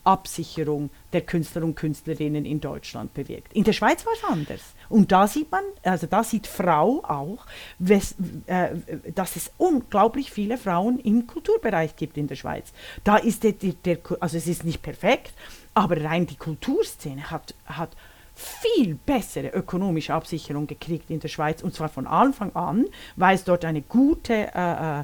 Absicherung 0.03 0.89
der 1.13 1.21
Künstler 1.21 1.63
und 1.63 1.75
Künstlerinnen 1.75 2.45
in 2.45 2.59
Deutschland 2.59 3.13
bewirkt. 3.13 3.53
In 3.53 3.63
der 3.63 3.73
Schweiz 3.73 4.05
war 4.05 4.13
es 4.13 4.23
anders. 4.23 4.61
Und 4.89 5.11
da 5.11 5.27
sieht 5.27 5.51
man, 5.51 5.63
also 5.83 6.07
da 6.07 6.23
sieht 6.23 6.47
Frau 6.47 7.03
auch, 7.03 7.45
wes, 7.79 8.15
äh, 8.47 8.69
dass 9.13 9.35
es 9.35 9.51
unglaublich 9.57 10.31
viele 10.31 10.57
Frauen 10.57 10.99
im 10.99 11.27
Kulturbereich 11.27 11.95
gibt 11.95 12.17
in 12.17 12.27
der 12.27 12.35
Schweiz. 12.35 12.73
Da 13.03 13.17
ist 13.17 13.43
der, 13.43 13.53
der, 13.53 13.73
der 13.85 13.97
also 14.19 14.37
es 14.37 14.47
ist 14.47 14.63
nicht 14.63 14.81
perfekt, 14.81 15.33
aber 15.73 16.03
rein 16.03 16.25
die 16.25 16.35
Kulturszene 16.35 17.31
hat, 17.31 17.55
hat 17.65 17.95
viel 18.41 18.95
bessere 18.95 19.49
ökonomische 19.49 20.13
Absicherung 20.13 20.67
gekriegt 20.67 21.09
in 21.09 21.19
der 21.19 21.27
Schweiz 21.27 21.61
und 21.61 21.73
zwar 21.73 21.89
von 21.89 22.07
Anfang 22.07 22.55
an, 22.55 22.85
weil 23.15 23.35
es 23.35 23.43
dort 23.43 23.65
eine 23.65 23.81
gute 23.81 24.33
äh, 24.33 24.99
äh, 24.99 25.03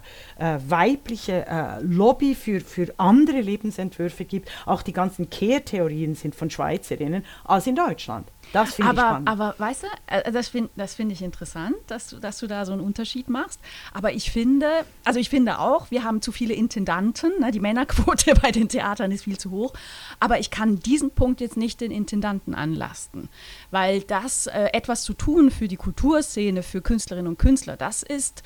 äh, 0.55 0.59
weibliche 0.67 1.45
äh, 1.45 1.81
Lobby 1.81 2.35
für, 2.35 2.61
für 2.61 2.93
andere 2.97 3.41
Lebensentwürfe 3.41 4.25
gibt. 4.25 4.49
Auch 4.65 4.81
die 4.81 4.93
ganzen 4.93 5.29
Kehrtheorien 5.29 6.15
sind 6.15 6.35
von 6.35 6.49
Schweizerinnen 6.49 7.23
als 7.43 7.67
in 7.67 7.75
Deutschland. 7.75 8.27
Das 8.53 8.75
finde 8.75 8.93
ich 8.93 8.99
spannend. 8.99 9.27
Aber 9.27 9.55
weißt 9.57 9.83
du, 9.83 9.87
äh, 10.07 10.31
das 10.31 10.49
finde 10.49 10.69
das 10.75 10.95
find 10.95 11.11
ich 11.11 11.21
interessant, 11.21 11.75
dass 11.87 12.09
du, 12.09 12.19
dass 12.19 12.39
du 12.39 12.47
da 12.47 12.65
so 12.65 12.73
einen 12.73 12.81
Unterschied 12.81 13.29
machst. 13.29 13.59
Aber 13.93 14.13
ich 14.13 14.31
finde, 14.31 14.67
also 15.03 15.19
ich 15.19 15.29
finde 15.29 15.59
auch, 15.59 15.91
wir 15.91 16.03
haben 16.03 16.21
zu 16.21 16.31
viele 16.31 16.53
Intendanten. 16.53 17.31
Ne? 17.39 17.51
Die 17.51 17.59
Männerquote 17.59 18.33
bei 18.41 18.51
den 18.51 18.69
Theatern 18.69 19.11
ist 19.11 19.23
viel 19.23 19.37
zu 19.37 19.51
hoch. 19.51 19.73
Aber 20.19 20.39
ich 20.39 20.51
kann 20.51 20.79
diesen 20.79 21.11
Punkt 21.11 21.41
jetzt 21.41 21.57
nicht 21.57 21.81
den 21.81 21.91
Intendanten 21.91 22.55
anlasten, 22.55 23.29
weil 23.71 24.01
das 24.01 24.47
äh, 24.47 24.69
etwas 24.73 25.03
zu 25.03 25.13
tun 25.13 25.51
für 25.51 25.67
die 25.67 25.77
Kulturszene, 25.77 26.63
für 26.63 26.81
Künstlerinnen 26.81 27.27
und 27.27 27.39
Künstler, 27.39 27.77
das 27.77 28.03
ist 28.03 28.43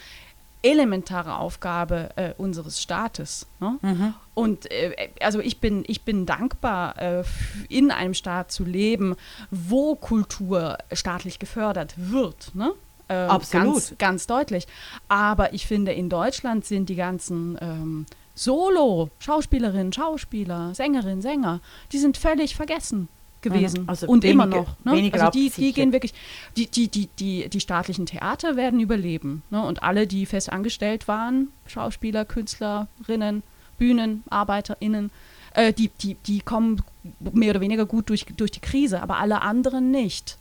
elementare 0.64 1.38
Aufgabe 1.38 2.10
äh, 2.16 2.34
unseres 2.38 2.82
Staates. 2.82 3.48
Ne? 3.60 3.78
Mhm. 3.82 4.14
Und 4.34 4.72
äh, 4.72 5.10
also 5.22 5.40
ich 5.40 5.60
bin, 5.60 5.84
ich 5.88 6.04
bin 6.04 6.26
dankbar, 6.26 6.98
äh, 7.02 7.24
in 7.70 7.92
einem 7.92 8.14
Staat 8.14 8.52
zu 8.52 8.64
leben, 8.64 9.16
wo 9.50 9.96
Kultur 9.96 10.78
staatlich 10.92 11.40
gefördert 11.40 11.94
wird. 11.98 12.54
Ne? 12.54 12.74
Ähm, 13.10 13.30
Absolut. 13.30 13.74
Ganz, 13.74 13.98
ganz, 13.98 14.28
deutlich. 14.28 14.68
Aber 15.08 15.54
ich 15.54 15.66
finde, 15.66 15.94
in 15.94 16.10
Deutschland 16.10 16.66
sind 16.66 16.90
die 16.90 16.96
ganzen 16.96 17.58
ähm, 17.62 18.06
Solo-Schauspielerinnen, 18.36 19.92
Schauspieler, 19.92 20.74
Sängerinnen, 20.74 21.22
Sänger, 21.22 21.60
die 21.92 21.98
sind 21.98 22.18
völlig 22.18 22.56
vergessen 22.56 23.10
gewesen 23.42 23.88
also 23.88 24.08
und 24.08 24.24
wenige, 24.24 24.34
immer 24.34 24.46
noch. 24.46 24.76
Ne? 24.84 25.12
Also 25.14 25.30
die, 25.30 25.50
die 25.50 25.74
gehen 25.74 25.92
wirklich, 25.92 26.14
die, 26.56 26.68
die, 26.68 26.88
die, 26.88 27.08
die, 27.20 27.50
die 27.50 27.60
staatlichen 27.60 28.06
Theater 28.06 28.56
werden 28.56 28.80
überleben. 28.80 29.44
Ne? 29.50 29.62
Und 29.64 29.84
alle, 29.84 30.08
die 30.08 30.26
fest 30.26 30.52
angestellt 30.52 31.08
waren, 31.08 31.50
Schauspieler, 31.66 32.26
Künstlerinnen, 32.26 33.44
BühnenarbeiterInnen, 33.78 35.12
äh, 35.54 35.74
die, 35.74 35.90
die, 35.90 36.16
die 36.16 36.42
kommen 36.42 36.82
mehr 37.20 37.52
oder 37.52 37.62
weniger 37.62 37.86
gut 37.86 38.10
durch, 38.10 38.26
durch 38.38 38.52
die 38.52 38.60
Krise, 38.60 39.02
aber 39.02 39.18
alle 39.18 39.42
anderen 39.42 39.92
nicht. 39.92 40.38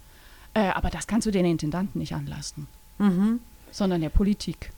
Äh, 0.55 0.69
aber 0.71 0.91
das 0.91 1.07
kannst 1.07 1.27
du 1.27 1.31
den 1.31 1.45
Intendanten 1.45 1.99
nicht 1.99 2.15
anlassen, 2.15 2.67
mhm. 2.99 3.41
sondern 3.71 4.01
der 4.01 4.11
Politik. 4.11 4.73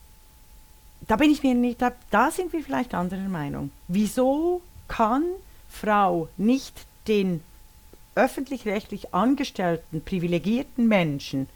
Da 1.08 1.16
bin 1.16 1.30
ich 1.30 1.42
mir 1.42 1.54
nicht, 1.54 1.82
da, 1.82 1.92
da 2.10 2.30
sind 2.30 2.52
wir 2.52 2.62
vielleicht 2.62 2.94
anderer 2.94 3.28
Meinung. 3.28 3.70
Wieso 3.88 4.62
kann 4.86 5.24
Frau 5.68 6.28
nicht 6.36 6.86
den 7.08 7.40
öffentlich-rechtlich 8.14 9.14
angestellten, 9.14 10.02
privilegierten 10.02 10.86
Menschen 10.86 11.48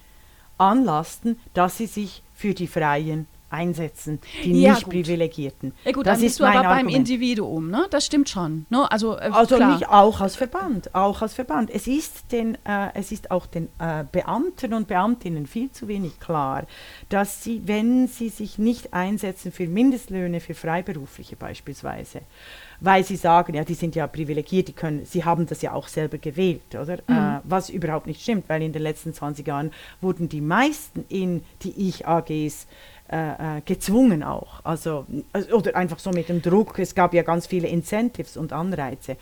anlasten, 0.59 1.39
dass 1.55 1.77
sie 1.77 1.87
sich 1.87 2.23
für 2.35 2.55
die 2.55 2.67
Freien 2.67 3.27
einsetzen, 3.49 4.21
die 4.45 4.63
ja, 4.63 4.73
nicht 4.73 4.85
gut. 4.85 4.95
Privilegierten. 4.95 5.73
Ja 5.85 5.93
gut, 5.93 6.07
das 6.07 6.21
ist 6.21 6.41
du 6.41 6.45
aber 6.45 6.67
Argument. 6.67 6.87
beim 6.87 6.95
Individuum, 6.95 7.71
ne? 7.71 7.87
Das 7.91 8.05
stimmt 8.05 8.29
schon. 8.29 8.67
Ne? 8.71 8.91
Also, 8.91 9.17
äh, 9.17 9.31
also 9.33 9.57
nicht 9.57 9.89
auch 9.89 10.21
als 10.21 10.37
Verband, 10.37 10.95
auch 10.95 11.23
als 11.23 11.35
Verband. 11.35 11.71
Es 11.71 11.87
ist, 11.87 12.33
den, 12.33 12.57
äh, 12.65 12.89
es 12.95 13.13
ist 13.13 13.31
auch 13.31 13.47
den 13.47 13.69
äh, 13.79 14.05
Beamten 14.11 14.75
und 14.75 14.89
Beamtinnen 14.89 15.47
viel 15.47 15.71
zu 15.71 15.87
wenig 15.87 16.19
klar, 16.19 16.67
dass 17.09 17.45
sie, 17.45 17.63
wenn 17.67 18.09
sie 18.09 18.31
sich 18.31 18.59
nicht 18.59 18.93
einsetzen 18.93 19.53
für 19.53 19.67
Mindestlöhne 19.67 20.41
für 20.41 20.55
Freiberufliche 20.55 21.37
beispielsweise, 21.37 22.23
weil 22.81 23.05
sie 23.05 23.17
sagen, 23.17 23.55
ja, 23.55 23.65
die 23.65 23.75
sind 23.75 23.95
ja 23.95 24.07
privilegiert, 24.07 24.69
die 24.69 24.73
können, 24.73 25.05
sie 25.05 25.25
haben 25.25 25.47
das 25.47 25.63
ja 25.63 25.73
auch 25.73 25.89
selber 25.89 26.19
gewählt, 26.19 26.75
oder? 26.75 26.99
Mhm. 27.07 27.17
Äh, 27.17 27.41
was 27.45 27.71
überhaupt 27.71 28.07
nicht 28.07 28.23
stimmt, 28.23 28.49
weil 28.49 28.63
in 28.63 28.73
den 28.73 28.83
letzten 28.83 29.15
20 29.15 29.47
Jahren 29.47 29.73
wurden 30.01 30.29
die 30.29 30.41
meisten 30.41 31.05
in 31.09 31.43
die 31.63 31.89
Ich-AGs 31.89 32.67
äh, 33.11 33.59
äh, 33.59 33.61
gezwungen 33.65 34.23
auch, 34.23 34.61
also, 34.65 35.07
oder 35.53 35.77
einfach 35.77 35.99
so 35.99 36.11
mit 36.11 36.29
dem 36.29 36.43
Druck, 36.43 36.79
es 36.79 36.95
gab 36.95 37.15
ja 37.15 37.23
ganz 37.23 37.47
viele 37.47 37.69
Incentives 37.69 38.37
und 38.37 38.53
Anreize. 38.53 39.17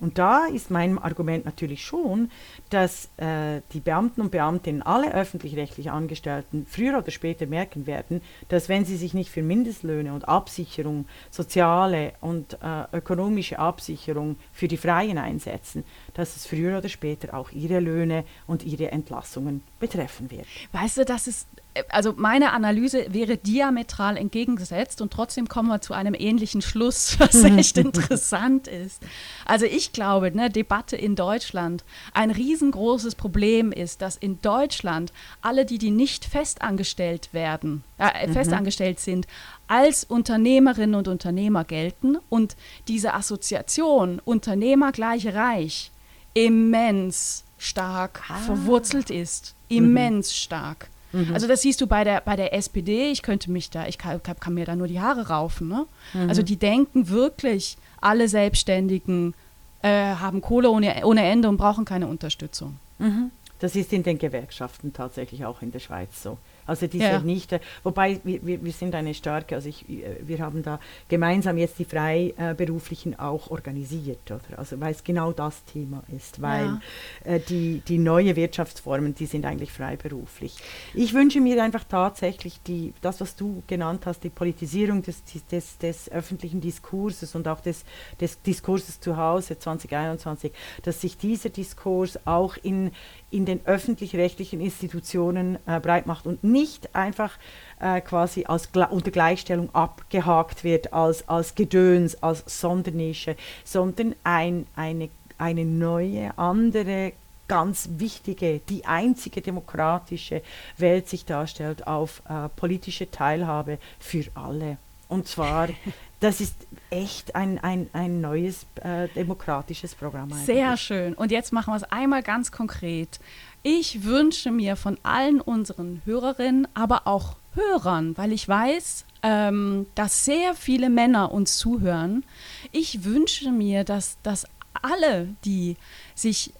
Und 0.00 0.16
da 0.16 0.46
ist 0.46 0.70
mein 0.70 0.98
Argument 0.98 1.44
natürlich 1.44 1.84
schon, 1.84 2.30
dass 2.70 3.10
äh, 3.18 3.60
die 3.72 3.80
Beamten 3.80 4.22
und 4.22 4.30
Beamtinnen, 4.30 4.82
alle 4.82 5.12
öffentlich-rechtlich 5.12 5.90
Angestellten, 5.90 6.66
früher 6.68 6.98
oder 6.98 7.10
später 7.10 7.46
merken 7.46 7.86
werden, 7.86 8.22
dass 8.48 8.68
wenn 8.68 8.86
sie 8.86 8.96
sich 8.96 9.12
nicht 9.12 9.30
für 9.30 9.42
Mindestlöhne 9.42 10.14
und 10.14 10.26
Absicherung, 10.26 11.04
soziale 11.30 12.14
und 12.22 12.54
äh, 12.62 12.96
ökonomische 12.96 13.58
Absicherung 13.58 14.36
für 14.52 14.68
die 14.68 14.78
Freien 14.78 15.18
einsetzen, 15.18 15.84
dass 16.14 16.36
es 16.36 16.46
früher 16.46 16.78
oder 16.78 16.88
später 16.88 17.34
auch 17.34 17.50
ihre 17.52 17.80
Löhne 17.80 18.24
und 18.46 18.62
ihre 18.64 18.90
Entlassungen 18.90 19.62
betreffen 19.78 20.30
wird. 20.30 20.46
Weißt 20.72 20.98
du, 20.98 21.04
das 21.04 21.26
ist 21.26 21.46
also 21.88 22.14
meine 22.16 22.52
Analyse 22.52 23.06
wäre 23.10 23.36
diametral 23.36 24.16
entgegengesetzt 24.16 25.00
und 25.00 25.12
trotzdem 25.12 25.48
kommen 25.48 25.68
wir 25.68 25.80
zu 25.80 25.94
einem 25.94 26.14
ähnlichen 26.14 26.62
Schluss, 26.62 27.16
was 27.18 27.42
echt 27.44 27.78
interessant 27.78 28.66
ist. 28.66 29.02
Also 29.44 29.66
ich 29.66 29.92
glaube, 29.92 30.34
ne, 30.34 30.50
Debatte 30.50 30.96
in 30.96 31.14
Deutschland, 31.14 31.84
ein 32.12 32.30
riesengroßes 32.30 33.14
Problem 33.14 33.72
ist, 33.72 34.02
dass 34.02 34.16
in 34.16 34.40
Deutschland 34.42 35.12
alle, 35.42 35.64
die, 35.64 35.78
die 35.78 35.90
nicht 35.90 36.24
festangestellt 36.24 37.32
werden, 37.32 37.84
äh, 37.98 38.26
mhm. 38.26 38.32
festangestellt 38.32 38.98
sind, 38.98 39.26
als 39.70 40.02
Unternehmerinnen 40.02 40.96
und 40.96 41.06
Unternehmer 41.06 41.62
gelten 41.62 42.18
und 42.28 42.56
diese 42.88 43.14
Assoziation 43.14 44.20
Unternehmer 44.24 44.90
gleich 44.90 45.32
reich 45.32 45.92
immens 46.34 47.44
stark 47.56 48.22
ah. 48.28 48.34
verwurzelt 48.38 49.10
ist. 49.10 49.54
Immens 49.68 50.28
mhm. 50.28 50.34
stark. 50.34 50.88
Mhm. 51.12 51.32
Also 51.32 51.46
das 51.46 51.62
siehst 51.62 51.80
du 51.80 51.86
bei 51.86 52.02
der, 52.02 52.20
bei 52.20 52.34
der 52.34 52.52
SPD, 52.52 53.12
ich 53.12 53.22
könnte 53.22 53.52
mich 53.52 53.70
da, 53.70 53.86
ich 53.86 53.96
kann, 53.96 54.20
kann 54.22 54.54
mir 54.54 54.64
da 54.64 54.74
nur 54.74 54.88
die 54.88 55.00
Haare 55.00 55.28
raufen. 55.28 55.68
Ne? 55.68 55.86
Mhm. 56.14 56.28
Also 56.28 56.42
die 56.42 56.56
denken 56.56 57.08
wirklich, 57.08 57.76
alle 58.00 58.28
Selbstständigen 58.28 59.34
äh, 59.82 59.88
haben 60.16 60.40
Kohle 60.40 60.70
ohne, 60.70 61.04
ohne 61.04 61.22
Ende 61.22 61.48
und 61.48 61.58
brauchen 61.58 61.84
keine 61.84 62.08
Unterstützung. 62.08 62.76
Mhm. 62.98 63.30
Das 63.60 63.76
ist 63.76 63.92
in 63.92 64.02
den 64.02 64.18
Gewerkschaften 64.18 64.92
tatsächlich 64.92 65.44
auch 65.44 65.62
in 65.62 65.70
der 65.70 65.80
Schweiz 65.80 66.22
so. 66.22 66.38
Also 66.70 66.86
die 66.86 66.98
ja. 66.98 67.14
sind 67.14 67.26
nicht, 67.26 67.52
äh, 67.52 67.60
wobei 67.82 68.20
wir, 68.22 68.62
wir, 68.62 68.72
sind 68.72 68.94
eine 68.94 69.12
starke, 69.12 69.56
also 69.56 69.68
ich, 69.68 69.88
äh, 69.88 70.16
wir 70.22 70.38
haben 70.38 70.62
da 70.62 70.78
gemeinsam 71.08 71.58
jetzt 71.58 71.80
die 71.80 71.84
Freiberuflichen 71.84 73.18
auch 73.18 73.50
organisiert, 73.50 74.30
oder? 74.30 74.58
Also 74.58 74.80
weil 74.80 74.92
es 74.92 75.02
genau 75.02 75.32
das 75.32 75.64
Thema 75.64 76.04
ist, 76.16 76.40
weil 76.40 76.80
ja. 77.24 77.32
äh, 77.32 77.40
die, 77.40 77.82
die 77.86 77.98
neue 77.98 78.36
Wirtschaftsformen, 78.36 79.16
die 79.16 79.26
sind 79.26 79.44
eigentlich 79.44 79.72
freiberuflich. 79.72 80.56
Ich 80.94 81.12
wünsche 81.12 81.40
mir 81.40 81.60
einfach 81.62 81.82
tatsächlich 81.82 82.60
die, 82.62 82.94
das, 83.00 83.20
was 83.20 83.34
du 83.34 83.64
genannt 83.66 84.06
hast, 84.06 84.22
die 84.22 84.30
Politisierung 84.30 85.02
des, 85.02 85.24
des, 85.50 85.78
des 85.78 86.12
öffentlichen 86.12 86.60
Diskurses 86.60 87.34
und 87.34 87.48
auch 87.48 87.60
des, 87.60 87.84
des 88.20 88.40
Diskurses 88.42 89.00
zu 89.00 89.16
Hause 89.16 89.58
2021, 89.58 90.52
dass 90.84 91.00
sich 91.00 91.18
dieser 91.18 91.48
Diskurs 91.48 92.18
auch 92.26 92.56
in, 92.62 92.92
in 93.30 93.44
den 93.44 93.66
öffentlich-rechtlichen 93.66 94.60
Institutionen 94.60 95.58
äh, 95.66 95.80
breit 95.80 96.06
macht 96.06 96.26
und 96.26 96.44
nicht 96.60 96.94
einfach 96.94 97.32
äh, 97.80 98.00
quasi 98.00 98.44
als 98.44 98.68
unter 98.90 99.10
Gleichstellung 99.10 99.74
abgehakt 99.74 100.64
wird, 100.64 100.92
als, 100.92 101.26
als 101.28 101.54
Gedöns, 101.54 102.22
als 102.22 102.44
Sondernische, 102.46 103.36
sondern 103.64 104.14
ein, 104.24 104.66
eine, 104.76 105.08
eine 105.38 105.64
neue, 105.64 106.36
andere, 106.38 107.12
ganz 107.48 107.88
wichtige, 107.96 108.60
die 108.68 108.84
einzige 108.84 109.40
demokratische 109.40 110.42
Welt 110.76 111.08
sich 111.08 111.24
darstellt 111.24 111.86
auf 111.86 112.22
äh, 112.28 112.48
politische 112.54 113.10
Teilhabe 113.10 113.78
für 113.98 114.24
alle. 114.34 114.76
Und 115.08 115.26
zwar, 115.26 115.68
das 116.20 116.40
ist 116.40 116.54
echt 116.90 117.34
ein, 117.34 117.58
ein, 117.58 117.90
ein 117.92 118.20
neues 118.20 118.66
äh, 118.76 119.08
demokratisches 119.08 119.96
Programm. 119.96 120.30
Eigentlich. 120.30 120.46
Sehr 120.46 120.76
schön. 120.76 121.14
Und 121.14 121.32
jetzt 121.32 121.52
machen 121.52 121.72
wir 121.72 121.76
es 121.76 121.84
einmal 121.84 122.22
ganz 122.22 122.52
konkret. 122.52 123.18
Ich 123.62 124.04
wünsche 124.04 124.50
mir 124.50 124.76
von 124.76 124.96
allen 125.02 125.40
unseren 125.40 126.00
Hörerinnen, 126.04 126.66
aber 126.74 127.06
auch 127.06 127.36
Hörern, 127.54 128.16
weil 128.16 128.32
ich 128.32 128.48
weiß, 128.48 129.04
ähm, 129.22 129.86
dass 129.94 130.24
sehr 130.24 130.54
viele 130.54 130.88
Männer 130.88 131.32
uns 131.32 131.58
zuhören. 131.58 132.24
Ich 132.72 133.04
wünsche 133.04 133.50
mir, 133.50 133.84
dass, 133.84 134.16
dass 134.22 134.46
alle, 134.80 135.28
die 135.44 135.76
sich 136.14 136.52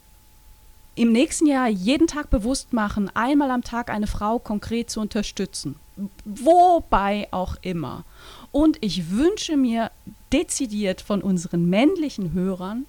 im 0.95 1.11
nächsten 1.11 1.47
Jahr 1.47 1.69
jeden 1.69 2.07
Tag 2.07 2.29
bewusst 2.29 2.73
machen, 2.73 3.09
einmal 3.15 3.49
am 3.49 3.63
Tag 3.63 3.89
eine 3.89 4.07
Frau 4.07 4.37
konkret 4.37 4.89
zu 4.89 4.99
unterstützen. 4.99 5.77
Wobei 6.25 7.27
auch 7.31 7.55
immer. 7.61 8.03
Und 8.51 8.77
ich 8.81 9.09
wünsche 9.11 9.55
mir 9.55 9.91
dezidiert 10.33 11.01
von 11.01 11.21
unseren 11.21 11.69
männlichen 11.69 12.33
Hörern, 12.33 12.85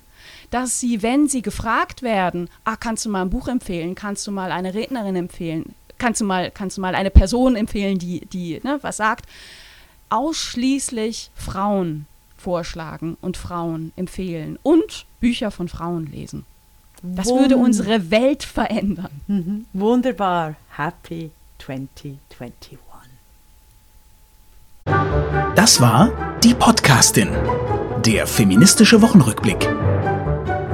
dass 0.52 0.78
sie, 0.78 1.02
wenn 1.02 1.28
sie 1.28 1.42
gefragt 1.42 2.02
werden, 2.02 2.48
ah, 2.64 2.76
kannst 2.76 3.06
du 3.06 3.08
mal 3.08 3.22
ein 3.22 3.30
Buch 3.30 3.48
empfehlen, 3.48 3.94
kannst 3.94 4.26
du 4.26 4.30
mal 4.30 4.52
eine 4.52 4.74
Rednerin 4.74 5.16
empfehlen, 5.16 5.74
kannst 5.96 6.20
du 6.20 6.26
mal, 6.26 6.50
kannst 6.50 6.76
du 6.76 6.82
mal 6.82 6.94
eine 6.94 7.10
Person 7.10 7.56
empfehlen, 7.56 7.98
die, 7.98 8.26
die 8.26 8.60
ne, 8.62 8.78
was 8.82 8.98
sagt, 8.98 9.24
ausschließlich 10.10 11.30
Frauen 11.34 12.06
vorschlagen 12.36 13.16
und 13.22 13.38
Frauen 13.38 13.92
empfehlen 13.96 14.58
und 14.62 15.06
Bücher 15.20 15.50
von 15.50 15.68
Frauen 15.68 16.06
lesen. 16.12 16.44
Das 17.02 17.26
Wund 17.28 17.40
würde 17.40 17.56
unsere 17.56 18.10
Welt 18.10 18.42
verändern. 18.42 19.10
Mhm. 19.26 19.64
Wunderbar. 19.72 20.56
Happy 20.76 21.30
2021. 21.60 22.78
Das 25.54 25.80
war 25.80 26.12
die 26.42 26.54
Podcastin, 26.54 27.30
der 28.04 28.26
feministische 28.26 29.00
Wochenrückblick 29.00 29.68